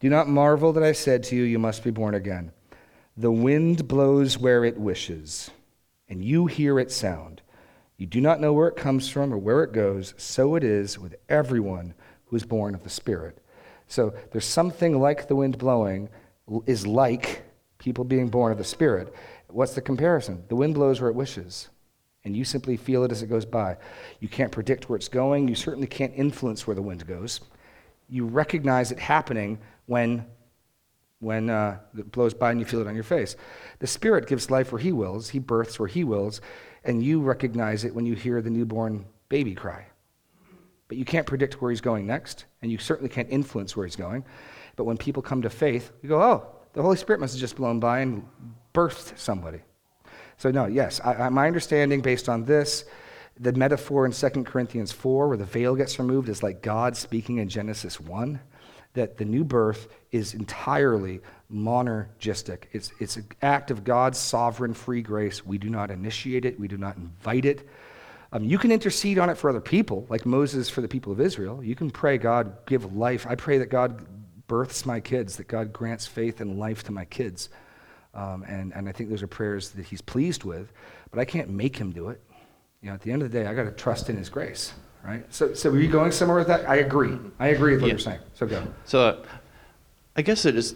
Do 0.00 0.08
not 0.08 0.26
marvel 0.26 0.72
that 0.72 0.82
I 0.82 0.92
said 0.92 1.22
to 1.24 1.36
you, 1.36 1.42
You 1.42 1.58
must 1.58 1.84
be 1.84 1.90
born 1.90 2.14
again. 2.14 2.52
The 3.18 3.30
wind 3.30 3.86
blows 3.86 4.38
where 4.38 4.64
it 4.64 4.78
wishes, 4.78 5.50
and 6.08 6.24
you 6.24 6.46
hear 6.46 6.80
its 6.80 6.96
sound. 6.96 7.42
You 7.98 8.06
do 8.06 8.22
not 8.22 8.40
know 8.40 8.54
where 8.54 8.68
it 8.68 8.76
comes 8.76 9.10
from 9.10 9.34
or 9.34 9.36
where 9.36 9.62
it 9.62 9.74
goes. 9.74 10.14
So 10.16 10.54
it 10.54 10.64
is 10.64 10.98
with 10.98 11.16
everyone 11.28 11.92
who 12.24 12.36
is 12.36 12.44
born 12.44 12.74
of 12.74 12.84
the 12.84 12.88
Spirit. 12.88 13.39
So 13.90 14.14
there's 14.30 14.46
something 14.46 15.00
like 15.00 15.26
the 15.26 15.34
wind 15.34 15.58
blowing 15.58 16.08
is 16.64 16.86
like 16.86 17.42
people 17.78 18.04
being 18.04 18.28
born 18.28 18.52
of 18.52 18.58
the 18.58 18.64
Spirit. 18.64 19.12
What's 19.48 19.74
the 19.74 19.80
comparison? 19.80 20.44
The 20.46 20.54
wind 20.54 20.74
blows 20.74 21.00
where 21.00 21.10
it 21.10 21.16
wishes, 21.16 21.68
and 22.24 22.36
you 22.36 22.44
simply 22.44 22.76
feel 22.76 23.02
it 23.02 23.10
as 23.10 23.22
it 23.22 23.26
goes 23.26 23.44
by. 23.44 23.78
You 24.20 24.28
can't 24.28 24.52
predict 24.52 24.88
where 24.88 24.96
it's 24.96 25.08
going. 25.08 25.48
You 25.48 25.56
certainly 25.56 25.88
can't 25.88 26.12
influence 26.14 26.68
where 26.68 26.76
the 26.76 26.82
wind 26.82 27.04
goes. 27.04 27.40
You 28.08 28.26
recognize 28.26 28.92
it 28.92 29.00
happening 29.00 29.58
when 29.86 30.24
when 31.18 31.50
uh, 31.50 31.78
it 31.98 32.12
blows 32.12 32.32
by 32.32 32.52
and 32.52 32.60
you 32.60 32.64
feel 32.64 32.80
it 32.80 32.86
on 32.86 32.94
your 32.94 33.04
face. 33.04 33.36
The 33.80 33.88
Spirit 33.88 34.26
gives 34.28 34.50
life 34.50 34.70
where 34.70 34.80
He 34.80 34.92
wills, 34.92 35.28
He 35.28 35.40
births 35.40 35.80
where 35.80 35.88
He 35.88 36.04
wills, 36.04 36.40
and 36.84 37.02
you 37.02 37.20
recognize 37.20 37.84
it 37.84 37.94
when 37.94 38.06
you 38.06 38.14
hear 38.14 38.40
the 38.40 38.50
newborn 38.50 39.04
baby 39.28 39.54
cry. 39.54 39.89
But 40.90 40.98
you 40.98 41.04
can't 41.04 41.24
predict 41.24 41.62
where 41.62 41.70
He's 41.70 41.80
going 41.80 42.04
next, 42.04 42.46
and 42.62 42.72
you 42.72 42.76
certainly 42.76 43.08
can't 43.08 43.30
influence 43.30 43.76
where 43.76 43.86
He's 43.86 43.94
going. 43.94 44.24
But 44.74 44.84
when 44.84 44.96
people 44.96 45.22
come 45.22 45.40
to 45.42 45.48
faith, 45.48 45.92
you 46.02 46.08
go, 46.08 46.20
oh, 46.20 46.48
the 46.72 46.82
Holy 46.82 46.96
Spirit 46.96 47.20
must 47.20 47.34
have 47.34 47.40
just 47.40 47.54
blown 47.54 47.78
by 47.78 48.00
and 48.00 48.26
birthed 48.74 49.16
somebody. 49.16 49.60
So, 50.36 50.50
no, 50.50 50.66
yes, 50.66 51.00
I, 51.04 51.14
I, 51.14 51.28
my 51.28 51.46
understanding 51.46 52.00
based 52.00 52.28
on 52.28 52.44
this, 52.44 52.86
the 53.38 53.52
metaphor 53.52 54.04
in 54.04 54.10
2 54.10 54.28
Corinthians 54.42 54.90
4, 54.90 55.28
where 55.28 55.36
the 55.36 55.44
veil 55.44 55.76
gets 55.76 55.96
removed, 56.00 56.28
is 56.28 56.42
like 56.42 56.60
God 56.60 56.96
speaking 56.96 57.36
in 57.36 57.48
Genesis 57.48 58.00
1 58.00 58.40
that 58.94 59.16
the 59.16 59.24
new 59.24 59.44
birth 59.44 59.86
is 60.10 60.34
entirely 60.34 61.20
monergistic. 61.54 62.64
It's, 62.72 62.90
it's 62.98 63.16
an 63.16 63.26
act 63.42 63.70
of 63.70 63.84
God's 63.84 64.18
sovereign 64.18 64.74
free 64.74 65.02
grace. 65.02 65.46
We 65.46 65.56
do 65.56 65.70
not 65.70 65.92
initiate 65.92 66.44
it, 66.44 66.58
we 66.58 66.66
do 66.66 66.78
not 66.78 66.96
invite 66.96 67.44
it. 67.44 67.68
Um, 68.32 68.44
you 68.44 68.58
can 68.58 68.70
intercede 68.70 69.18
on 69.18 69.28
it 69.28 69.36
for 69.36 69.50
other 69.50 69.60
people, 69.60 70.06
like 70.08 70.24
Moses 70.24 70.68
for 70.68 70.80
the 70.80 70.88
people 70.88 71.12
of 71.12 71.20
Israel. 71.20 71.62
You 71.64 71.74
can 71.74 71.90
pray, 71.90 72.16
God, 72.16 72.56
give 72.66 72.94
life. 72.94 73.26
I 73.28 73.34
pray 73.34 73.58
that 73.58 73.70
God 73.70 74.06
births 74.46 74.86
my 74.86 75.00
kids, 75.00 75.36
that 75.36 75.48
God 75.48 75.72
grants 75.72 76.06
faith 76.06 76.40
and 76.40 76.58
life 76.58 76.84
to 76.84 76.92
my 76.92 77.04
kids. 77.04 77.48
Um, 78.14 78.44
and, 78.44 78.72
and 78.74 78.88
I 78.88 78.92
think 78.92 79.10
those 79.10 79.22
are 79.22 79.26
prayers 79.28 79.70
that 79.70 79.84
he's 79.84 80.00
pleased 80.00 80.44
with, 80.44 80.72
but 81.10 81.18
I 81.18 81.24
can't 81.24 81.48
make 81.48 81.76
him 81.76 81.90
do 81.92 82.08
it. 82.08 82.20
You 82.82 82.88
know, 82.88 82.94
at 82.94 83.02
the 83.02 83.12
end 83.12 83.22
of 83.22 83.30
the 83.30 83.38
day, 83.38 83.46
I 83.46 83.54
got 83.54 83.64
to 83.64 83.72
trust 83.72 84.08
in 84.10 84.16
his 84.16 84.28
grace 84.28 84.72
right? 85.04 85.24
So, 85.32 85.54
so 85.54 85.70
were 85.70 85.78
you 85.78 85.90
going 85.90 86.12
somewhere 86.12 86.38
with 86.38 86.48
that? 86.48 86.68
I 86.68 86.76
agree. 86.76 87.18
I 87.38 87.48
agree 87.48 87.72
with 87.72 87.82
what 87.82 87.88
Yeah. 87.88 87.92
you're 87.94 87.98
saying. 87.98 88.20
So 88.34 88.46
go. 88.46 88.66
So, 88.84 89.00
uh, 89.00 89.22
I 90.16 90.22
guess 90.22 90.44
it 90.44 90.56
is 90.56 90.74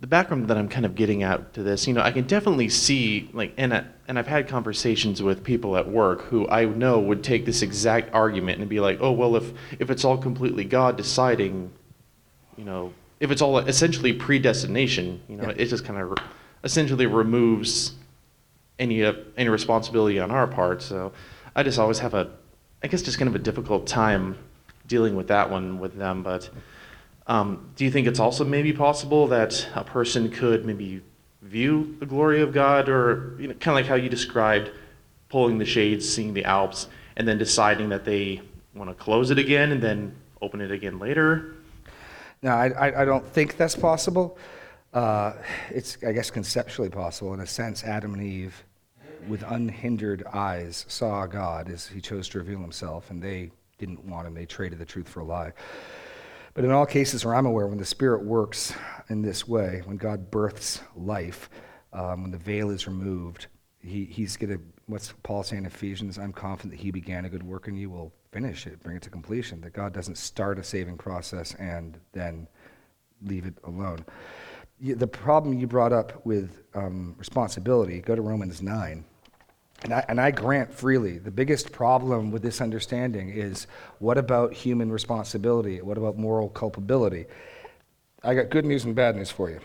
the 0.00 0.06
background 0.06 0.46
that 0.48 0.56
I'm 0.56 0.68
kind 0.68 0.86
of 0.86 0.94
getting 0.94 1.22
at 1.24 1.54
to 1.54 1.62
this. 1.62 1.86
You 1.88 1.94
know, 1.94 2.02
I 2.02 2.12
can 2.12 2.24
definitely 2.26 2.68
see 2.68 3.28
like, 3.32 3.52
and 3.56 3.74
I, 3.74 3.84
and 4.06 4.18
I've 4.18 4.28
had 4.28 4.46
conversations 4.48 5.22
with 5.22 5.42
people 5.42 5.76
at 5.76 5.88
work 5.88 6.22
who 6.22 6.48
I 6.48 6.66
know 6.66 7.00
would 7.00 7.24
take 7.24 7.44
this 7.44 7.62
exact 7.62 8.14
argument 8.14 8.60
and 8.60 8.68
be 8.68 8.78
like, 8.80 8.98
oh 9.00 9.12
well, 9.12 9.34
if 9.36 9.52
if 9.78 9.90
it's 9.90 10.04
all 10.04 10.16
completely 10.16 10.64
God 10.64 10.96
deciding, 10.96 11.70
you 12.56 12.64
know, 12.64 12.92
if 13.18 13.30
it's 13.32 13.42
all 13.42 13.58
essentially 13.58 14.12
predestination, 14.12 15.20
you 15.28 15.36
know, 15.36 15.48
Yeah. 15.48 15.54
it 15.56 15.66
just 15.66 15.84
kind 15.84 16.00
of 16.00 16.16
essentially 16.62 17.06
removes 17.06 17.94
any 18.78 19.04
uh, 19.04 19.14
any 19.36 19.48
responsibility 19.48 20.20
on 20.20 20.30
our 20.30 20.46
part. 20.46 20.80
So, 20.82 21.12
I 21.56 21.64
just 21.64 21.78
always 21.80 21.98
have 21.98 22.14
a, 22.14 22.30
I 22.84 22.86
guess, 22.86 23.02
just 23.02 23.18
kind 23.18 23.28
of 23.28 23.34
a 23.34 23.40
difficult 23.40 23.88
time 23.88 24.38
dealing 24.86 25.16
with 25.16 25.26
that 25.28 25.50
one 25.50 25.80
with 25.80 25.96
them. 25.98 26.22
But 26.22 26.48
um, 27.28 27.70
do 27.76 27.84
you 27.84 27.90
think 27.90 28.06
it's 28.06 28.18
also 28.18 28.44
maybe 28.44 28.72
possible 28.72 29.28
that 29.28 29.68
a 29.74 29.84
person 29.84 30.30
could 30.30 30.64
maybe 30.64 31.02
view 31.42 31.96
the 32.00 32.06
glory 32.06 32.40
of 32.40 32.52
God, 32.52 32.88
or 32.88 33.36
you 33.38 33.48
know, 33.48 33.54
kind 33.54 33.78
of 33.78 33.84
like 33.84 33.86
how 33.86 33.94
you 33.94 34.08
described 34.08 34.70
pulling 35.28 35.58
the 35.58 35.64
shades, 35.64 36.08
seeing 36.08 36.32
the 36.32 36.44
Alps, 36.44 36.88
and 37.16 37.28
then 37.28 37.36
deciding 37.38 37.90
that 37.90 38.04
they 38.04 38.40
want 38.74 38.90
to 38.90 38.94
close 38.94 39.30
it 39.30 39.38
again 39.38 39.72
and 39.72 39.82
then 39.82 40.14
open 40.40 40.60
it 40.60 40.70
again 40.70 40.98
later? 40.98 41.54
No, 42.42 42.52
I, 42.52 43.02
I, 43.02 43.04
don't 43.04 43.26
think 43.26 43.56
that's 43.56 43.74
possible. 43.74 44.38
Uh, 44.94 45.32
it's, 45.70 45.98
I 46.06 46.12
guess, 46.12 46.30
conceptually 46.30 46.88
possible. 46.88 47.34
In 47.34 47.40
a 47.40 47.46
sense, 47.46 47.82
Adam 47.82 48.14
and 48.14 48.22
Eve, 48.22 48.64
with 49.26 49.42
unhindered 49.42 50.24
eyes, 50.32 50.84
saw 50.88 51.26
God 51.26 51.68
as 51.68 51.88
he 51.88 52.00
chose 52.00 52.28
to 52.30 52.38
reveal 52.38 52.60
himself, 52.60 53.10
and 53.10 53.20
they 53.20 53.50
didn't 53.78 54.04
want 54.04 54.28
him. 54.28 54.34
They 54.34 54.46
traded 54.46 54.78
the 54.78 54.84
truth 54.84 55.08
for 55.08 55.20
a 55.20 55.24
lie. 55.24 55.52
But 56.58 56.64
in 56.64 56.72
all 56.72 56.86
cases 56.86 57.24
where 57.24 57.36
I'm 57.36 57.46
aware, 57.46 57.68
when 57.68 57.78
the 57.78 57.84
Spirit 57.84 58.24
works 58.24 58.74
in 59.10 59.22
this 59.22 59.46
way, 59.46 59.80
when 59.84 59.96
God 59.96 60.28
births 60.28 60.80
life, 60.96 61.48
um, 61.92 62.22
when 62.22 62.30
the 62.32 62.36
veil 62.36 62.70
is 62.70 62.88
removed, 62.88 63.46
he, 63.78 64.04
he's 64.06 64.36
going 64.36 64.58
to, 64.58 64.60
what's 64.86 65.14
Paul 65.22 65.44
saying 65.44 65.62
in 65.62 65.66
Ephesians? 65.66 66.18
I'm 66.18 66.32
confident 66.32 66.72
that 66.72 66.82
he 66.82 66.90
began 66.90 67.26
a 67.26 67.28
good 67.28 67.44
work 67.44 67.68
in 67.68 67.76
you 67.76 67.90
will 67.90 68.12
finish 68.32 68.66
it, 68.66 68.82
bring 68.82 68.96
it 68.96 69.02
to 69.02 69.08
completion. 69.08 69.60
That 69.60 69.72
God 69.72 69.92
doesn't 69.92 70.18
start 70.18 70.58
a 70.58 70.64
saving 70.64 70.98
process 70.98 71.54
and 71.60 71.96
then 72.10 72.48
leave 73.22 73.46
it 73.46 73.54
alone. 73.62 74.04
The 74.80 75.06
problem 75.06 75.60
you 75.60 75.68
brought 75.68 75.92
up 75.92 76.26
with 76.26 76.64
um, 76.74 77.14
responsibility, 77.18 78.00
go 78.00 78.16
to 78.16 78.22
Romans 78.22 78.62
9. 78.62 79.04
And 79.82 79.94
I, 79.94 80.04
and 80.08 80.20
I 80.20 80.30
grant 80.32 80.72
freely, 80.72 81.18
the 81.18 81.30
biggest 81.30 81.70
problem 81.70 82.30
with 82.30 82.42
this 82.42 82.60
understanding 82.60 83.30
is 83.30 83.68
what 84.00 84.18
about 84.18 84.52
human 84.52 84.90
responsibility? 84.90 85.80
What 85.80 85.96
about 85.96 86.18
moral 86.18 86.48
culpability? 86.48 87.26
I 88.24 88.34
got 88.34 88.50
good 88.50 88.64
news 88.64 88.84
and 88.84 88.94
bad 88.94 89.14
news 89.14 89.30
for 89.30 89.50
you. 89.50 89.60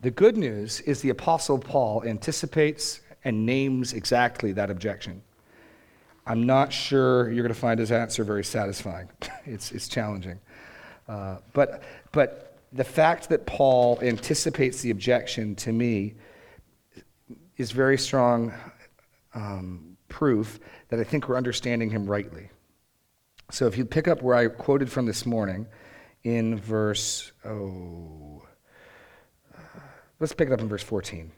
The 0.00 0.10
good 0.10 0.36
news 0.36 0.80
is 0.80 1.00
the 1.00 1.10
Apostle 1.10 1.58
Paul 1.58 2.02
anticipates 2.04 3.00
and 3.24 3.46
names 3.46 3.92
exactly 3.92 4.50
that 4.52 4.68
objection. 4.68 5.22
I'm 6.26 6.44
not 6.44 6.72
sure 6.72 7.30
you're 7.30 7.44
going 7.44 7.54
to 7.54 7.60
find 7.60 7.78
his 7.78 7.92
answer 7.92 8.24
very 8.24 8.44
satisfying. 8.44 9.08
it's, 9.44 9.70
it's 9.70 9.86
challenging. 9.86 10.40
Uh, 11.08 11.38
but, 11.52 11.82
but 12.10 12.58
the 12.72 12.84
fact 12.84 13.28
that 13.28 13.46
Paul 13.46 13.98
anticipates 14.02 14.80
the 14.82 14.90
objection 14.90 15.54
to 15.56 15.72
me 15.72 16.14
is 17.56 17.70
very 17.70 17.98
strong 17.98 18.52
um, 19.34 19.96
proof 20.08 20.60
that 20.88 21.00
I 21.00 21.04
think 21.04 21.28
we're 21.28 21.36
understanding 21.36 21.90
him 21.90 22.06
rightly. 22.06 22.50
So 23.50 23.66
if 23.66 23.76
you 23.76 23.84
pick 23.84 24.08
up 24.08 24.22
where 24.22 24.34
I 24.34 24.48
quoted 24.48 24.90
from 24.90 25.06
this 25.06 25.26
morning 25.26 25.66
in 26.24 26.58
verse, 26.58 27.32
oh, 27.44 28.42
uh, 29.54 29.80
let's 30.20 30.32
pick 30.32 30.48
it 30.48 30.52
up 30.52 30.60
in 30.60 30.68
verse 30.68 30.82
14. 30.82 31.30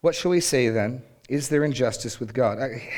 What 0.00 0.14
shall 0.14 0.30
we 0.30 0.40
say 0.40 0.68
then? 0.68 1.02
Is 1.28 1.48
there 1.48 1.64
injustice 1.64 2.18
with 2.18 2.34
God? 2.34 2.58
I, 2.58 2.90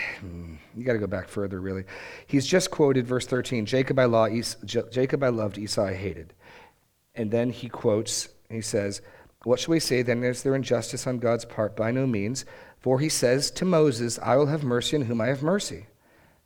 you 0.75 0.85
got 0.85 0.95
to 0.95 0.99
go 0.99 1.07
back 1.07 1.29
further, 1.29 1.61
really. 1.61 1.85
He's 2.27 2.47
just 2.47 2.71
quoted 2.71 3.07
verse 3.07 3.27
13 3.27 3.67
Jacob 3.67 3.99
I, 3.99 4.07
law, 4.07 4.29
Jacob 4.65 5.23
I 5.23 5.29
loved, 5.29 5.59
Esau 5.59 5.85
I 5.85 5.95
hated. 5.95 6.33
And 7.15 7.31
then 7.31 7.51
he 7.51 7.69
quotes, 7.69 8.29
he 8.49 8.63
says, 8.63 9.03
What 9.45 9.61
shall 9.61 9.73
we 9.73 9.81
say 9.81 10.03
then? 10.03 10.25
Is 10.25 10.43
there 10.43 10.55
injustice 10.55 11.07
on 11.07 11.19
God's 11.19 11.45
part? 11.45 11.77
By 11.77 11.91
no 11.91 12.07
means. 12.07 12.47
For 12.83 12.99
he 12.99 13.09
says 13.09 13.51
to 13.53 13.65
Moses, 13.65 14.19
I 14.21 14.37
will 14.37 14.47
have 14.47 14.65
mercy 14.65 14.97
on 14.97 15.03
whom 15.03 15.21
I 15.21 15.29
have 15.29 15.43
mercy, 15.43 15.87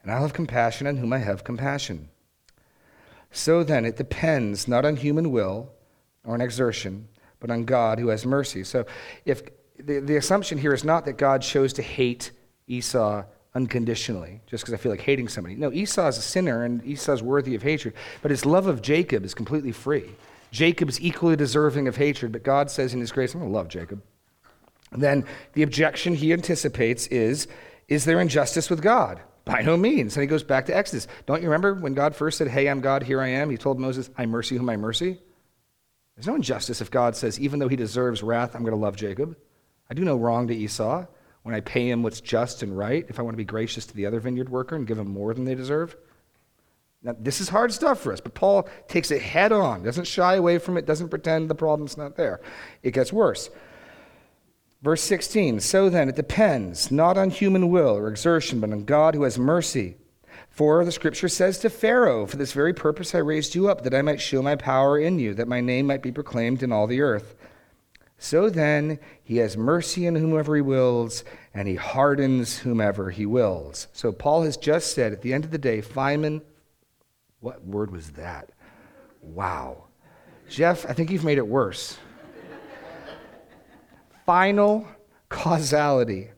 and 0.02 0.12
I'll 0.12 0.22
have 0.22 0.34
compassion 0.34 0.86
on 0.86 0.98
whom 0.98 1.12
I 1.12 1.18
have 1.18 1.44
compassion. 1.44 2.10
So 3.32 3.64
then, 3.64 3.84
it 3.84 3.96
depends 3.96 4.68
not 4.68 4.84
on 4.84 4.96
human 4.96 5.30
will 5.30 5.70
or 6.24 6.34
an 6.34 6.40
exertion, 6.42 7.08
but 7.40 7.50
on 7.50 7.64
God 7.64 7.98
who 7.98 8.08
has 8.08 8.26
mercy. 8.26 8.64
So 8.64 8.84
if 9.24 9.42
the, 9.78 10.00
the 10.00 10.16
assumption 10.16 10.58
here 10.58 10.74
is 10.74 10.84
not 10.84 11.04
that 11.06 11.18
God 11.18 11.42
chose 11.42 11.72
to 11.74 11.82
hate 11.82 12.32
Esau 12.66 13.24
unconditionally, 13.54 14.42
just 14.46 14.62
because 14.62 14.74
I 14.74 14.76
feel 14.76 14.92
like 14.92 15.00
hating 15.00 15.28
somebody. 15.28 15.54
No, 15.54 15.72
Esau 15.72 16.08
is 16.08 16.18
a 16.18 16.22
sinner 16.22 16.64
and 16.64 16.84
Esau 16.84 17.12
is 17.12 17.22
worthy 17.22 17.54
of 17.54 17.62
hatred, 17.62 17.94
but 18.20 18.30
his 18.30 18.44
love 18.44 18.66
of 18.66 18.82
Jacob 18.82 19.24
is 19.24 19.32
completely 19.32 19.72
free. 19.72 20.10
Jacob's 20.50 21.00
equally 21.00 21.36
deserving 21.36 21.88
of 21.88 21.96
hatred, 21.96 22.32
but 22.32 22.42
God 22.42 22.70
says 22.70 22.92
in 22.92 23.00
his 23.00 23.12
grace, 23.12 23.34
I'm 23.34 23.40
going 23.40 23.50
to 23.50 23.56
love 23.56 23.68
Jacob. 23.68 24.02
Then 24.92 25.24
the 25.52 25.62
objection 25.62 26.14
he 26.14 26.32
anticipates 26.32 27.06
is 27.08 27.48
Is 27.88 28.04
there 28.04 28.20
injustice 28.20 28.70
with 28.70 28.82
God? 28.82 29.20
By 29.44 29.62
no 29.62 29.76
means. 29.76 30.16
And 30.16 30.22
he 30.22 30.26
goes 30.26 30.42
back 30.42 30.66
to 30.66 30.76
Exodus. 30.76 31.06
Don't 31.24 31.40
you 31.40 31.48
remember 31.48 31.74
when 31.74 31.94
God 31.94 32.16
first 32.16 32.38
said, 32.38 32.48
Hey, 32.48 32.68
I'm 32.68 32.80
God, 32.80 33.02
here 33.02 33.20
I 33.20 33.28
am? 33.28 33.50
He 33.50 33.56
told 33.56 33.78
Moses, 33.78 34.10
I 34.16 34.26
mercy 34.26 34.56
whom 34.56 34.68
I 34.68 34.76
mercy. 34.76 35.20
There's 36.16 36.26
no 36.26 36.34
injustice 36.34 36.80
if 36.80 36.90
God 36.90 37.14
says, 37.14 37.38
Even 37.38 37.58
though 37.58 37.68
he 37.68 37.76
deserves 37.76 38.22
wrath, 38.22 38.54
I'm 38.54 38.62
going 38.62 38.72
to 38.72 38.80
love 38.80 38.96
Jacob. 38.96 39.36
I 39.88 39.94
do 39.94 40.04
no 40.04 40.16
wrong 40.16 40.48
to 40.48 40.54
Esau 40.54 41.06
when 41.42 41.54
I 41.54 41.60
pay 41.60 41.88
him 41.88 42.02
what's 42.02 42.20
just 42.20 42.64
and 42.64 42.76
right, 42.76 43.06
if 43.08 43.20
I 43.20 43.22
want 43.22 43.34
to 43.34 43.38
be 43.38 43.44
gracious 43.44 43.86
to 43.86 43.94
the 43.94 44.06
other 44.06 44.18
vineyard 44.18 44.48
worker 44.48 44.74
and 44.74 44.84
give 44.84 44.98
him 44.98 45.08
more 45.08 45.32
than 45.32 45.44
they 45.44 45.54
deserve. 45.54 45.96
Now, 47.04 47.14
this 47.16 47.40
is 47.40 47.48
hard 47.48 47.72
stuff 47.72 48.00
for 48.00 48.12
us, 48.12 48.20
but 48.20 48.34
Paul 48.34 48.68
takes 48.88 49.12
it 49.12 49.22
head 49.22 49.52
on, 49.52 49.84
doesn't 49.84 50.08
shy 50.08 50.34
away 50.34 50.58
from 50.58 50.76
it, 50.76 50.86
doesn't 50.86 51.08
pretend 51.08 51.48
the 51.48 51.54
problem's 51.54 51.96
not 51.96 52.16
there. 52.16 52.40
It 52.82 52.90
gets 52.94 53.12
worse. 53.12 53.48
Verse 54.82 55.02
16 55.02 55.60
So 55.60 55.88
then, 55.88 56.08
it 56.08 56.16
depends 56.16 56.90
not 56.90 57.16
on 57.18 57.30
human 57.30 57.70
will 57.70 57.96
or 57.96 58.08
exertion, 58.08 58.60
but 58.60 58.72
on 58.72 58.84
God 58.84 59.14
who 59.14 59.22
has 59.22 59.38
mercy. 59.38 59.96
For 60.50 60.84
the 60.84 60.92
scripture 60.92 61.28
says 61.28 61.58
to 61.58 61.70
Pharaoh, 61.70 62.26
For 62.26 62.36
this 62.36 62.52
very 62.52 62.72
purpose 62.72 63.14
I 63.14 63.18
raised 63.18 63.54
you 63.54 63.68
up, 63.68 63.82
that 63.82 63.94
I 63.94 64.02
might 64.02 64.20
show 64.20 64.42
my 64.42 64.56
power 64.56 64.98
in 64.98 65.18
you, 65.18 65.34
that 65.34 65.48
my 65.48 65.60
name 65.60 65.86
might 65.86 66.02
be 66.02 66.12
proclaimed 66.12 66.62
in 66.62 66.72
all 66.72 66.86
the 66.86 67.02
earth. 67.02 67.34
So 68.18 68.48
then, 68.48 68.98
he 69.22 69.36
has 69.38 69.56
mercy 69.56 70.08
on 70.08 70.14
whomever 70.14 70.56
he 70.56 70.62
wills, 70.62 71.24
and 71.52 71.68
he 71.68 71.74
hardens 71.74 72.58
whomever 72.58 73.10
he 73.10 73.26
wills. 73.26 73.88
So 73.92 74.12
Paul 74.12 74.44
has 74.44 74.56
just 74.56 74.94
said 74.94 75.12
at 75.12 75.20
the 75.20 75.34
end 75.34 75.44
of 75.44 75.50
the 75.50 75.58
day, 75.58 75.82
Philemon, 75.82 76.40
what 77.40 77.62
word 77.64 77.90
was 77.90 78.12
that? 78.12 78.50
Wow. 79.20 79.84
Jeff, 80.48 80.86
I 80.86 80.94
think 80.94 81.10
you've 81.10 81.24
made 81.24 81.38
it 81.38 81.46
worse. 81.46 81.98
Final 84.26 84.86
causality, 85.28 86.30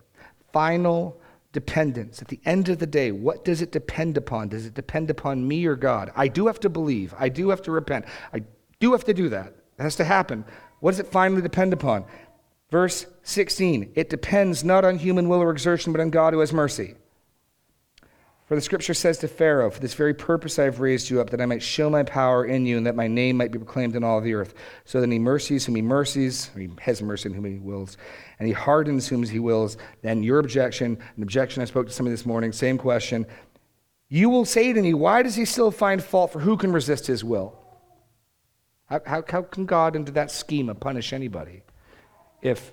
final 0.53 1.21
dependence. 1.53 2.23
At 2.23 2.29
the 2.29 2.41
end 2.45 2.69
of 2.69 2.79
the 2.79 2.87
day, 2.87 3.11
what 3.11 3.45
does 3.45 3.63
it 3.63 3.73
depend 3.73 4.17
upon? 4.17 4.49
Does 4.49 4.67
it 4.67 4.75
depend 4.75 5.11
upon 5.11 5.49
me 5.49 5.67
or 5.67 5.75
God? 5.75 6.13
I 6.15 6.29
do 6.29 6.47
have 6.47 6.61
to 6.61 6.69
believe. 6.69 7.15
I 7.19 7.29
do 7.29 7.49
have 7.49 7.63
to 7.63 7.73
repent. 7.73 8.05
I 8.33 8.43
do 8.79 8.93
have 8.93 9.05
to 9.05 9.15
do 9.15 9.29
that. 9.31 9.55
It 9.79 9.83
has 9.83 9.97
to 9.97 10.05
happen. 10.05 10.45
What 10.81 10.93
does 10.93 11.01
it 11.01 11.07
finally 11.07 11.43
depend 11.43 11.73
upon? 11.73 12.05
Verse 12.71 13.07
16 13.23 13.93
It 13.95 14.11
depends 14.11 14.63
not 14.63 14.85
on 14.85 14.99
human 14.99 15.29
will 15.29 15.43
or 15.43 15.51
exertion, 15.51 15.93
but 15.93 16.01
on 16.01 16.11
God 16.11 16.35
who 16.35 16.41
has 16.41 16.53
mercy. 16.53 16.95
For 18.49 18.55
the 18.55 18.63
scripture 18.63 18.95
says 18.95 19.19
to 19.19 19.29
Pharaoh, 19.29 19.71
For 19.71 19.79
this 19.79 19.93
very 19.93 20.15
purpose 20.15 20.59
I 20.59 20.65
have 20.65 20.81
raised 20.81 21.11
you 21.11 21.21
up, 21.21 21.29
that 21.31 21.41
I 21.41 21.45
might 21.45 21.63
show 21.63 21.91
my 21.91 22.03
power 22.03 22.47
in 22.47 22.65
you, 22.65 22.79
and 22.79 22.87
that 22.87 22.97
my 22.97 23.07
name 23.07 23.37
might 23.37 23.53
be 23.53 23.59
proclaimed 23.59 23.95
in 23.95 24.03
all 24.03 24.23
the 24.23 24.33
earth. 24.33 24.55
So 24.87 25.03
then 25.03 25.11
he 25.11 25.19
mercies 25.19 25.67
whom 25.67 25.75
he 25.75 25.83
mercies, 25.83 26.51
he 26.57 26.71
has 26.81 27.03
mercy 27.03 27.29
on 27.29 27.35
whom 27.35 27.45
he 27.45 27.59
wills, 27.59 27.99
and 28.39 28.49
he 28.49 28.55
hardens 28.55 29.07
whom 29.07 29.23
he 29.23 29.39
wills. 29.39 29.77
Then 30.01 30.23
your 30.23 30.39
objection, 30.39 30.99
an 31.17 31.23
objection 31.23 31.61
I 31.61 31.67
spoke 31.67 31.89
to 31.89 31.93
somebody 31.93 32.15
this 32.15 32.25
morning, 32.25 32.53
same 32.53 32.79
question. 32.79 33.27
You 34.09 34.31
will 34.31 34.47
say 34.47 34.73
to 34.73 34.81
me, 34.81 34.95
Why 34.95 35.23
does 35.23 35.35
he 35.35 35.45
still 35.45 35.71
find 35.71 36.03
fault? 36.03 36.33
For 36.33 36.41
who 36.41 36.57
can 36.57 36.73
resist 36.73 37.07
his 37.07 37.23
will? 37.23 37.55
How, 38.87 39.03
how, 39.05 39.25
how 39.29 39.43
can 39.43 39.67
God, 39.67 39.95
into 39.95 40.13
that 40.13 40.31
schema, 40.31 40.75
punish 40.75 41.13
anybody 41.13 41.65
if 42.41 42.73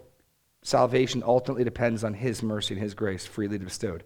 salvation 0.61 1.21
ultimately 1.25 1.65
depends 1.65 2.05
on 2.05 2.13
His 2.13 2.41
mercy 2.41 2.75
and 2.75 2.81
His 2.81 2.93
grace 2.93 3.25
freely 3.25 3.57
bestowed? 3.57 4.05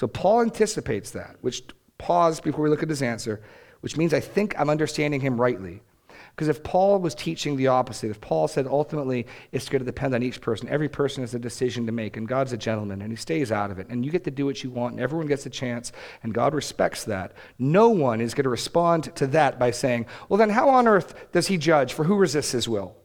So 0.00 0.08
Paul 0.08 0.40
anticipates 0.40 1.10
that, 1.10 1.36
which, 1.42 1.62
pause 1.98 2.40
before 2.40 2.64
we 2.64 2.70
look 2.70 2.82
at 2.82 2.88
his 2.88 3.02
answer, 3.02 3.42
which 3.80 3.98
means 3.98 4.14
I 4.14 4.20
think 4.20 4.58
I'm 4.58 4.70
understanding 4.70 5.20
him 5.20 5.38
rightly. 5.38 5.82
Because 6.30 6.48
if 6.48 6.62
Paul 6.62 7.00
was 7.00 7.14
teaching 7.14 7.54
the 7.54 7.66
opposite, 7.66 8.10
if 8.10 8.18
Paul 8.18 8.48
said 8.48 8.66
ultimately 8.66 9.26
it's 9.52 9.68
going 9.68 9.80
to 9.80 9.84
depend 9.84 10.14
on 10.14 10.22
each 10.22 10.40
person, 10.40 10.70
every 10.70 10.88
person 10.88 11.22
has 11.22 11.34
a 11.34 11.38
decision 11.38 11.84
to 11.84 11.92
make, 11.92 12.16
and 12.16 12.26
God's 12.26 12.54
a 12.54 12.56
gentleman, 12.56 13.02
and 13.02 13.12
he 13.12 13.16
stays 13.16 13.52
out 13.52 13.70
of 13.70 13.78
it, 13.78 13.88
and 13.90 14.02
you 14.02 14.10
get 14.10 14.24
to 14.24 14.30
do 14.30 14.46
what 14.46 14.64
you 14.64 14.70
want, 14.70 14.94
and 14.94 15.02
everyone 15.02 15.26
gets 15.26 15.44
a 15.44 15.50
chance, 15.50 15.92
and 16.22 16.32
God 16.32 16.54
respects 16.54 17.04
that, 17.04 17.34
no 17.58 17.90
one 17.90 18.22
is 18.22 18.32
going 18.32 18.44
to 18.44 18.48
respond 18.48 19.14
to 19.16 19.26
that 19.26 19.58
by 19.58 19.70
saying, 19.70 20.06
well, 20.30 20.38
then 20.38 20.48
how 20.48 20.70
on 20.70 20.88
earth 20.88 21.30
does 21.30 21.48
he 21.48 21.58
judge 21.58 21.92
for 21.92 22.04
who 22.04 22.16
resists 22.16 22.52
his 22.52 22.66
will? 22.66 22.96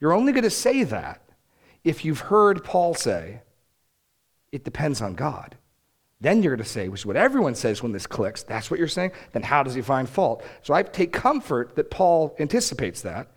You're 0.00 0.14
only 0.14 0.32
going 0.32 0.44
to 0.44 0.48
say 0.48 0.84
that 0.84 1.20
if 1.84 2.02
you've 2.02 2.20
heard 2.20 2.64
Paul 2.64 2.94
say, 2.94 3.42
it 4.52 4.64
depends 4.64 5.02
on 5.02 5.16
God. 5.16 5.58
Then 6.20 6.42
you're 6.42 6.54
going 6.54 6.64
to 6.64 6.70
say, 6.70 6.88
which 6.88 7.00
is 7.00 7.06
what 7.06 7.16
everyone 7.16 7.54
says 7.54 7.82
when 7.82 7.92
this 7.92 8.06
clicks, 8.06 8.42
that's 8.42 8.70
what 8.70 8.78
you're 8.78 8.88
saying? 8.88 9.12
Then 9.32 9.42
how 9.42 9.62
does 9.62 9.74
he 9.74 9.80
find 9.80 10.08
fault? 10.08 10.44
So 10.62 10.74
I 10.74 10.82
take 10.82 11.12
comfort 11.12 11.76
that 11.76 11.90
Paul 11.90 12.36
anticipates 12.38 13.00
that. 13.02 13.28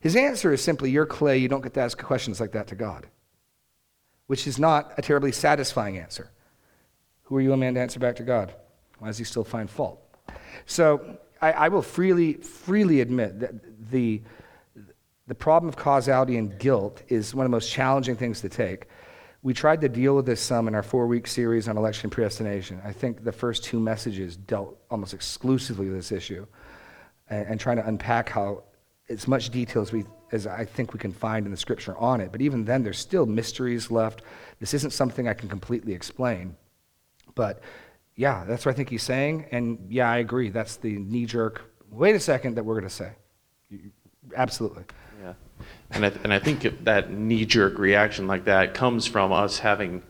His 0.00 0.16
answer 0.16 0.52
is 0.52 0.62
simply, 0.62 0.90
You're 0.90 1.06
clay, 1.06 1.36
you 1.36 1.48
don't 1.48 1.60
get 1.60 1.74
to 1.74 1.80
ask 1.80 1.98
questions 2.02 2.40
like 2.40 2.52
that 2.52 2.68
to 2.68 2.74
God, 2.74 3.06
which 4.26 4.46
is 4.46 4.58
not 4.58 4.94
a 4.96 5.02
terribly 5.02 5.32
satisfying 5.32 5.98
answer. 5.98 6.30
Who 7.24 7.36
are 7.36 7.40
you, 7.40 7.52
a 7.52 7.56
man, 7.56 7.74
to 7.74 7.80
answer 7.80 8.00
back 8.00 8.16
to 8.16 8.22
God? 8.22 8.54
Why 8.98 9.08
does 9.08 9.18
he 9.18 9.24
still 9.24 9.44
find 9.44 9.68
fault? 9.68 10.02
So 10.64 11.18
I, 11.42 11.52
I 11.52 11.68
will 11.68 11.82
freely, 11.82 12.34
freely 12.34 13.02
admit 13.02 13.40
that 13.40 13.90
the, 13.90 14.22
the 15.26 15.34
problem 15.34 15.68
of 15.68 15.76
causality 15.76 16.38
and 16.38 16.58
guilt 16.58 17.02
is 17.08 17.34
one 17.34 17.44
of 17.44 17.50
the 17.50 17.54
most 17.54 17.70
challenging 17.70 18.16
things 18.16 18.40
to 18.40 18.48
take. 18.48 18.86
We 19.42 19.54
tried 19.54 19.80
to 19.80 19.88
deal 19.88 20.16
with 20.16 20.26
this 20.26 20.40
some 20.40 20.68
in 20.68 20.74
our 20.74 20.82
four 20.82 21.06
week 21.06 21.26
series 21.26 21.66
on 21.66 21.78
election 21.78 22.10
predestination. 22.10 22.80
I 22.84 22.92
think 22.92 23.24
the 23.24 23.32
first 23.32 23.64
two 23.64 23.80
messages 23.80 24.36
dealt 24.36 24.78
almost 24.90 25.14
exclusively 25.14 25.86
with 25.88 25.96
this 25.96 26.12
issue 26.12 26.46
and, 27.28 27.46
and 27.48 27.60
trying 27.60 27.78
to 27.78 27.86
unpack 27.86 28.28
how 28.28 28.64
as 29.08 29.26
much 29.26 29.50
detail 29.50 29.82
as, 29.82 29.92
we, 29.92 30.04
as 30.30 30.46
I 30.46 30.64
think 30.64 30.92
we 30.92 30.98
can 30.98 31.12
find 31.12 31.46
in 31.46 31.50
the 31.50 31.56
scripture 31.56 31.96
on 31.96 32.20
it. 32.20 32.32
But 32.32 32.42
even 32.42 32.64
then, 32.64 32.82
there's 32.82 32.98
still 32.98 33.24
mysteries 33.24 33.90
left. 33.90 34.22
This 34.60 34.74
isn't 34.74 34.92
something 34.92 35.26
I 35.26 35.34
can 35.34 35.48
completely 35.48 35.94
explain. 35.94 36.54
But 37.34 37.60
yeah, 38.16 38.44
that's 38.46 38.66
what 38.66 38.72
I 38.72 38.76
think 38.76 38.90
he's 38.90 39.02
saying. 39.02 39.46
And 39.52 39.86
yeah, 39.88 40.10
I 40.10 40.18
agree. 40.18 40.50
That's 40.50 40.76
the 40.76 40.98
knee 40.98 41.24
jerk, 41.24 41.62
wait 41.90 42.14
a 42.14 42.20
second, 42.20 42.56
that 42.56 42.64
we're 42.64 42.74
going 42.74 42.88
to 42.88 42.94
say. 42.94 43.12
Absolutely. 44.36 44.84
And 45.90 46.06
I, 46.06 46.12
and 46.22 46.32
I 46.32 46.38
think 46.38 46.84
that 46.84 47.10
knee 47.10 47.44
jerk 47.44 47.78
reaction 47.78 48.26
like 48.26 48.44
that 48.44 48.74
comes 48.74 49.06
from 49.06 49.32
us 49.32 49.58
having 49.58 50.02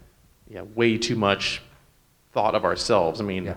yeah, 0.48 0.62
way 0.62 0.98
too 0.98 1.16
much 1.16 1.62
thought 2.32 2.54
of 2.54 2.64
ourselves. 2.64 3.20
I 3.20 3.24
mean, 3.24 3.44
Yeah. 3.44 3.54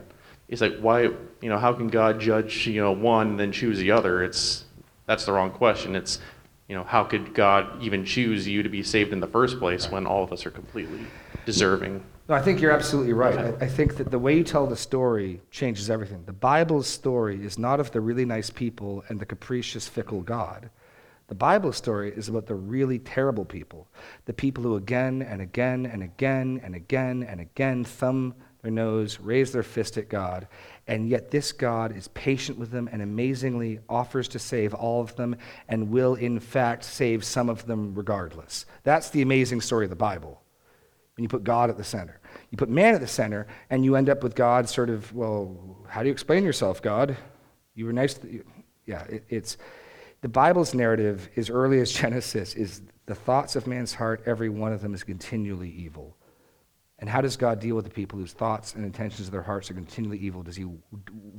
it's 0.47 0.62
like, 0.62 0.78
why, 0.80 1.01
you 1.01 1.49
know, 1.49 1.58
how 1.58 1.74
can 1.74 1.88
God 1.88 2.20
judge, 2.20 2.68
you 2.68 2.82
know, 2.82 2.91
one 2.91 3.32
and 3.32 3.39
then 3.39 3.51
choose 3.51 3.78
the 3.78 3.91
other? 3.91 4.24
It's, 4.24 4.64
that's 5.06 5.26
the 5.26 5.34
wrong 5.34 5.51
question. 5.51 5.95
It's, 5.95 6.20
you 6.68 6.76
know, 6.76 6.84
how 6.84 7.04
could 7.04 7.34
God 7.34 7.84
even 7.84 8.06
choose 8.06 8.47
you 8.47 8.64
to 8.64 8.70
be 8.70 8.84
saved 8.84 9.12
in 9.12 9.20
the 9.20 9.28
first 9.28 9.60
place 9.60 9.91
when 9.91 10.06
all 10.08 10.24
of 10.24 10.32
us 10.32 10.45
are 10.45 10.51
completely 10.51 11.06
deserving? 11.45 12.04
No, 12.30 12.36
I 12.36 12.41
think 12.41 12.62
you're 12.62 12.72
absolutely 12.72 13.12
right. 13.12 13.38
I, 13.38 13.66
I 13.66 13.68
think 13.68 13.97
that 13.97 14.10
the 14.10 14.20
way 14.20 14.38
you 14.38 14.45
tell 14.45 14.66
the 14.66 14.78
story 14.78 15.41
changes 15.51 15.89
everything. 15.89 16.24
The 16.26 16.32
Bible's 16.32 16.88
story 16.88 17.43
is 17.43 17.60
not 17.60 17.82
of 17.82 17.91
the 17.91 17.99
really 17.99 18.24
nice 18.24 18.49
people 18.49 19.04
and 19.10 19.20
the 19.20 19.26
capricious, 19.26 19.89
fickle 19.89 20.22
God. 20.22 20.70
The 21.28 21.36
Bible 21.36 21.71
story 21.71 22.11
is 22.15 22.30
about 22.30 22.47
the 22.47 22.55
really 22.55 22.99
terrible 22.99 23.45
people, 23.45 23.88
the 24.26 24.34
people 24.34 24.63
who 24.63 24.76
again 24.76 25.21
and 25.21 25.41
again 25.41 25.86
and 25.86 26.03
again 26.03 26.61
and 26.63 26.76
again 26.76 27.24
and 27.24 27.39
again 27.39 27.84
thumb 27.84 28.36
their 28.61 28.71
nose, 28.71 29.19
raise 29.19 29.51
their 29.51 29.63
fist 29.63 29.97
at 29.97 30.09
God, 30.09 30.47
and 30.88 31.09
yet 31.09 31.32
this 31.32 31.51
God 31.51 31.95
is 31.95 32.07
patient 32.09 32.57
with 32.57 32.71
them 32.71 32.89
and 32.91 33.01
amazingly 33.01 33.80
offers 33.89 34.28
to 34.30 34.39
save 34.39 34.74
all 34.74 35.01
of 35.01 35.15
them 35.17 35.36
and 35.67 35.89
will, 35.89 36.15
in 36.15 36.39
fact, 36.39 36.86
save 36.86 37.26
some 37.26 37.49
of 37.49 37.65
them 37.65 37.93
regardless. 37.93 38.65
That's 38.84 39.09
the 39.09 39.21
amazing 39.21 39.61
story 39.61 39.86
of 39.86 39.89
the 39.89 39.97
Bible. 39.97 40.41
When 41.15 41.24
you 41.24 41.30
put 41.30 41.43
God 41.43 41.69
at 41.69 41.78
the 41.78 41.84
center, 41.84 42.19
you 42.49 42.57
put 42.57 42.69
man 42.69 42.95
at 42.95 43.01
the 43.01 43.07
center, 43.07 43.47
and 43.69 43.84
you 43.84 43.95
end 43.95 44.09
up 44.09 44.24
with 44.24 44.34
God 44.34 44.67
sort 44.69 44.89
of, 44.89 45.13
well, 45.13 45.78
how 45.88 46.01
do 46.01 46.07
you 46.07 46.13
explain 46.13 46.43
yourself, 46.43 46.82
God? 46.82 47.17
You 47.76 47.86
were 47.86 47.93
nice. 47.93 48.15
To, 48.15 48.43
yeah, 48.86 49.03
it, 49.03 49.26
it's 49.30 49.57
the 50.24 50.30
Bible's 50.30 50.74
narrative, 50.74 51.30
as 51.36 51.49
early 51.49 51.82
as 51.82 51.91
Genesis, 52.01 52.55
is 52.55 52.82
the 53.05 53.13
thoughts 53.13 53.57
of 53.57 53.67
man's 53.67 53.93
heart, 53.93 54.24
every 54.26 54.49
one 54.49 54.71
of 54.71 54.82
them 54.82 54.93
is 54.95 55.03
continually 55.03 55.69
evil. 55.69 56.15
And 56.97 57.09
how 57.09 57.19
does 57.19 57.36
God 57.36 57.59
deal 57.59 57.76
with 57.76 57.84
the 57.84 57.91
people 57.91 58.17
whose 58.17 58.32
thoughts 58.32 58.74
and 58.74 58.86
intentions 58.86 59.28
of 59.28 59.34
their 59.34 59.41
hearts 59.41 59.69
are 59.69 59.74
continually 59.74 60.19
evil? 60.19 60.41
Does 60.41 60.55
he 60.55 60.65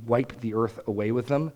wipe 0.05 0.39
the 0.39 0.53
earth 0.53 0.79
away 0.85 1.11
with 1.11 1.27
them? 1.27 1.51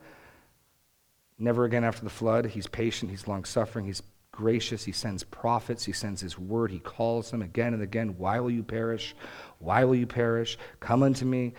Never 1.37 1.65
again 1.65 1.83
after 1.83 2.03
the 2.03 2.09
flood. 2.09 2.47
He's 2.47 2.65
patient, 2.65 3.11
he's 3.11 3.27
long 3.27 3.45
suffering, 3.45 3.85
he's 3.85 4.01
gracious. 4.31 4.83
He 4.83 4.91
sends 4.91 5.23
prophets, 5.23 5.85
he 5.85 5.91
sends 5.91 6.19
his 6.21 6.39
word, 6.39 6.71
he 6.71 6.79
calls 6.79 7.29
them 7.29 7.43
again 7.43 7.75
and 7.75 7.83
again. 7.83 8.17
Why 8.17 8.39
will 8.39 8.49
you 8.49 8.63
perish? 8.63 9.15
Why 9.59 9.83
will 9.83 9.95
you 9.95 10.07
perish? 10.07 10.57
Come 10.79 11.03
unto 11.03 11.25
me, 11.25 11.53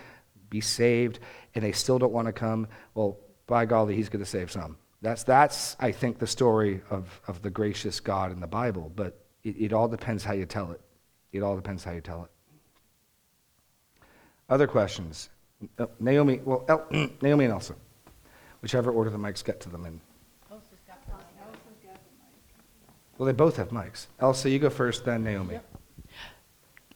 be 0.49 0.61
saved. 0.61 1.21
And 1.55 1.63
they 1.63 1.73
still 1.73 2.01
don't 2.01 2.13
want 2.13 2.27
to 2.27 2.33
come. 2.33 2.67
Well, 2.95 3.19
by 3.47 3.67
golly, 3.67 3.95
he's 3.95 4.09
going 4.09 4.25
to 4.25 4.29
save 4.29 4.51
some. 4.51 4.77
That's, 5.03 5.23
that's 5.25 5.77
I 5.81 5.93
think, 5.93 6.19
the 6.19 6.27
story 6.27 6.83
of, 6.91 7.21
of 7.27 7.43
the 7.43 7.51
gracious 7.51 8.01
God 8.01 8.33
in 8.33 8.41
the 8.41 8.47
Bible, 8.47 8.93
but 8.95 9.25
it, 9.43 9.57
it 9.59 9.73
all 9.73 9.89
depends 9.89 10.25
how 10.25 10.35
you 10.35 10.47
tell 10.47 10.73
it. 10.73 10.81
It 11.33 11.43
all 11.43 11.57
depends 11.57 11.85
how 11.85 11.93
you 11.93 12.01
tell 12.01 12.25
it. 12.25 12.31
Other 14.49 14.67
questions? 14.67 15.31
Uh, 15.79 15.87
Naomi, 16.01 16.41
well, 16.45 16.65
El, 16.69 16.87
Naomi 17.23 17.45
and 17.45 17.53
Elsa, 17.53 17.75
whichever 18.61 18.91
order 18.91 19.11
the 19.11 19.19
mics 19.19 19.45
get 19.45 19.61
to 19.61 19.69
them 19.69 19.87
in. 19.87 20.01
Well, 23.21 23.27
they 23.27 23.33
both 23.33 23.57
have 23.59 23.69
mics. 23.69 24.07
Elsa, 24.19 24.49
you 24.49 24.59
go 24.59 24.71
first, 24.71 25.05
then 25.05 25.23
Naomi. 25.23 25.53
Yep. 25.53 25.65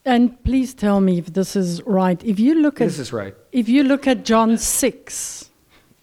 And 0.07 0.43
please 0.43 0.73
tell 0.73 0.99
me 1.01 1.19
if 1.19 1.27
this 1.27 1.55
is 1.55 1.83
right. 1.83 2.23
If 2.25 2.41
you 2.41 2.63
look 2.63 2.81
at 2.81 2.87
this 2.87 2.99
is 2.99 3.13
right. 3.13 3.35
If 3.53 3.69
you 3.69 3.85
look 3.85 4.07
at 4.07 4.25
John 4.25 4.57
six, 4.57 5.51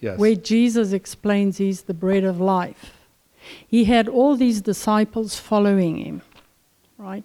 yes. 0.02 0.18
where 0.18 0.34
Jesus 0.34 0.92
explains 0.92 1.56
he's 1.56 1.82
the 1.82 1.94
bread 1.94 2.24
of 2.24 2.38
life, 2.38 2.92
he 3.66 3.84
had 3.84 4.08
all 4.08 4.36
these 4.36 4.60
disciples 4.60 5.38
following 5.38 5.96
him, 5.96 6.22
right? 6.98 7.24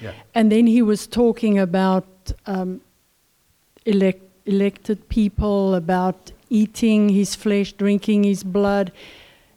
Yeah. 0.00 0.12
And 0.34 0.52
then 0.52 0.66
he 0.66 0.80
was 0.80 1.06
talking 1.06 1.58
about 1.58 2.06
um, 2.46 2.80
elect, 3.84 4.22
elected 4.46 5.08
people, 5.08 5.74
about 5.74 6.30
eating 6.50 7.08
his 7.08 7.34
flesh, 7.34 7.72
drinking 7.72 8.24
his 8.24 8.44
blood, 8.44 8.92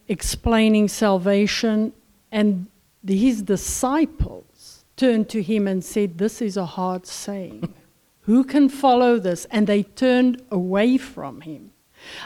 explaining 0.08 0.88
salvation. 0.88 1.94
And 2.32 2.68
his 3.06 3.42
disciples 3.44 4.84
turned 4.98 5.30
to 5.30 5.42
him 5.42 5.68
and 5.68 5.84
said, 5.84 6.18
This 6.18 6.42
is 6.42 6.58
a 6.58 6.66
hard 6.66 7.06
saying. 7.06 7.74
Who 8.22 8.44
can 8.44 8.70
follow 8.70 9.20
this? 9.20 9.46
And 9.46 9.68
they 9.68 9.84
turned 9.84 10.42
away 10.52 10.98
from 10.98 11.42
him. 11.42 11.72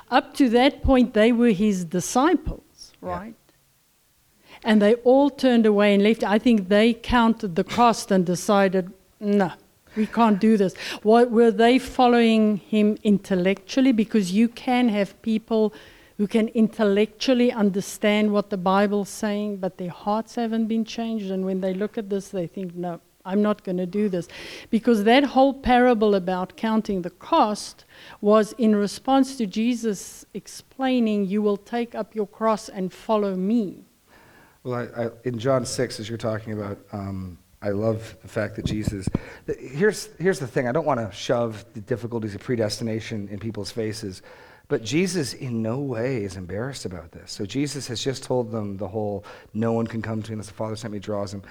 Up 0.10 0.34
to 0.36 0.50
that 0.50 0.82
point, 0.82 1.14
they 1.14 1.32
were 1.32 1.50
his 1.50 1.86
disciples, 1.86 2.94
right? 3.02 3.36
Yeah. 3.36 4.58
And 4.64 4.82
they 4.82 4.96
all 4.96 5.30
turned 5.30 5.66
away 5.66 5.94
and 5.94 6.04
left. 6.04 6.24
I 6.24 6.40
think 6.40 6.70
they 6.70 6.94
counted 6.94 7.56
the 7.56 7.64
cost 7.64 8.12
and 8.12 8.26
decided, 8.26 8.92
no, 9.20 9.52
we 9.96 10.08
can't 10.08 10.40
do 10.40 10.58
this. 10.58 10.76
What, 11.04 11.30
were 11.32 11.52
they 11.52 11.78
following 11.80 12.58
him 12.58 12.98
intellectually? 13.04 13.92
Because 13.92 14.32
you 14.32 14.48
can 14.48 14.90
have 14.90 15.22
people 15.22 15.74
who 16.18 16.28
can 16.28 16.48
intellectually 16.50 17.52
understand 17.52 18.32
what 18.32 18.50
the 18.50 18.58
Bible's 18.58 19.10
saying, 19.10 19.58
but 19.58 19.78
their 19.78 19.90
hearts 19.90 20.36
haven't 20.36 20.68
been 20.68 20.86
changed. 20.86 21.30
And 21.30 21.46
when 21.46 21.62
they 21.62 21.74
look 21.74 21.98
at 21.98 22.10
this, 22.10 22.30
they 22.30 22.48
think, 22.48 22.74
no, 22.76 23.02
I'm 23.26 23.42
not 23.42 23.64
going 23.64 23.78
to 23.78 23.86
do 23.86 24.08
this. 24.08 24.28
Because 24.70 25.04
that 25.04 25.24
whole 25.24 25.54
parable 25.54 26.16
about 26.16 26.56
counting 26.56 27.02
the 27.02 27.10
cost 27.10 27.86
was 28.22 28.54
in 28.54 28.76
response 28.76 29.36
to 29.38 29.48
Jesus 29.48 30.26
explaining, 30.34 31.26
You 31.26 31.42
will 31.42 31.58
take 31.58 31.96
up 31.96 32.16
your 32.16 32.28
cross 32.28 32.70
and 32.70 32.94
follow 32.94 33.36
me. 33.36 33.86
Well, 34.64 34.88
I, 34.96 35.06
I, 35.06 35.10
in 35.24 35.38
John 35.38 35.66
6, 35.66 36.00
as 36.00 36.10
you're 36.10 36.18
talking 36.18 36.54
about, 36.54 36.80
um, 36.92 37.38
I 37.62 37.70
love 37.70 38.16
the 38.22 38.28
fact 38.28 38.56
that 38.58 38.66
Jesus. 38.66 39.08
Here's, 39.60 40.10
here's 40.20 40.40
the 40.40 40.48
thing 40.48 40.68
I 40.68 40.72
don't 40.72 40.86
want 40.86 41.00
to 41.00 41.16
shove 41.16 41.66
the 41.74 41.82
difficulties 41.82 42.36
of 42.36 42.42
predestination 42.42 43.28
in 43.30 43.40
people's 43.40 43.72
faces, 43.72 44.22
but 44.68 44.84
Jesus 44.84 45.34
in 45.34 45.62
no 45.62 45.80
way 45.80 46.24
is 46.24 46.36
embarrassed 46.36 46.86
about 46.86 47.12
this. 47.12 47.32
So 47.32 47.46
Jesus 47.46 47.88
has 47.88 48.04
just 48.04 48.24
told 48.24 48.52
them 48.52 48.78
the 48.78 48.88
whole 48.88 49.26
no 49.54 49.74
one 49.74 49.88
can 49.88 50.02
come 50.02 50.22
to 50.22 50.32
me 50.32 50.34
unless 50.34 50.48
the 50.48 50.54
Father 50.54 50.76
sent 50.76 50.94
me 50.94 51.00
draws 51.00 51.34
him. 51.34 51.44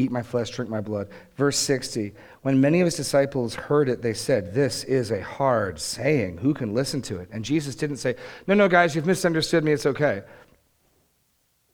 Eat 0.00 0.10
my 0.10 0.22
flesh, 0.22 0.48
drink 0.48 0.70
my 0.70 0.80
blood. 0.80 1.08
Verse 1.36 1.58
60 1.58 2.14
When 2.40 2.58
many 2.58 2.80
of 2.80 2.86
his 2.86 2.96
disciples 2.96 3.54
heard 3.54 3.90
it, 3.90 4.00
they 4.00 4.14
said, 4.14 4.54
This 4.54 4.82
is 4.84 5.10
a 5.10 5.22
hard 5.22 5.78
saying. 5.78 6.38
Who 6.38 6.54
can 6.54 6.72
listen 6.72 7.02
to 7.02 7.18
it? 7.18 7.28
And 7.30 7.44
Jesus 7.44 7.74
didn't 7.74 7.98
say, 7.98 8.14
No, 8.46 8.54
no, 8.54 8.66
guys, 8.66 8.94
you've 8.94 9.04
misunderstood 9.04 9.62
me. 9.62 9.72
It's 9.72 9.84
okay. 9.84 10.22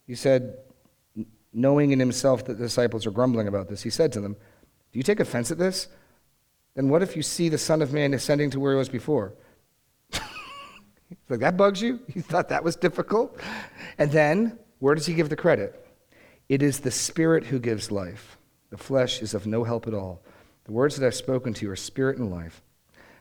He 0.09 0.17
said, 0.17 0.59
knowing 1.53 1.93
in 1.93 2.01
himself 2.01 2.45
that 2.47 2.59
the 2.59 2.65
disciples 2.65 3.07
are 3.07 3.13
grumbling 3.13 3.47
about 3.47 3.69
this, 3.69 3.81
he 3.81 3.91
said 3.91 4.13
to 4.15 4.21
them, 4.21 4.35
Do 4.93 4.99
you 4.99 5.05
take 5.05 5.21
offense 5.21 5.53
at 5.53 5.59
this? 5.59 5.87
Then 6.75 6.89
what 6.89 7.03
if 7.03 7.15
you 7.15 7.23
see 7.23 7.49
the 7.49 7.59
Son 7.59 7.81
of 7.81 7.93
Man 7.93 8.13
ascending 8.13 8.51
to 8.51 8.61
where 8.61 8.73
he 8.73 8.79
was 8.79 8.89
before? 8.89 9.35
like, 11.29 11.39
that 11.39 11.57
bugs 11.57 11.81
you? 11.81 12.01
You 12.13 12.23
thought 12.23 12.49
that 12.49 12.65
was 12.65 12.75
difficult? 12.75 13.39
And 13.99 14.11
then, 14.11 14.59
where 14.81 14.97
does 14.97 15.07
he 15.07 15.15
give 15.15 15.29
the 15.29 15.37
credit? 15.37 15.86
It 16.49 16.63
is 16.63 16.81
the 16.81 16.91
Spirit 16.91 17.47
who 17.47 17.59
gives 17.59 17.91
life. 17.91 18.39
The 18.71 18.77
flesh 18.77 19.23
is 19.23 19.35
of 19.35 19.47
no 19.47 19.65
help 19.65 19.87
at 19.87 19.95
all. 19.95 20.21
The 20.65 20.73
words 20.73 20.97
that 20.97 21.07
I've 21.07 21.15
spoken 21.15 21.55
to 21.55 21.65
you 21.65 21.71
are 21.71 21.77
spirit 21.77 22.19
and 22.19 22.31
life. 22.31 22.63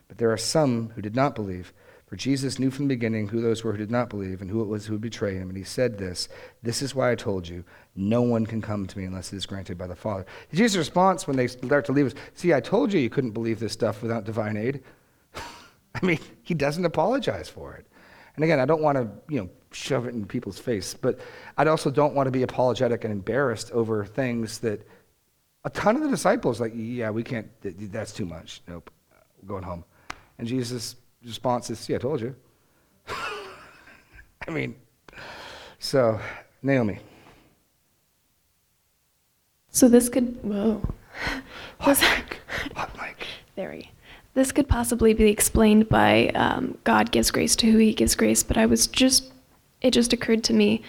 But 0.07 0.17
there 0.17 0.31
are 0.31 0.37
some 0.37 0.89
who 0.95 1.01
did 1.01 1.15
not 1.15 1.35
believe. 1.35 1.73
For 2.07 2.15
Jesus 2.15 2.59
knew 2.59 2.69
from 2.69 2.87
the 2.87 2.95
beginning 2.95 3.27
who 3.27 3.41
those 3.41 3.63
were 3.63 3.71
who 3.71 3.79
did 3.79 3.89
not 3.89 4.09
believe 4.09 4.41
and 4.41 4.49
who 4.49 4.61
it 4.61 4.67
was 4.67 4.85
who 4.85 4.93
would 4.93 5.01
betray 5.01 5.35
him. 5.35 5.49
And 5.49 5.57
he 5.57 5.63
said 5.63 5.97
this 5.97 6.29
This 6.61 6.81
is 6.81 6.93
why 6.93 7.11
I 7.11 7.15
told 7.15 7.47
you, 7.47 7.63
no 7.95 8.21
one 8.21 8.45
can 8.45 8.61
come 8.61 8.85
to 8.85 8.97
me 8.97 9.05
unless 9.05 9.33
it 9.33 9.37
is 9.37 9.45
granted 9.45 9.77
by 9.77 9.87
the 9.87 9.95
Father. 9.95 10.25
Jesus' 10.53 10.77
response 10.77 11.27
when 11.27 11.35
they 11.35 11.47
start 11.47 11.85
to 11.85 11.91
leave 11.91 12.07
is 12.07 12.15
See, 12.35 12.53
I 12.53 12.61
told 12.61 12.93
you 12.93 12.99
you 12.99 13.09
couldn't 13.09 13.31
believe 13.31 13.59
this 13.59 13.73
stuff 13.73 14.03
without 14.03 14.23
divine 14.23 14.55
aid. 14.55 14.83
I 15.95 16.05
mean, 16.05 16.19
he 16.43 16.53
doesn't 16.53 16.85
apologize 16.85 17.49
for 17.49 17.73
it. 17.73 17.87
And 18.35 18.43
again, 18.43 18.59
I 18.59 18.65
don't 18.65 18.81
want 18.81 18.97
to, 18.97 19.07
you 19.33 19.41
know, 19.41 19.49
shove 19.75 20.07
it 20.07 20.13
in 20.13 20.25
people's 20.25 20.57
face, 20.57 20.93
but 20.93 21.19
I 21.57 21.65
also 21.67 21.91
don't 21.91 22.15
want 22.15 22.27
to 22.27 22.31
be 22.31 22.43
apologetic 22.43 23.03
and 23.03 23.11
embarrassed 23.11 23.71
over 23.71 24.05
things 24.05 24.59
that 24.59 24.87
a 25.65 25.69
ton 25.69 25.95
of 25.95 26.03
the 26.03 26.09
disciples 26.09 26.61
like, 26.61 26.73
yeah, 26.75 27.09
we 27.09 27.23
can't. 27.23 27.47
That's 27.61 28.13
too 28.13 28.25
much. 28.25 28.61
Nope, 28.67 28.89
we're 29.41 29.47
going 29.47 29.63
home. 29.63 29.83
And 30.37 30.47
Jesus' 30.47 30.95
response 31.23 31.69
is, 31.69 31.79
"See, 31.79 31.95
I 31.95 31.97
told 31.97 32.21
you." 32.21 32.35
I 34.47 34.51
mean, 34.51 34.75
so 35.79 36.19
Naomi. 36.61 36.99
So 39.69 39.89
this 39.89 40.07
could 40.07 40.41
whoa. 40.43 40.81
Hot 41.79 41.99
mic. 41.99 42.39
Hot 42.75 42.89
mic. 43.01 43.27
Very. 43.55 43.91
This 44.35 44.51
could 44.51 44.67
possibly 44.67 45.13
be 45.13 45.29
explained 45.29 45.87
by 45.87 46.27
um, 46.29 46.77
God 46.83 47.11
gives 47.11 47.31
grace 47.31 47.55
to 47.57 47.71
who 47.71 47.77
He 47.77 47.93
gives 47.93 48.15
grace, 48.15 48.43
but 48.43 48.57
I 48.57 48.65
was 48.65 48.85
just, 48.85 49.31
it 49.85 49.93
just 49.93 50.13
occurred 50.13 50.43
to 50.45 50.53
me 50.53 50.81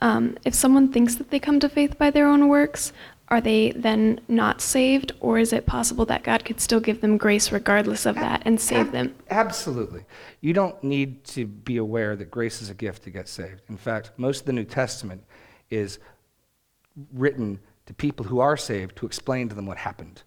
um, 0.00 0.36
if 0.44 0.54
someone 0.54 0.92
thinks 0.92 1.14
that 1.16 1.30
they 1.30 1.38
come 1.38 1.60
to 1.60 1.68
faith 1.68 1.96
by 1.96 2.10
their 2.10 2.26
own 2.26 2.48
works, 2.48 2.92
are 3.28 3.40
they 3.40 3.70
then 3.72 4.20
not 4.26 4.60
saved, 4.60 5.12
or 5.20 5.38
is 5.38 5.52
it 5.52 5.66
possible 5.66 6.04
that 6.06 6.24
God 6.24 6.44
could 6.44 6.60
still 6.60 6.80
give 6.80 7.00
them 7.00 7.16
grace 7.16 7.52
regardless 7.52 8.06
of 8.06 8.16
that 8.16 8.42
and 8.44 8.60
save 8.60 8.90
them? 8.90 9.14
Absolutely. 9.30 10.04
You 10.40 10.52
don't 10.52 10.82
need 10.82 11.22
to 11.26 11.46
be 11.46 11.76
aware 11.76 12.16
that 12.16 12.30
grace 12.30 12.60
is 12.60 12.70
a 12.70 12.74
gift 12.74 13.04
to 13.04 13.10
get 13.10 13.28
saved. 13.28 13.60
In 13.68 13.76
fact, 13.76 14.10
most 14.16 14.40
of 14.40 14.46
the 14.46 14.52
New 14.52 14.64
Testament 14.64 15.22
is 15.68 16.00
written 17.12 17.60
to 17.86 17.94
people 17.94 18.26
who 18.26 18.40
are 18.40 18.56
saved 18.56 18.96
to 18.96 19.06
explain 19.06 19.48
to 19.48 19.54
them 19.54 19.66
what 19.66 19.78
happened 19.78 20.22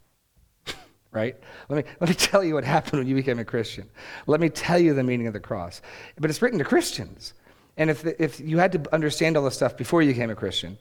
right? 1.11 1.35
Let 1.67 1.85
me, 1.85 1.91
let 1.99 2.09
me 2.09 2.15
tell 2.15 2.43
you 2.43 2.53
what 2.53 2.63
happened 2.63 2.99
when 2.99 3.07
you 3.07 3.15
became 3.15 3.37
a 3.37 3.45
Christian. 3.45 3.89
Let 4.27 4.39
me 4.39 4.47
tell 4.49 4.79
you 4.79 4.93
the 4.93 5.03
meaning 5.03 5.27
of 5.27 5.33
the 5.33 5.41
cross. 5.41 5.81
But 6.17 6.29
it's 6.29 6.41
written 6.41 6.59
to 6.59 6.65
Christians. 6.65 7.33
And 7.77 7.89
if, 7.89 8.03
the, 8.03 8.21
if 8.21 8.39
you 8.39 8.57
had 8.57 8.71
to 8.73 8.93
understand 8.93 9.37
all 9.37 9.43
this 9.43 9.55
stuff 9.55 9.75
before 9.75 10.01
you 10.01 10.11
became 10.11 10.29
a 10.29 10.35
Christian, 10.35 10.77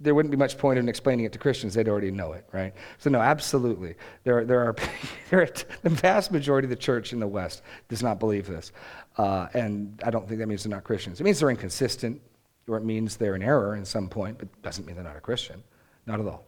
there 0.00 0.14
wouldn't 0.14 0.30
be 0.30 0.36
much 0.36 0.58
point 0.58 0.78
in 0.78 0.88
explaining 0.88 1.24
it 1.24 1.32
to 1.32 1.38
Christians. 1.38 1.74
They'd 1.74 1.88
already 1.88 2.10
know 2.10 2.32
it, 2.32 2.46
right? 2.52 2.74
So, 2.98 3.10
no, 3.10 3.20
absolutely. 3.20 3.94
There 4.24 4.38
are, 4.38 4.44
there 4.44 4.64
are, 4.64 4.74
the 5.82 5.90
vast 5.90 6.32
majority 6.32 6.66
of 6.66 6.70
the 6.70 6.76
church 6.76 7.12
in 7.12 7.20
the 7.20 7.28
West 7.28 7.62
does 7.88 8.02
not 8.02 8.18
believe 8.18 8.46
this. 8.46 8.72
Uh, 9.16 9.48
and 9.54 10.00
I 10.04 10.10
don't 10.10 10.28
think 10.28 10.40
that 10.40 10.48
means 10.48 10.64
they're 10.64 10.70
not 10.70 10.84
Christians. 10.84 11.20
It 11.20 11.24
means 11.24 11.38
they're 11.38 11.50
inconsistent. 11.50 12.20
or 12.68 12.76
it 12.76 12.84
means 12.84 13.16
they're 13.16 13.36
in 13.36 13.42
error 13.42 13.76
in 13.76 13.84
some 13.84 14.08
point, 14.08 14.38
but 14.38 14.48
doesn't 14.62 14.84
mean 14.84 14.96
they're 14.96 15.04
not 15.04 15.16
a 15.16 15.20
Christian. 15.20 15.62
Not 16.06 16.20
at 16.20 16.26
all. 16.26 16.44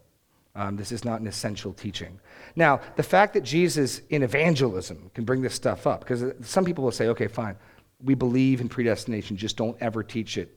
Um, 0.57 0.77
this 0.77 0.91
is 0.91 1.05
not 1.05 1.21
an 1.21 1.27
essential 1.27 1.73
teaching. 1.73 2.19
Now, 2.57 2.81
the 2.97 3.03
fact 3.03 3.35
that 3.35 3.43
Jesus 3.43 4.01
in 4.09 4.23
evangelism 4.23 5.11
can 5.14 5.25
bring 5.25 5.43
this 5.43 5.55
stuff 5.55 5.87
up, 5.87 6.01
because 6.01 6.25
some 6.43 6.64
people 6.64 6.83
will 6.83 6.93
say, 6.93 7.09
okay, 7.09 7.29
fine, 7.29 7.57
we 8.03 8.14
believe 8.14 8.61
in 8.61 8.68
predestination, 8.68 9.36
just 9.36 9.57
don't 9.57 9.76
ever 9.80 10.03
teach 10.03 10.36
it 10.38 10.57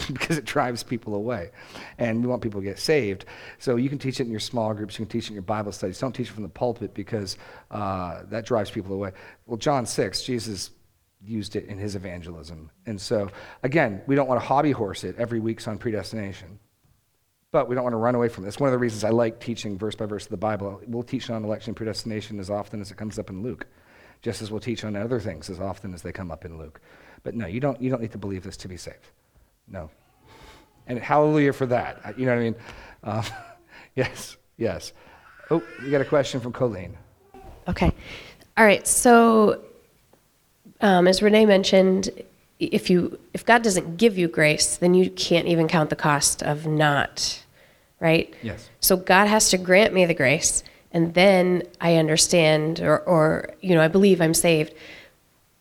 because 0.12 0.38
it 0.38 0.44
drives 0.44 0.82
people 0.82 1.14
away. 1.14 1.50
And 1.98 2.20
we 2.20 2.28
want 2.28 2.42
people 2.42 2.60
to 2.60 2.64
get 2.64 2.78
saved. 2.78 3.24
So 3.58 3.76
you 3.76 3.88
can 3.88 3.98
teach 3.98 4.20
it 4.20 4.24
in 4.24 4.30
your 4.30 4.40
small 4.40 4.74
groups, 4.74 4.98
you 4.98 5.04
can 5.04 5.10
teach 5.10 5.26
it 5.26 5.28
in 5.28 5.34
your 5.34 5.42
Bible 5.42 5.72
studies. 5.72 5.98
Don't 5.98 6.12
teach 6.12 6.28
it 6.28 6.32
from 6.32 6.42
the 6.42 6.48
pulpit 6.48 6.94
because 6.94 7.36
uh, 7.70 8.22
that 8.30 8.44
drives 8.46 8.70
people 8.70 8.94
away. 8.94 9.12
Well, 9.46 9.56
John 9.56 9.86
6, 9.86 10.22
Jesus 10.22 10.70
used 11.22 11.56
it 11.56 11.66
in 11.66 11.78
his 11.78 11.96
evangelism. 11.96 12.70
And 12.86 13.00
so, 13.00 13.28
again, 13.62 14.02
we 14.06 14.14
don't 14.14 14.28
want 14.28 14.40
to 14.40 14.46
hobby 14.46 14.72
horse 14.72 15.04
it 15.04 15.16
every 15.18 15.40
week's 15.40 15.68
on 15.68 15.78
predestination. 15.78 16.58
But 17.52 17.68
we 17.68 17.74
don't 17.74 17.82
want 17.82 17.94
to 17.94 17.98
run 17.98 18.14
away 18.14 18.28
from 18.28 18.44
it. 18.44 18.46
That's 18.46 18.60
one 18.60 18.68
of 18.68 18.72
the 18.72 18.78
reasons 18.78 19.02
I 19.02 19.10
like 19.10 19.40
teaching 19.40 19.76
verse 19.76 19.96
by 19.96 20.06
verse 20.06 20.24
of 20.24 20.30
the 20.30 20.36
Bible. 20.36 20.80
We'll 20.86 21.02
teach 21.02 21.28
on 21.30 21.44
election 21.44 21.74
predestination 21.74 22.38
as 22.38 22.48
often 22.48 22.80
as 22.80 22.92
it 22.92 22.96
comes 22.96 23.18
up 23.18 23.28
in 23.28 23.42
Luke, 23.42 23.66
just 24.22 24.42
as 24.42 24.50
we'll 24.50 24.60
teach 24.60 24.84
on 24.84 24.96
other 24.96 25.20
things 25.20 25.48
as 25.50 25.60
often 25.60 25.94
as 25.94 26.02
they 26.02 26.12
come 26.12 26.30
up 26.30 26.44
in 26.44 26.58
Luke. 26.58 26.80
But 27.22 27.34
no, 27.34 27.46
you 27.46 27.60
don't, 27.60 27.80
you 27.80 27.90
don't 27.90 28.02
need 28.02 28.12
to 28.12 28.18
believe 28.18 28.42
this 28.42 28.56
to 28.58 28.68
be 28.68 28.76
saved. 28.76 29.10
No. 29.68 29.90
And 30.86 30.98
hallelujah 30.98 31.52
for 31.52 31.66
that. 31.66 32.18
You 32.18 32.26
know 32.26 32.32
what 32.32 32.40
I 32.40 32.44
mean? 32.44 32.54
Uh, 33.04 33.22
yes, 33.94 34.36
yes. 34.56 34.92
Oh, 35.50 35.62
we 35.82 35.90
got 35.90 36.00
a 36.00 36.04
question 36.04 36.40
from 36.40 36.52
Colleen. 36.52 36.96
Okay. 37.68 37.92
All 38.56 38.64
right. 38.64 38.86
So, 38.86 39.62
um, 40.80 41.06
as 41.06 41.22
Renee 41.22 41.46
mentioned, 41.46 42.10
if 42.58 42.90
you 42.90 43.18
if 43.32 43.44
God 43.44 43.62
doesn't 43.62 43.96
give 43.96 44.18
you 44.18 44.28
grace, 44.28 44.76
then 44.76 44.94
you 44.94 45.10
can't 45.10 45.46
even 45.46 45.66
count 45.66 45.90
the 45.90 45.96
cost 45.96 46.42
of 46.42 46.66
not, 46.66 47.42
right? 48.00 48.32
Yes. 48.42 48.68
So 48.80 48.96
God 48.96 49.28
has 49.28 49.50
to 49.50 49.58
grant 49.58 49.94
me 49.94 50.04
the 50.04 50.14
grace, 50.14 50.62
and 50.92 51.14
then 51.14 51.62
I 51.80 51.96
understand, 51.96 52.80
or 52.80 53.00
or 53.00 53.50
you 53.60 53.74
know, 53.74 53.80
I 53.80 53.88
believe 53.88 54.20
I'm 54.20 54.34
saved. 54.34 54.74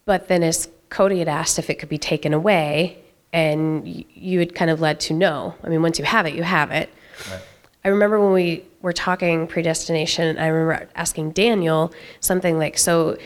But 0.05 0.27
then, 0.27 0.43
as 0.43 0.69
Cody 0.89 1.19
had 1.19 1.27
asked 1.27 1.59
if 1.59 1.69
it 1.69 1.75
could 1.75 1.89
be 1.89 1.97
taken 1.99 2.34
away, 2.34 2.97
and 3.32 4.05
you 4.13 4.39
had 4.39 4.55
kind 4.55 4.71
of 4.71 4.82
led 4.82 4.99
to 5.01 5.13
no. 5.13 5.55
I 5.63 5.69
mean, 5.69 5.82
once 5.82 5.99
you 5.99 6.05
have 6.05 6.25
it, 6.25 6.34
you 6.34 6.43
have 6.43 6.71
it. 6.71 6.89
Right. 7.30 7.41
I 7.86 7.89
remember 7.89 8.19
when 8.19 8.34
we 8.34 8.65
were 8.82 8.93
talking 8.93 9.47
predestination, 9.47 10.38
I 10.38 10.47
remember 10.47 10.89
asking 10.95 11.32
Daniel 11.32 11.93
something 12.19 12.57
like, 12.57 12.77
So, 12.77 13.17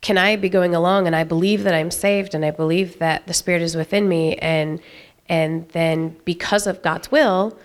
can 0.00 0.16
I 0.16 0.36
be 0.36 0.48
going 0.48 0.74
along 0.74 1.06
and 1.06 1.16
I 1.16 1.24
believe 1.24 1.64
that 1.64 1.74
I'm 1.74 1.90
saved 1.90 2.34
and 2.34 2.44
I 2.44 2.52
believe 2.52 3.00
that 3.00 3.26
the 3.26 3.34
Spirit 3.34 3.62
is 3.62 3.74
within 3.74 4.08
me, 4.08 4.36
and, 4.36 4.80
and 5.28 5.68
then 5.70 6.16
because 6.24 6.66
of 6.66 6.82
God's 6.82 7.10
will, 7.10 7.58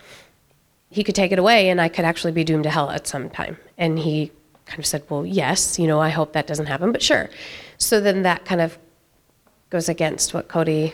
He 0.89 1.03
could 1.03 1.15
take 1.15 1.31
it 1.31 1.37
away 1.37 1.69
and 1.69 1.79
I 1.79 1.89
could 1.89 2.05
actually 2.05 2.33
be 2.33 2.43
doomed 2.43 2.63
to 2.63 2.71
hell 2.71 2.89
at 2.89 3.07
some 3.07 3.29
time? 3.29 3.57
And 3.77 3.97
he 3.97 4.31
kind 4.65 4.79
of 4.79 4.85
said, 4.85 5.03
Well, 5.09 5.25
yes, 5.25 5.79
you 5.79 5.87
know, 5.87 5.99
I 5.99 6.09
hope 6.09 6.33
that 6.33 6.47
doesn't 6.47 6.67
happen, 6.67 6.91
but 6.91 7.01
sure. 7.01 7.29
So 7.77 7.99
then 7.99 8.23
that 8.23 8.45
kind 8.45 8.61
of 8.61 8.77
goes 9.69 9.89
against 9.89 10.33
what 10.33 10.47
Cody. 10.47 10.93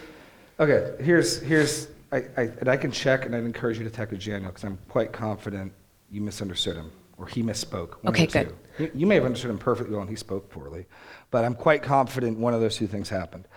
Okay, 0.59 1.03
here's, 1.03 1.41
here's 1.41 1.87
I, 2.11 2.17
I, 2.37 2.41
and 2.59 2.67
I 2.67 2.77
can 2.77 2.91
check, 2.91 3.25
and 3.25 3.35
I'd 3.35 3.43
encourage 3.43 3.77
you 3.77 3.83
to 3.83 3.89
talk 3.89 4.09
text 4.09 4.25
Daniel 4.25 4.49
because 4.49 4.63
I'm 4.63 4.79
quite 4.89 5.13
confident 5.13 5.71
you 6.09 6.21
misunderstood 6.21 6.75
him 6.75 6.91
or 7.17 7.27
he 7.27 7.43
misspoke. 7.43 7.97
Okay, 8.07 8.25
good. 8.25 8.55
You, 8.79 8.91
you 8.95 9.05
may 9.05 9.15
have 9.15 9.25
understood 9.25 9.51
him 9.51 9.57
perfectly 9.57 9.93
well 9.93 10.01
and 10.01 10.09
he 10.09 10.15
spoke 10.15 10.49
poorly, 10.49 10.85
but 11.31 11.45
I'm 11.45 11.53
quite 11.53 11.83
confident 11.83 12.39
one 12.39 12.53
of 12.53 12.61
those 12.61 12.77
two 12.77 12.87
things 12.87 13.09
happened. 13.09 13.47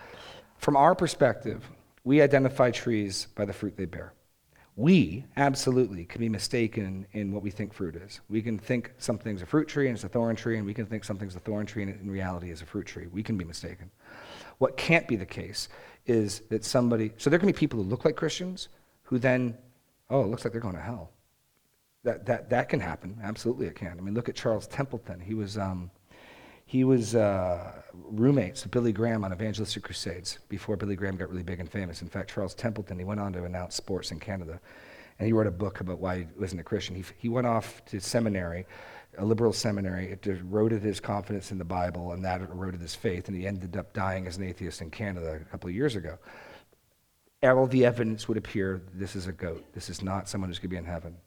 From 0.57 0.75
our 0.75 0.93
perspective, 0.93 1.63
we 2.03 2.21
identify 2.21 2.71
trees 2.71 3.27
by 3.35 3.45
the 3.45 3.53
fruit 3.53 3.75
they 3.77 3.85
bear. 3.85 4.13
We 4.75 5.25
absolutely 5.37 6.05
can 6.05 6.19
be 6.19 6.29
mistaken 6.29 7.05
in 7.11 7.31
what 7.31 7.43
we 7.43 7.51
think 7.51 7.73
fruit 7.73 7.95
is. 7.95 8.21
We 8.27 8.41
can 8.41 8.57
think 8.57 8.91
something's 8.97 9.43
a 9.43 9.45
fruit 9.45 9.67
tree 9.67 9.87
and 9.87 9.95
it's 9.95 10.03
a 10.03 10.09
thorn 10.09 10.35
tree, 10.35 10.57
and 10.57 10.65
we 10.65 10.73
can 10.73 10.87
think 10.87 11.03
something's 11.03 11.35
a 11.35 11.39
thorn 11.39 11.67
tree 11.67 11.83
and 11.83 12.01
in 12.01 12.09
reality 12.09 12.49
is 12.49 12.63
a 12.63 12.65
fruit 12.65 12.87
tree. 12.87 13.05
We 13.05 13.21
can 13.21 13.37
be 13.37 13.45
mistaken. 13.45 13.91
What 14.57 14.75
can't 14.75 15.07
be 15.07 15.15
the 15.15 15.25
case 15.25 15.69
is 16.07 16.41
that 16.49 16.65
somebody, 16.65 17.11
so 17.17 17.29
there 17.29 17.37
can 17.37 17.47
be 17.47 17.53
people 17.53 17.81
who 17.81 17.87
look 17.87 18.03
like 18.03 18.15
Christians 18.15 18.69
who 19.03 19.19
then, 19.19 19.55
oh, 20.09 20.21
it 20.21 20.27
looks 20.27 20.43
like 20.43 20.53
they're 20.53 20.61
going 20.61 20.75
to 20.75 20.81
hell. 20.81 21.11
That, 22.03 22.25
that, 22.25 22.49
that 22.49 22.67
can 22.67 22.79
happen. 22.79 23.17
Absolutely, 23.23 23.67
it 23.67 23.75
can. 23.75 23.97
I 23.97 24.01
mean, 24.01 24.13
look 24.13 24.27
at 24.27 24.35
Charles 24.35 24.67
Templeton. 24.67 25.19
He 25.19 25.35
was, 25.35 25.57
um, 25.57 25.91
he 26.73 26.83
was 26.83 27.13
uh, 27.13 27.71
roommates 27.93 28.63
with 28.63 28.71
Billy 28.71 28.91
Graham 28.91 29.23
on 29.23 29.31
evangelistic 29.31 29.83
crusades 29.83 30.39
before 30.49 30.75
Billy 30.75 30.95
Graham 30.95 31.15
got 31.15 31.29
really 31.29 31.43
big 31.43 31.59
and 31.59 31.69
famous. 31.69 32.01
In 32.01 32.07
fact, 32.07 32.33
Charles 32.33 32.55
Templeton, 32.55 32.97
he 32.97 33.05
went 33.05 33.19
on 33.19 33.31
to 33.33 33.43
announce 33.43 33.75
sports 33.75 34.09
in 34.09 34.19
Canada. 34.19 34.59
And 35.19 35.27
he 35.27 35.33
wrote 35.33 35.45
a 35.45 35.51
book 35.51 35.81
about 35.81 35.99
why 35.99 36.17
he 36.17 36.25
wasn't 36.35 36.61
a 36.61 36.63
Christian. 36.63 36.95
He, 36.95 37.03
he 37.19 37.29
went 37.29 37.45
off 37.45 37.85
to 37.85 37.99
seminary, 37.99 38.65
a 39.19 39.23
liberal 39.23 39.53
seminary. 39.53 40.13
It 40.13 40.25
eroded 40.25 40.81
his 40.81 40.99
confidence 40.99 41.51
in 41.51 41.59
the 41.59 41.63
Bible, 41.63 42.13
and 42.13 42.25
that 42.25 42.41
eroded 42.41 42.81
his 42.81 42.95
faith. 42.95 43.27
And 43.27 43.37
he 43.37 43.45
ended 43.45 43.77
up 43.77 43.93
dying 43.93 44.25
as 44.25 44.37
an 44.37 44.43
atheist 44.43 44.81
in 44.81 44.89
Canada 44.89 45.39
a 45.39 45.45
couple 45.51 45.69
of 45.69 45.75
years 45.75 45.95
ago. 45.95 46.17
All 47.43 47.67
the 47.67 47.85
evidence 47.85 48.27
would 48.27 48.37
appear 48.37 48.81
this 48.95 49.15
is 49.15 49.27
a 49.27 49.31
goat. 49.31 49.63
This 49.75 49.91
is 49.91 50.01
not 50.01 50.27
someone 50.27 50.49
who's 50.49 50.57
going 50.57 50.71
to 50.71 50.73
be 50.73 50.77
in 50.77 50.85
heaven. 50.85 51.17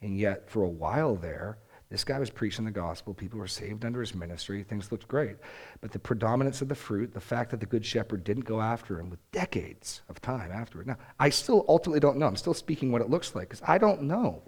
And 0.00 0.18
yet, 0.18 0.50
for 0.50 0.64
a 0.64 0.68
while 0.68 1.14
there, 1.14 1.58
this 1.92 2.04
guy 2.04 2.18
was 2.18 2.30
preaching 2.30 2.64
the 2.64 2.70
gospel. 2.70 3.12
People 3.12 3.38
were 3.38 3.46
saved 3.46 3.84
under 3.84 4.00
his 4.00 4.14
ministry. 4.14 4.62
Things 4.62 4.90
looked 4.90 5.06
great. 5.08 5.36
But 5.82 5.92
the 5.92 5.98
predominance 5.98 6.62
of 6.62 6.68
the 6.68 6.74
fruit, 6.74 7.12
the 7.12 7.20
fact 7.20 7.50
that 7.50 7.60
the 7.60 7.66
good 7.66 7.84
shepherd 7.84 8.24
didn't 8.24 8.46
go 8.46 8.62
after 8.62 8.98
him 8.98 9.10
with 9.10 9.18
decades 9.30 10.00
of 10.08 10.18
time 10.22 10.50
afterward. 10.50 10.86
Now, 10.86 10.96
I 11.20 11.28
still 11.28 11.66
ultimately 11.68 12.00
don't 12.00 12.16
know. 12.16 12.26
I'm 12.26 12.36
still 12.36 12.54
speaking 12.54 12.92
what 12.92 13.02
it 13.02 13.10
looks 13.10 13.34
like 13.34 13.50
because 13.50 13.62
I 13.68 13.76
don't 13.76 14.04
know. 14.04 14.40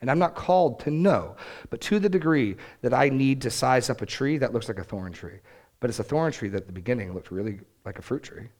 And 0.00 0.08
I'm 0.08 0.20
not 0.20 0.36
called 0.36 0.78
to 0.80 0.90
know. 0.92 1.36
But 1.68 1.80
to 1.80 1.98
the 1.98 2.08
degree 2.08 2.56
that 2.82 2.94
I 2.94 3.08
need 3.08 3.42
to 3.42 3.50
size 3.50 3.90
up 3.90 4.00
a 4.00 4.06
tree, 4.06 4.38
that 4.38 4.52
looks 4.52 4.68
like 4.68 4.78
a 4.78 4.84
thorn 4.84 5.12
tree. 5.12 5.40
But 5.80 5.90
it's 5.90 5.98
a 5.98 6.04
thorn 6.04 6.30
tree 6.30 6.48
that 6.50 6.58
at 6.58 6.66
the 6.68 6.72
beginning 6.72 7.12
looked 7.12 7.32
really 7.32 7.58
like 7.84 7.98
a 7.98 8.02
fruit 8.02 8.22
tree. 8.22 8.50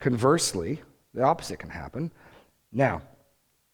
Conversely, 0.00 0.82
the 1.14 1.22
opposite 1.22 1.60
can 1.60 1.70
happen. 1.70 2.10
Now, 2.72 3.02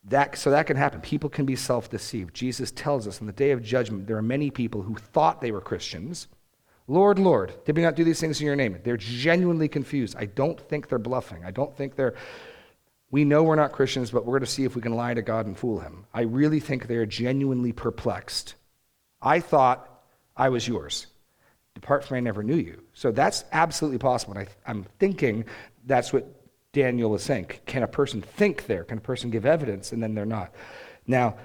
that, 0.05 0.38
so 0.38 0.51
that 0.51 0.66
can 0.66 0.76
happen. 0.76 1.01
People 1.01 1.28
can 1.28 1.44
be 1.44 1.57
self 1.57 1.90
deceived. 1.90 2.34
Jesus 2.34 2.70
tells 2.70 3.07
us 3.07 3.20
on 3.20 3.26
the 3.26 3.32
day 3.32 3.51
of 3.51 3.62
judgment, 3.62 4.07
there 4.07 4.16
are 4.16 4.22
many 4.22 4.51
people 4.51 4.82
who 4.82 4.94
thought 4.94 5.40
they 5.40 5.53
were 5.53 5.61
Christians. 5.61 6.28
Lord, 6.86 7.18
Lord, 7.18 7.53
did 7.66 7.76
we 7.76 7.82
not 7.82 7.96
do 7.96 8.05
these 8.05 8.18
things 8.18 8.40
in 8.40 8.46
your 8.46 8.57
name? 8.57 8.78
They're 8.82 8.96
genuinely 8.96 9.68
confused. 9.68 10.16
I 10.18 10.24
don't 10.24 10.59
think 10.59 10.88
they're 10.88 10.99
bluffing. 10.99 11.44
I 11.44 11.51
don't 11.51 11.76
think 11.76 11.96
they're. 11.96 12.14
We 13.11 13.24
know 13.24 13.42
we're 13.42 13.57
not 13.57 13.72
Christians, 13.72 14.11
but 14.11 14.24
we're 14.24 14.38
going 14.38 14.46
to 14.46 14.53
see 14.53 14.64
if 14.64 14.74
we 14.74 14.82
can 14.82 14.94
lie 14.94 15.14
to 15.14 15.22
God 15.22 15.46
and 15.46 15.57
fool 15.57 15.80
him. 15.80 16.07
I 16.14 16.22
really 16.22 16.61
think 16.61 16.86
they 16.86 16.96
are 16.96 17.07
genuinely 17.07 17.72
perplexed. 17.72 18.55
I 19.20 19.40
thought 19.40 20.03
I 20.36 20.49
was 20.51 20.66
yours. 20.66 21.07
Depart 21.74 22.05
from 22.05 22.16
me, 22.16 22.18
I 22.18 22.20
never 22.20 22.42
knew 22.42 22.57
you. 22.57 22.82
So 22.92 23.11
that's 23.11 23.44
absolutely 23.53 23.99
possible. 23.99 24.36
And 24.36 24.49
I, 24.49 24.70
I'm 24.70 24.84
thinking 24.99 25.44
that's 25.86 26.12
what 26.12 26.26
Daniel 26.73 27.14
is 27.14 27.23
saying. 27.23 27.47
Can 27.66 27.83
a 27.83 27.89
person 27.89 28.23
think 28.23 28.66
there? 28.66 28.85
Can 28.85 28.99
a 28.99 29.03
person 29.03 29.31
give 29.31 29.47
evidence 29.47 29.93
and 29.93 30.03
then 30.03 30.14
they're 30.14 30.27
not? 30.27 30.53
Now, 31.07 31.37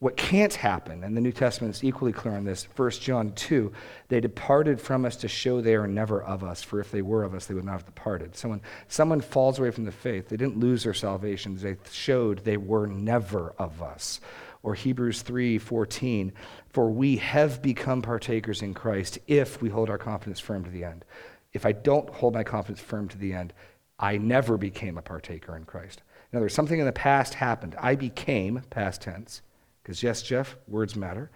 what 0.00 0.16
can't 0.16 0.54
happen, 0.54 1.02
and 1.02 1.16
the 1.16 1.20
New 1.20 1.32
Testament 1.32 1.74
is 1.74 1.82
equally 1.82 2.12
clear 2.12 2.34
on 2.34 2.44
this, 2.44 2.68
1 2.76 2.90
John 2.92 3.32
2, 3.32 3.72
they 4.06 4.20
departed 4.20 4.80
from 4.80 5.04
us 5.04 5.16
to 5.16 5.28
show 5.28 5.60
they 5.60 5.74
are 5.74 5.88
never 5.88 6.22
of 6.22 6.44
us, 6.44 6.62
for 6.62 6.78
if 6.78 6.92
they 6.92 7.02
were 7.02 7.24
of 7.24 7.34
us, 7.34 7.46
they 7.46 7.54
would 7.54 7.64
not 7.64 7.72
have 7.72 7.86
departed. 7.86 8.36
So 8.36 8.50
when 8.50 8.60
someone 8.86 9.20
falls 9.20 9.58
away 9.58 9.72
from 9.72 9.84
the 9.84 9.90
faith, 9.90 10.28
they 10.28 10.36
didn't 10.36 10.60
lose 10.60 10.84
their 10.84 10.94
salvation, 10.94 11.56
they 11.56 11.76
showed 11.90 12.44
they 12.44 12.56
were 12.56 12.86
never 12.86 13.54
of 13.58 13.82
us. 13.82 14.20
Or 14.62 14.74
Hebrews 14.74 15.22
3:14, 15.22 16.32
for 16.68 16.90
we 16.90 17.16
have 17.16 17.60
become 17.60 18.00
partakers 18.00 18.62
in 18.62 18.74
Christ 18.74 19.18
if 19.26 19.60
we 19.60 19.68
hold 19.68 19.90
our 19.90 19.98
confidence 19.98 20.38
firm 20.38 20.62
to 20.62 20.70
the 20.70 20.84
end. 20.84 21.04
If 21.52 21.66
I 21.66 21.72
don't 21.72 22.08
hold 22.10 22.34
my 22.34 22.44
confidence 22.44 22.80
firm 22.80 23.08
to 23.08 23.18
the 23.18 23.32
end, 23.32 23.52
I 23.98 24.18
never 24.18 24.56
became 24.56 24.96
a 24.98 25.02
partaker 25.02 25.56
in 25.56 25.64
Christ. 25.64 26.02
In 26.32 26.36
other 26.36 26.44
words, 26.44 26.54
something 26.54 26.78
in 26.78 26.86
the 26.86 26.92
past 26.92 27.34
happened. 27.34 27.74
I 27.80 27.94
became, 27.94 28.62
past 28.70 29.02
tense, 29.02 29.42
because 29.82 30.02
yes, 30.02 30.22
Jeff, 30.22 30.56
words 30.68 30.94
matter. 30.94 31.30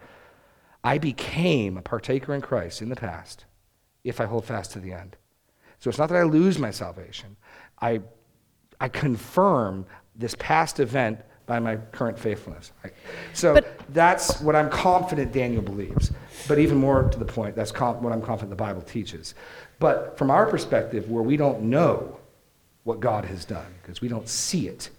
I 0.83 0.97
became 0.97 1.77
a 1.77 1.81
partaker 1.81 2.33
in 2.33 2.41
Christ 2.41 2.81
in 2.81 2.89
the 2.89 2.95
past 2.95 3.45
if 4.03 4.21
I 4.21 4.25
hold 4.25 4.45
fast 4.45 4.71
to 4.71 4.79
the 4.79 4.93
end. 4.93 5.15
So 5.79 5.89
it's 5.89 5.97
not 5.97 6.09
that 6.09 6.17
I 6.17 6.23
lose 6.23 6.59
my 6.59 6.71
salvation. 6.71 7.35
I, 7.81 8.01
I 8.79 8.89
confirm 8.89 9.85
this 10.15 10.35
past 10.39 10.79
event 10.79 11.19
by 11.45 11.59
my 11.59 11.75
current 11.75 12.17
faithfulness. 12.17 12.71
So 13.33 13.55
But- 13.55 13.79
that's 13.93 14.39
what 14.41 14.55
I'm 14.55 14.69
confident 14.69 15.33
Daniel 15.33 15.61
believes. 15.61 16.11
But 16.47 16.59
even 16.59 16.77
more 16.77 17.03
to 17.03 17.19
the 17.19 17.25
point, 17.25 17.55
that's 17.55 17.71
com- 17.71 18.01
what 18.01 18.13
I'm 18.13 18.21
confident 18.21 18.49
the 18.49 18.55
Bible 18.55 18.81
teaches. 18.81 19.35
But 19.79 20.17
from 20.17 20.31
our 20.31 20.45
perspective, 20.45 21.09
where 21.09 21.23
we 21.23 21.35
don't 21.35 21.63
know 21.63 22.17
what 22.83 22.99
God 22.99 23.25
has 23.25 23.45
done, 23.45 23.73
because 23.81 24.01
we 24.01 24.07
don't 24.07 24.27
see 24.27 24.67
it, 24.67 24.89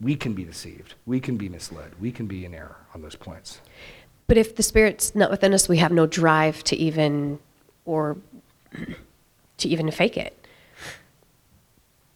we 0.00 0.14
can 0.16 0.34
be 0.34 0.44
deceived. 0.44 0.94
We 1.06 1.20
can 1.20 1.36
be 1.36 1.48
misled. 1.48 1.92
We 2.00 2.12
can 2.12 2.26
be 2.26 2.44
in 2.44 2.54
error 2.54 2.76
on 2.94 3.02
those 3.02 3.16
points. 3.16 3.60
But 4.26 4.36
if 4.38 4.56
the 4.56 4.62
Spirit's 4.62 5.14
not 5.14 5.30
within 5.30 5.52
us, 5.52 5.68
we 5.68 5.78
have 5.78 5.92
no 5.92 6.06
drive 6.06 6.64
to 6.64 6.76
even, 6.76 7.38
or 7.84 8.16
to 9.58 9.68
even 9.68 9.90
fake 9.90 10.16
it. 10.16 10.46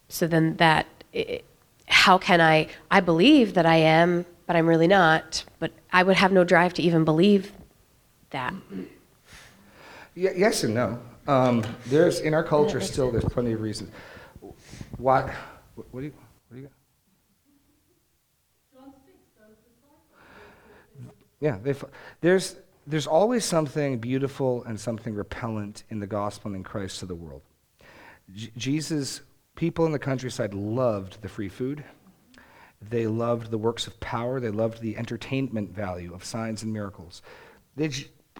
So 0.07 0.25
then 0.27 0.55
that, 0.57 0.87
i- 1.13 1.41
how 1.87 2.17
can 2.17 2.39
I, 2.41 2.67
I 2.91 2.99
believe 2.99 3.53
that 3.55 3.65
I 3.65 3.75
am, 3.77 4.25
but 4.45 4.55
I'm 4.55 4.67
really 4.67 4.87
not. 4.87 5.43
But 5.59 5.71
I 5.91 6.03
would 6.03 6.15
have 6.17 6.31
no 6.31 6.43
drive 6.43 6.73
to 6.75 6.81
even 6.81 7.03
believe 7.05 7.51
that. 8.31 8.53
Yes 10.15 10.63
and 10.63 10.73
no. 10.73 10.99
Um, 11.27 11.63
there's 11.87 12.19
in 12.21 12.33
our 12.33 12.43
culture 12.43 12.81
still. 12.81 13.11
There's 13.11 13.23
plenty 13.25 13.51
of 13.53 13.61
reasons. 13.61 13.91
What, 14.99 15.29
what 15.91 16.01
do 16.01 16.07
you? 16.07 16.13
What 16.49 16.55
do 16.55 16.61
you 16.61 16.67
got? 16.67 16.73
Yeah, 21.39 21.57
they, 21.63 21.73
there's 22.19 22.57
there's 22.85 23.07
always 23.07 23.45
something 23.45 23.99
beautiful 23.99 24.63
and 24.65 24.77
something 24.77 25.15
repellent 25.15 25.83
in 25.89 25.99
the 25.99 26.07
gospel 26.07 26.49
and 26.49 26.57
in 26.57 26.63
Christ 26.63 26.99
to 26.99 27.05
the 27.05 27.15
world. 27.15 27.43
J- 28.33 28.51
Jesus, 28.57 29.21
people 29.55 29.85
in 29.85 29.93
the 29.93 29.99
countryside 29.99 30.53
loved 30.53 31.21
the 31.21 31.29
free 31.29 31.49
food. 31.49 31.85
They 32.81 33.07
loved 33.07 33.51
the 33.51 33.57
works 33.57 33.87
of 33.87 33.97
power. 34.01 34.41
They 34.41 34.49
loved 34.49 34.81
the 34.81 34.97
entertainment 34.97 35.73
value 35.73 36.13
of 36.13 36.25
signs 36.25 36.63
and 36.63 36.73
miracles. 36.73 37.21
They, 37.77 37.89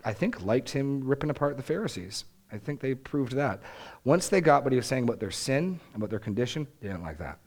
I 0.04 0.12
think, 0.12 0.44
liked 0.44 0.70
him 0.70 1.08
ripping 1.08 1.30
apart 1.30 1.56
the 1.56 1.64
Pharisees. 1.64 2.26
I 2.52 2.58
think 2.58 2.80
they 2.80 2.96
proved 2.96 3.34
that. 3.34 3.62
Once 4.04 4.30
they 4.30 4.42
got 4.42 4.64
what 4.64 4.74
he 4.74 4.78
was 4.78 4.88
saying 4.88 5.04
about 5.04 5.20
their 5.20 5.32
sin, 5.32 5.80
about 5.96 6.10
their 6.10 6.20
condition, 6.20 6.68
they 6.82 6.88
didn't 6.88 7.04
like 7.04 7.20
that. 7.20 7.40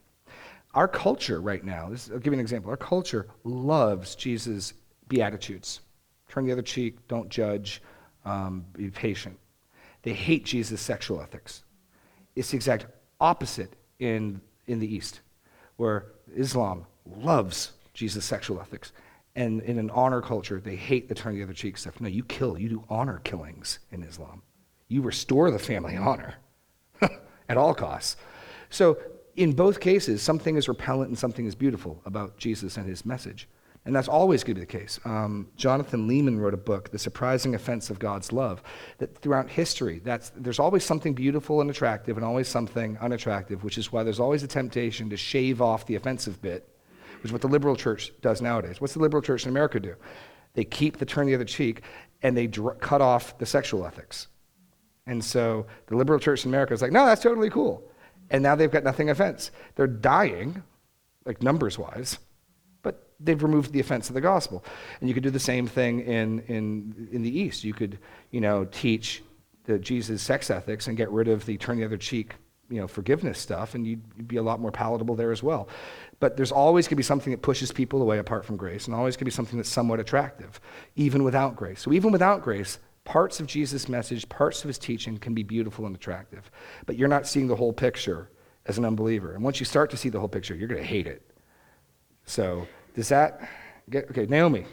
Our 0.75 0.89
culture 0.89 1.41
right 1.41 1.63
now, 1.63 1.91
this, 1.91 2.11
I'll 2.11 2.19
give 2.19 2.33
you 2.33 2.39
an 2.39 2.41
example. 2.41 2.71
Our 2.71 2.77
culture 2.77 3.29
loves 3.45 4.15
Jesus' 4.15 4.75
beatitudes. 5.09 5.81
Turn 6.29 6.47
the 6.47 6.53
other 6.53 6.63
cheek, 6.63 7.07
don't 7.09 7.29
judge, 7.29 7.83
um, 8.25 8.65
be 8.73 8.91
patient. 8.91 9.39
They 10.03 10.15
hate 10.15 10.45
Jesus' 10.45 10.81
sexual 10.81 11.21
ethics. 11.21 11.65
It's 12.35 12.51
the 12.51 12.57
exact 12.57 12.87
opposite 13.21 13.75
in, 13.99 14.41
in 14.67 14.79
the 14.79 14.95
East, 14.95 15.21
where 15.77 16.07
Islam 16.35 16.87
loves 17.07 17.73
Jesus' 17.93 18.25
sexual 18.25 18.61
ethics. 18.61 18.93
And 19.35 19.61
in 19.63 19.79
an 19.79 19.91
honor 19.91 20.23
culture, 20.23 20.61
they 20.61 20.77
hate 20.77 21.09
the 21.09 21.15
turn 21.15 21.35
the 21.35 21.43
other 21.43 21.53
cheek 21.53 21.77
stuff. 21.77 22.01
No, 22.01 22.09
you 22.09 22.25
kill, 22.25 22.59
you 22.59 22.69
do 22.69 22.85
honor 22.89 23.21
killings 23.25 23.79
in 23.91 24.03
Islam. 24.03 24.43
You 24.93 25.03
restore 25.03 25.51
the 25.51 25.59
family 25.59 25.97
honor 25.97 26.35
at 27.49 27.57
all 27.57 27.75
costs. 27.75 28.17
So, 28.69 28.99
in 29.37 29.53
both 29.53 29.81
cases, 29.81 30.21
something 30.21 30.57
is 30.57 30.69
repellent 30.69 31.09
and 31.09 31.19
something 31.19 31.47
is 31.47 31.55
beautiful 31.55 32.03
about 32.05 32.37
Jesus 32.37 32.77
and 32.77 32.87
his 32.87 33.07
message. 33.07 33.49
And 33.85 33.97
that's 33.97 34.07
always 34.07 34.45
going 34.45 34.57
to 34.57 34.61
be 34.61 34.67
the 34.67 34.79
case. 34.79 35.01
Um, 35.05 35.49
Jonathan 35.57 36.07
Leeman 36.07 36.39
wrote 36.39 36.55
a 36.55 36.59
book, 36.59 36.91
The 36.91 36.99
Surprising 36.99 37.55
Offense 37.55 37.89
of 37.89 37.99
God's 37.99 38.33
Love, 38.33 38.63
that 38.99 39.17
throughout 39.19 39.49
history, 39.49 40.01
that's, 40.05 40.31
there's 40.37 40.61
always 40.61 40.85
something 40.85 41.15
beautiful 41.15 41.63
and 41.63 41.71
attractive 41.71 42.17
and 42.17 42.25
always 42.25 42.47
something 42.47 42.99
unattractive, 42.99 43.65
which 43.65 43.79
is 43.79 43.91
why 43.91 44.05
there's 44.05 44.21
always 44.21 44.43
a 44.43 44.47
temptation 44.47 45.09
to 45.11 45.17
shave 45.17 45.63
off 45.63 45.87
the 45.87 45.97
offensive 45.97 46.41
bit, 46.43 46.69
which 47.23 47.31
is 47.31 47.33
what 47.33 47.41
the 47.41 47.49
liberal 47.49 47.75
church 47.75 48.13
does 48.21 48.43
nowadays. 48.43 48.81
What's 48.81 48.95
the 48.95 49.01
liberal 49.01 49.23
church 49.23 49.45
in 49.45 49.49
America 49.49 49.81
do? 49.81 49.97
They 50.55 50.65
keep 50.65 50.99
the 50.99 51.07
turn 51.07 51.27
the 51.27 51.35
other 51.35 51.45
cheek 51.45 51.83
and 52.23 52.37
they 52.37 52.47
dr- 52.47 52.79
cut 52.79 53.01
off 53.01 53.39
the 53.39 53.47
sexual 53.47 53.85
ethics. 53.85 54.29
And 55.07 55.25
so 55.25 55.67
the 55.87 55.97
liberal 55.97 56.19
church 56.19 56.45
in 56.45 56.51
America 56.51 56.75
is 56.75 56.83
like, 56.83 56.93
no, 56.93 57.07
that's 57.07 57.23
totally 57.23 57.51
cool. 57.51 57.83
And 58.31 58.43
now 58.43 58.55
they've 58.55 58.71
got 58.71 58.85
nothing 58.85 59.11
offense. 59.11 59.51
They're 59.75 59.87
dying, 59.87 60.63
like 61.25 61.43
numbers 61.43 61.79
wise, 61.79 62.19
but 62.83 63.11
they've 63.21 63.43
removed 63.43 63.73
the 63.73 63.81
offense 63.81 64.09
of 64.09 64.15
the 64.15 64.21
gospel. 64.21 64.65
And 65.01 65.09
you 65.09 65.15
could 65.15 65.23
do 65.23 65.31
the 65.31 65.41
same 65.41 65.67
thing 65.67 66.01
in, 66.01 66.41
in, 66.41 67.09
in 67.13 67.23
the 67.23 67.39
East. 67.39 67.65
You 67.65 67.75
could, 67.75 67.99
you 68.31 68.41
know, 68.41 68.65
teach 68.65 69.23
the 69.65 69.79
Jesus 69.79 70.23
sex 70.23 70.51
ethics 70.51 70.87
and 70.87 70.97
get 70.97 71.11
rid 71.11 71.29
of 71.29 71.47
the 71.47 71.57
turn 71.57 71.79
the 71.79 71.85
other 71.85 71.97
cheek, 71.97 72.35
you 72.69 72.81
know, 72.81 72.89
forgiveness 72.89 73.39
stuff, 73.39 73.75
and 73.75 73.87
you'd, 73.87 74.03
you'd 74.17 74.29
be 74.29 74.37
a 74.37 74.43
lot 74.43 74.61
more 74.61 74.73
palatable 74.73 75.15
there 75.15 75.31
as 75.31 75.43
well. 75.43 75.69
But 76.21 76.37
there's 76.37 76.53
always 76.53 76.87
going 76.87 76.93
to 76.93 76.97
be 76.97 77.03
something 77.03 77.33
that 77.33 77.43
pushes 77.43 77.71
people 77.71 78.03
away 78.03 78.19
apart 78.19 78.45
from 78.45 78.57
grace, 78.57 78.87
and 78.87 78.95
always 78.95 79.15
going 79.15 79.21
to 79.21 79.25
be 79.27 79.31
something 79.31 79.59
that's 79.59 79.69
somewhat 79.69 80.01
attractive, 80.01 80.61
even 80.97 81.23
without 81.23 81.55
grace. 81.55 81.81
So 81.81 81.93
even 81.93 82.13
without 82.13 82.43
grace, 82.43 82.79
parts 83.05 83.41
of 83.41 83.47
Jesus' 83.47 83.89
message, 83.89 84.29
parts 84.29 84.63
of 84.63 84.69
his 84.69 84.79
teaching 84.79 85.19
can 85.19 85.35
be 85.35 85.43
beautiful 85.43 85.87
and 85.87 85.95
attractive. 85.95 86.51
But 86.87 86.97
you're 86.97 87.09
not 87.09 87.27
seeing 87.27 87.47
the 87.47 87.57
whole 87.57 87.73
picture 87.73 88.31
as 88.67 88.79
an 88.79 88.85
unbeliever. 88.85 89.35
And 89.35 89.43
once 89.43 89.61
you 89.61 89.67
start 89.67 89.91
to 89.91 89.97
see 89.97 90.09
the 90.09 90.21
whole 90.21 90.29
picture, 90.29 90.55
you're 90.55 90.69
going 90.69 90.81
to 90.81 90.87
hate 90.87 91.07
it. 91.07 91.23
So, 92.25 92.67
does 92.95 93.09
that 93.09 93.49
get 93.91 94.09
okay? 94.11 94.27
Naomi, 94.27 94.65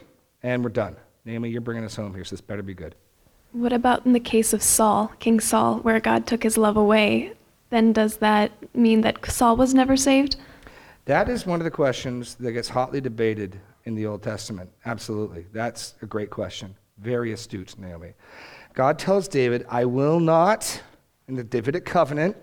and 0.42 0.62
we're 0.62 0.70
done. 0.70 0.96
Naomi, 1.24 1.50
you're 1.50 1.60
bringing 1.60 1.84
us 1.84 1.96
home 1.96 2.14
here, 2.14 2.24
so 2.24 2.30
this 2.30 2.40
better 2.40 2.62
be 2.62 2.74
good. 2.74 2.94
What 3.52 3.72
about 3.72 4.06
in 4.06 4.12
the 4.12 4.20
case 4.20 4.52
of 4.52 4.62
Saul, 4.62 5.12
King 5.18 5.40
Saul, 5.40 5.78
where 5.78 5.98
God 5.98 6.26
took 6.26 6.44
his 6.44 6.56
love 6.56 6.76
away? 6.76 7.32
Then 7.70 7.92
does 7.92 8.18
that 8.18 8.52
mean 8.74 9.00
that 9.00 9.24
Saul 9.26 9.56
was 9.56 9.74
never 9.74 9.96
saved? 9.96 10.36
That 11.06 11.28
is 11.28 11.46
one 11.46 11.60
of 11.60 11.64
the 11.64 11.70
questions 11.70 12.36
that 12.36 12.52
gets 12.52 12.68
hotly 12.68 13.00
debated 13.00 13.58
in 13.84 13.96
the 13.96 14.06
Old 14.06 14.22
Testament. 14.22 14.70
Absolutely. 14.86 15.46
That's 15.52 15.94
a 16.02 16.06
great 16.06 16.30
question. 16.30 16.76
Very 17.00 17.32
astute, 17.32 17.78
Naomi. 17.78 18.12
God 18.74 18.98
tells 18.98 19.26
David, 19.28 19.66
I 19.68 19.84
will 19.84 20.20
not, 20.20 20.82
in 21.28 21.34
the 21.34 21.44
Davidic 21.44 21.84
covenant, 21.84 22.36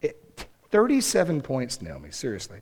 it, 0.00 0.46
37 0.70 1.42
points, 1.42 1.82
Naomi, 1.82 2.10
seriously. 2.10 2.60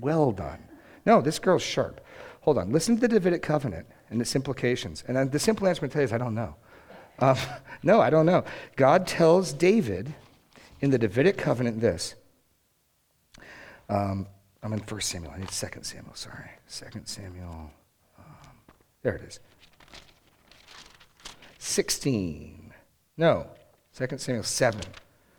Well 0.00 0.32
done. 0.32 0.58
No, 1.04 1.20
this 1.20 1.38
girl's 1.38 1.62
sharp. 1.62 2.00
Hold 2.42 2.58
on. 2.58 2.72
Listen 2.72 2.96
to 2.96 3.00
the 3.00 3.08
Davidic 3.08 3.42
covenant 3.42 3.86
and 4.10 4.20
its 4.20 4.36
implications. 4.36 5.04
And 5.06 5.30
the 5.30 5.38
simple 5.38 5.66
answer 5.66 5.78
I'm 5.80 5.88
going 5.88 5.90
to 5.90 5.94
tell 5.94 6.02
you 6.02 6.06
is 6.06 6.12
I 6.12 6.18
don't 6.18 6.34
know. 6.34 6.56
Um, 7.18 7.36
no, 7.82 8.00
I 8.00 8.10
don't 8.10 8.26
know. 8.26 8.44
God 8.76 9.06
tells 9.06 9.52
David 9.52 10.14
in 10.80 10.90
the 10.90 10.98
Davidic 10.98 11.36
covenant 11.36 11.80
this. 11.80 12.14
Um, 13.88 14.26
I'm 14.62 14.72
in 14.72 14.80
1 14.80 15.00
Samuel. 15.00 15.32
I 15.34 15.38
need 15.38 15.48
2 15.48 15.66
Samuel, 15.82 16.14
sorry. 16.14 16.50
2 16.70 17.00
Samuel. 17.04 17.70
Um, 18.18 18.24
there 19.02 19.16
it 19.16 19.22
is. 19.22 19.40
16. 21.62 22.74
No, 23.16 23.46
2 23.94 24.18
Samuel 24.18 24.42
7. 24.42 24.80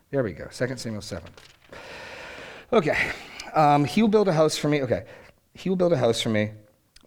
There 0.09 0.23
we 0.23 0.31
go. 0.31 0.45
2 0.45 0.77
Samuel 0.77 1.01
7. 1.01 1.29
Okay. 2.71 3.11
Um, 3.53 3.83
he 3.83 4.01
will 4.01 4.09
build 4.09 4.29
a 4.29 4.33
house 4.33 4.57
for 4.57 4.69
me. 4.69 4.81
Okay. 4.81 5.03
He 5.53 5.67
will 5.67 5.75
build 5.75 5.91
a 5.91 5.97
house 5.97 6.21
for 6.21 6.29
me, 6.29 6.51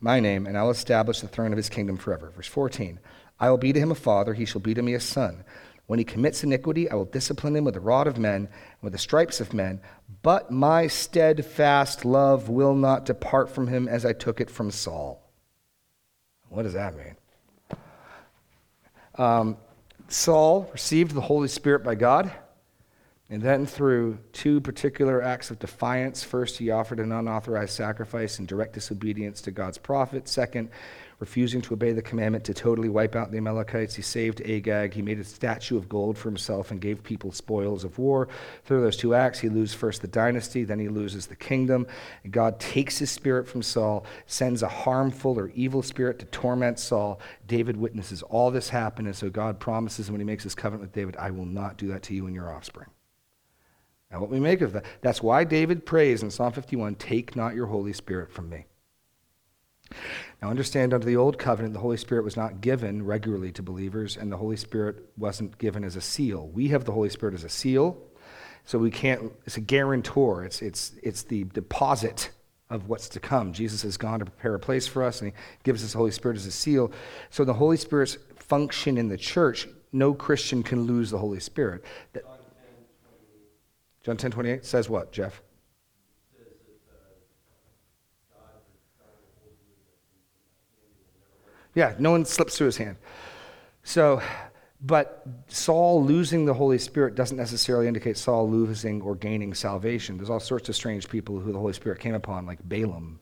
my 0.01 0.21
name, 0.21 0.47
and 0.47 0.57
I'll 0.57 0.71
establish 0.71 1.21
the 1.21 1.29
throne 1.29 1.51
of 1.51 1.57
his 1.57 1.71
kingdom 1.71 1.97
forever. 1.97 2.31
Verse 2.37 2.47
14. 2.47 3.01
I 3.41 3.49
will 3.49 3.57
be 3.57 3.73
to 3.73 3.81
him 3.81 3.91
a 3.91 3.97
father, 3.97 4.35
he 4.35 4.45
shall 4.45 4.61
be 4.61 4.75
to 4.75 4.83
me 4.83 4.93
a 4.93 5.01
son. 5.01 5.45
When 5.87 5.99
he 5.99 6.05
commits 6.05 6.45
iniquity, 6.45 6.91
I 6.91 6.95
will 6.95 7.07
discipline 7.07 7.57
him 7.57 7.65
with 7.65 7.75
the 7.75 7.81
rod 7.81 8.07
of 8.07 8.19
men 8.19 8.35
and 8.35 8.83
with 8.83 8.93
the 8.93 8.99
stripes 8.99 9.41
of 9.41 9.55
men. 9.55 9.81
But 10.23 10.51
my 10.51 10.89
steadfast 10.89 12.05
love 12.05 12.51
will 12.51 12.75
not 12.75 13.07
depart 13.07 13.49
from 13.49 13.69
him 13.69 13.89
as 13.89 14.05
I 14.05 14.13
took 14.13 14.43
it 14.43 14.51
from 14.51 14.71
Saul. 14.71 15.23
What 16.51 16.65
does 16.65 16.75
that 16.75 16.97
mean? 16.97 17.17
Um, 19.19 19.57
Saul 20.09 20.69
received 20.73 21.15
the 21.15 21.21
Holy 21.21 21.49
Spirit 21.49 21.83
by 21.83 21.95
God, 21.95 22.31
and 23.29 23.43
then 23.43 23.67
through 23.67 24.19
two 24.33 24.61
particular 24.61 25.21
acts 25.23 25.51
of 25.51 25.59
defiance. 25.59 26.23
First, 26.23 26.59
he 26.59 26.71
offered 26.71 27.01
an 27.01 27.11
unauthorized 27.11 27.73
sacrifice 27.73 28.39
in 28.39 28.47
direct 28.47 28.75
disobedience 28.75 29.41
to 29.43 29.51
God's 29.51 29.79
prophet. 29.79 30.29
Second, 30.29 30.71
refusing 31.19 31.63
to 31.63 31.73
obey 31.73 31.93
the 31.93 32.03
commandment 32.03 32.45
to 32.45 32.53
totally 32.53 32.89
wipe 32.89 33.17
out 33.17 33.31
the 33.31 33.39
Amalekites. 33.39 33.95
He 33.95 34.03
saved 34.03 34.43
Agag. 34.43 34.93
He 34.93 35.03
made 35.03 35.19
a 35.19 35.25
statue 35.25 35.77
of 35.77 35.89
gold 35.89 36.19
for 36.19 36.29
himself 36.29 36.71
and 36.71 36.81
gave 36.81 37.03
people 37.03 37.33
spoils 37.33 37.85
of 37.85 37.99
war. 37.99 38.29
Through 38.65 38.83
those 38.83 38.97
two 38.97 39.15
acts, 39.15 39.39
he 39.39 39.49
loses 39.49 39.75
first 39.75 40.03
the 40.03 40.09
dynasty, 40.09 40.65
then 40.65 40.79
he 40.79 40.89
loses 40.89 41.27
the 41.27 41.37
kingdom. 41.37 41.87
And 42.23 42.33
God 42.33 42.61
takes 42.61 42.99
his 42.99 43.11
spirit 43.11 43.49
from 43.49 43.63
Saul, 43.63 44.05
sends 44.27 44.63
a 44.63 44.69
harmful 44.69 45.39
or 45.39 45.51
evil 45.55 45.83
spirit 45.83 46.19
to 46.19 46.27
torment 46.27 46.79
Saul. 46.79 47.21
David 47.47 47.77
witnesses 47.77 48.23
all 48.23 48.51
this 48.51 48.69
happen, 48.69 49.07
and 49.07 49.17
so 49.17 49.31
God 49.31 49.59
promises 49.59 50.11
when 50.11 50.21
he 50.21 50.27
makes 50.27 50.45
his 50.45 50.55
covenant 50.55 50.83
with 50.83 50.93
David, 50.93 51.17
I 51.17 51.31
will 51.31 51.47
not 51.47 51.79
do 51.79 51.89
that 51.89 52.03
to 52.05 52.15
you 52.15 52.27
and 52.27 52.35
your 52.35 52.53
offspring. 52.53 52.91
Now, 54.11 54.21
what 54.21 54.31
we 54.31 54.39
make 54.39 54.61
of 54.61 54.73
that, 54.75 54.85
that's 55.01 55.23
why 55.23 55.45
David 55.45 55.85
prays 55.85 56.23
in 56.23 56.31
Psalm 56.31 56.53
51 56.53 56.95
Take 56.97 57.35
not 57.35 57.55
your 57.55 57.67
Holy 57.67 57.93
Spirit 57.93 58.31
from 58.31 58.49
me. 58.49 58.67
Now, 60.41 60.51
understand 60.51 60.93
under 60.93 61.07
the 61.07 61.17
Old 61.17 61.39
Covenant, 61.39 61.75
the 61.75 61.81
Holy 61.81 61.97
Spirit 61.97 62.25
was 62.25 62.37
not 62.37 62.61
given 62.61 63.05
regularly 63.05 63.53
to 63.53 63.63
believers, 63.63 64.17
and 64.17 64.31
the 64.31 64.37
Holy 64.37 64.57
Spirit 64.57 64.97
wasn't 65.17 65.57
given 65.59 65.85
as 65.85 65.97
a 65.97 66.01
seal. 66.01 66.49
We 66.49 66.69
have 66.69 66.85
the 66.85 66.93
Holy 66.93 67.09
Spirit 67.09 67.35
as 67.35 67.45
a 67.45 67.49
seal, 67.49 67.97
so 68.65 68.79
we 68.79 68.91
can't, 68.91 69.33
it's 69.47 69.57
a 69.57 69.61
guarantor, 69.61 70.45
it's, 70.45 70.61
it's, 70.63 70.93
it's 71.03 71.23
the 71.23 71.45
deposit 71.45 72.31
of 72.69 72.89
what's 72.89 73.09
to 73.11 73.21
come. 73.21 73.53
Jesus 73.53 73.83
has 73.83 73.97
gone 73.97 74.19
to 74.19 74.25
prepare 74.25 74.55
a 74.55 74.59
place 74.59 74.87
for 74.87 75.03
us, 75.03 75.21
and 75.21 75.33
He 75.33 75.37
gives 75.63 75.85
us 75.85 75.93
the 75.93 75.99
Holy 75.99 76.11
Spirit 76.11 76.37
as 76.37 76.47
a 76.47 76.53
seal. 76.53 76.93
So, 77.31 77.45
the 77.45 77.55
Holy 77.55 77.77
Spirit's 77.77 78.19
function 78.37 78.99
in 78.99 79.09
the 79.09 79.17
church, 79.17 79.69
no 79.93 80.15
Christian 80.15 80.63
can 80.63 80.83
lose 80.83 81.11
the 81.11 81.19
Holy 81.19 81.41
Spirit. 81.41 81.85
John 84.03 84.17
10 84.17 84.31
28 84.31 84.65
says 84.65 84.89
what, 84.89 85.13
Jeff? 85.13 85.43
Yeah, 91.77 91.95
no 92.01 92.11
one 92.11 92.25
slips 92.25 92.57
through 92.57 92.67
his 92.67 92.79
hand. 92.79 92.97
So 93.85 94.21
But 94.81 95.27
Saul 95.49 96.05
losing 96.05 96.45
the 96.45 96.55
Holy 96.55 96.79
Spirit 96.79 97.15
doesn't 97.15 97.37
necessarily 97.37 97.89
indicate 97.89 98.17
Saul 98.17 98.49
losing 98.49 99.01
or 99.03 99.15
gaining 99.15 99.55
salvation. 99.55 100.17
There's 100.17 100.31
all 100.31 100.41
sorts 100.41 100.69
of 100.69 100.77
strange 100.77 101.09
people 101.09 101.39
who 101.41 101.53
the 101.53 101.59
Holy 101.59 101.73
Spirit 101.73 102.01
came 102.01 102.15
upon, 102.15 102.47
like 102.47 102.59
Balaam, 102.69 103.19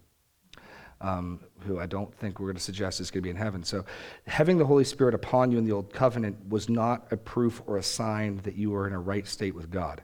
um, 1.01 1.41
who 1.61 1.79
I 1.79 1.87
don't 1.87 2.13
think 2.15 2.41
we're 2.41 2.47
going 2.47 2.57
to 2.57 2.63
suggest 2.63 3.01
is 3.01 3.11
going 3.11 3.23
to 3.23 3.25
be 3.25 3.31
in 3.31 3.37
heaven. 3.37 3.63
So, 3.63 3.85
having 4.27 4.59
the 4.59 4.67
Holy 4.67 4.85
Spirit 4.85 5.15
upon 5.15 5.53
you 5.53 5.59
in 5.59 5.65
the 5.65 5.73
Old 5.73 5.93
Covenant 5.93 6.49
was 6.49 6.69
not 6.69 7.07
a 7.13 7.17
proof 7.17 7.63
or 7.67 7.79
a 7.79 7.83
sign 7.83 8.39
that 8.45 8.57
you 8.57 8.71
were 8.71 8.87
in 8.87 8.93
a 8.93 9.01
right 9.01 9.27
state 9.27 9.55
with 9.55 9.71
God. 9.71 10.03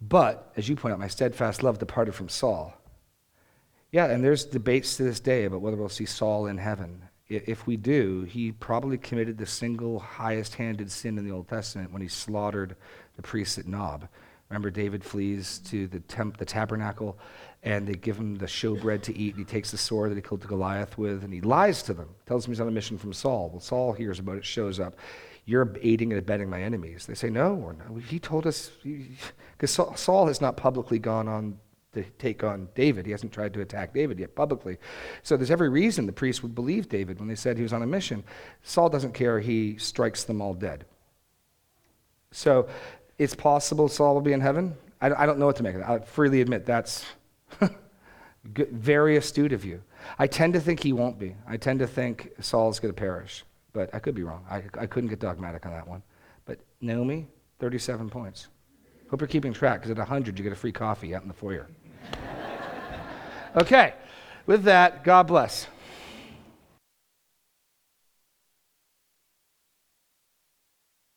But, 0.00 0.52
as 0.56 0.68
you 0.68 0.76
point 0.76 0.92
out, 0.92 0.98
my 0.98 1.08
steadfast 1.08 1.62
love 1.62 1.78
departed 1.78 2.14
from 2.14 2.28
Saul. 2.28 2.74
Yeah, 3.90 4.06
and 4.06 4.22
there's 4.22 4.44
debates 4.44 4.96
to 4.96 5.04
this 5.04 5.20
day 5.20 5.44
about 5.44 5.60
whether 5.60 5.76
we'll 5.76 5.88
see 5.88 6.04
Saul 6.04 6.46
in 6.46 6.58
heaven. 6.58 7.04
If 7.28 7.66
we 7.66 7.76
do, 7.76 8.22
he 8.22 8.52
probably 8.52 8.98
committed 8.98 9.38
the 9.38 9.46
single 9.46 9.98
highest 9.98 10.56
handed 10.56 10.90
sin 10.90 11.16
in 11.16 11.24
the 11.24 11.32
Old 11.32 11.48
Testament 11.48 11.90
when 11.90 12.02
he 12.02 12.08
slaughtered 12.08 12.76
the 13.16 13.22
priests 13.22 13.58
at 13.58 13.66
Nob. 13.66 14.06
Remember, 14.50 14.70
David 14.70 15.02
flees 15.02 15.58
to 15.70 15.86
the, 15.86 16.00
temp, 16.00 16.36
the 16.36 16.44
tabernacle, 16.44 17.18
and 17.62 17.88
they 17.88 17.94
give 17.94 18.18
him 18.18 18.36
the 18.36 18.46
showbread 18.46 19.02
to 19.02 19.16
eat, 19.16 19.34
and 19.34 19.38
he 19.38 19.50
takes 19.50 19.70
the 19.70 19.78
sword 19.78 20.10
that 20.10 20.16
he 20.16 20.22
killed 20.22 20.46
Goliath 20.46 20.98
with, 20.98 21.24
and 21.24 21.32
he 21.32 21.40
lies 21.40 21.82
to 21.84 21.94
them, 21.94 22.10
tells 22.26 22.44
them 22.44 22.52
he's 22.52 22.60
on 22.60 22.68
a 22.68 22.70
mission 22.70 22.98
from 22.98 23.14
Saul. 23.14 23.48
Well, 23.50 23.60
Saul 23.60 23.94
hears 23.94 24.18
about 24.18 24.36
it, 24.36 24.44
shows 24.44 24.78
up. 24.78 24.96
You're 25.46 25.74
aiding 25.80 26.12
and 26.12 26.18
abetting 26.18 26.50
my 26.50 26.62
enemies. 26.62 27.06
They 27.06 27.14
say, 27.14 27.30
No, 27.30 27.74
no. 27.88 27.96
He 27.96 28.18
told 28.18 28.46
us, 28.46 28.70
because 28.82 29.70
Saul 29.70 30.26
has 30.26 30.40
not 30.40 30.56
publicly 30.56 30.98
gone 30.98 31.26
on 31.26 31.58
to 31.94 32.04
take 32.18 32.44
on 32.44 32.68
David. 32.74 33.06
He 33.06 33.12
hasn't 33.12 33.32
tried 33.32 33.54
to 33.54 33.60
attack 33.60 33.94
David 33.94 34.18
yet 34.18 34.34
publicly. 34.34 34.78
So 35.22 35.36
there's 35.36 35.50
every 35.50 35.68
reason 35.68 36.06
the 36.06 36.12
priests 36.12 36.42
would 36.42 36.54
believe 36.54 36.88
David 36.88 37.18
when 37.18 37.28
they 37.28 37.34
said 37.34 37.56
he 37.56 37.62
was 37.62 37.72
on 37.72 37.82
a 37.82 37.86
mission. 37.86 38.24
Saul 38.62 38.88
doesn't 38.88 39.14
care. 39.14 39.40
He 39.40 39.76
strikes 39.78 40.24
them 40.24 40.40
all 40.40 40.54
dead. 40.54 40.84
So 42.30 42.68
it's 43.18 43.34
possible 43.34 43.88
Saul 43.88 44.14
will 44.14 44.20
be 44.20 44.32
in 44.32 44.40
heaven. 44.40 44.76
I, 45.00 45.12
I 45.22 45.26
don't 45.26 45.38
know 45.38 45.46
what 45.46 45.56
to 45.56 45.62
make 45.62 45.74
of 45.74 45.80
that. 45.80 45.90
I 45.90 45.98
freely 46.00 46.40
admit 46.40 46.66
that's 46.66 47.04
very 48.44 49.16
astute 49.16 49.52
of 49.52 49.64
you. 49.64 49.82
I 50.18 50.26
tend 50.26 50.54
to 50.54 50.60
think 50.60 50.82
he 50.82 50.92
won't 50.92 51.18
be. 51.18 51.36
I 51.46 51.56
tend 51.56 51.78
to 51.78 51.86
think 51.86 52.32
Saul's 52.40 52.80
going 52.80 52.92
to 52.92 52.98
perish. 52.98 53.44
But 53.72 53.92
I 53.94 53.98
could 53.98 54.14
be 54.14 54.22
wrong. 54.22 54.44
I, 54.48 54.62
I 54.78 54.86
couldn't 54.86 55.10
get 55.10 55.18
dogmatic 55.18 55.66
on 55.66 55.72
that 55.72 55.86
one. 55.86 56.02
But 56.44 56.58
Naomi, 56.80 57.26
37 57.58 58.08
points. 58.08 58.48
Hope 59.10 59.20
you're 59.20 59.28
keeping 59.28 59.52
track 59.52 59.80
because 59.80 59.90
at 59.90 59.98
100 59.98 60.38
you 60.38 60.42
get 60.42 60.52
a 60.52 60.56
free 60.56 60.72
coffee 60.72 61.14
out 61.14 61.22
in 61.22 61.28
the 61.28 61.34
foyer. 61.34 61.68
Okay, 63.56 63.94
with 64.46 64.64
that, 64.64 65.04
God 65.04 65.26
bless. 65.28 65.68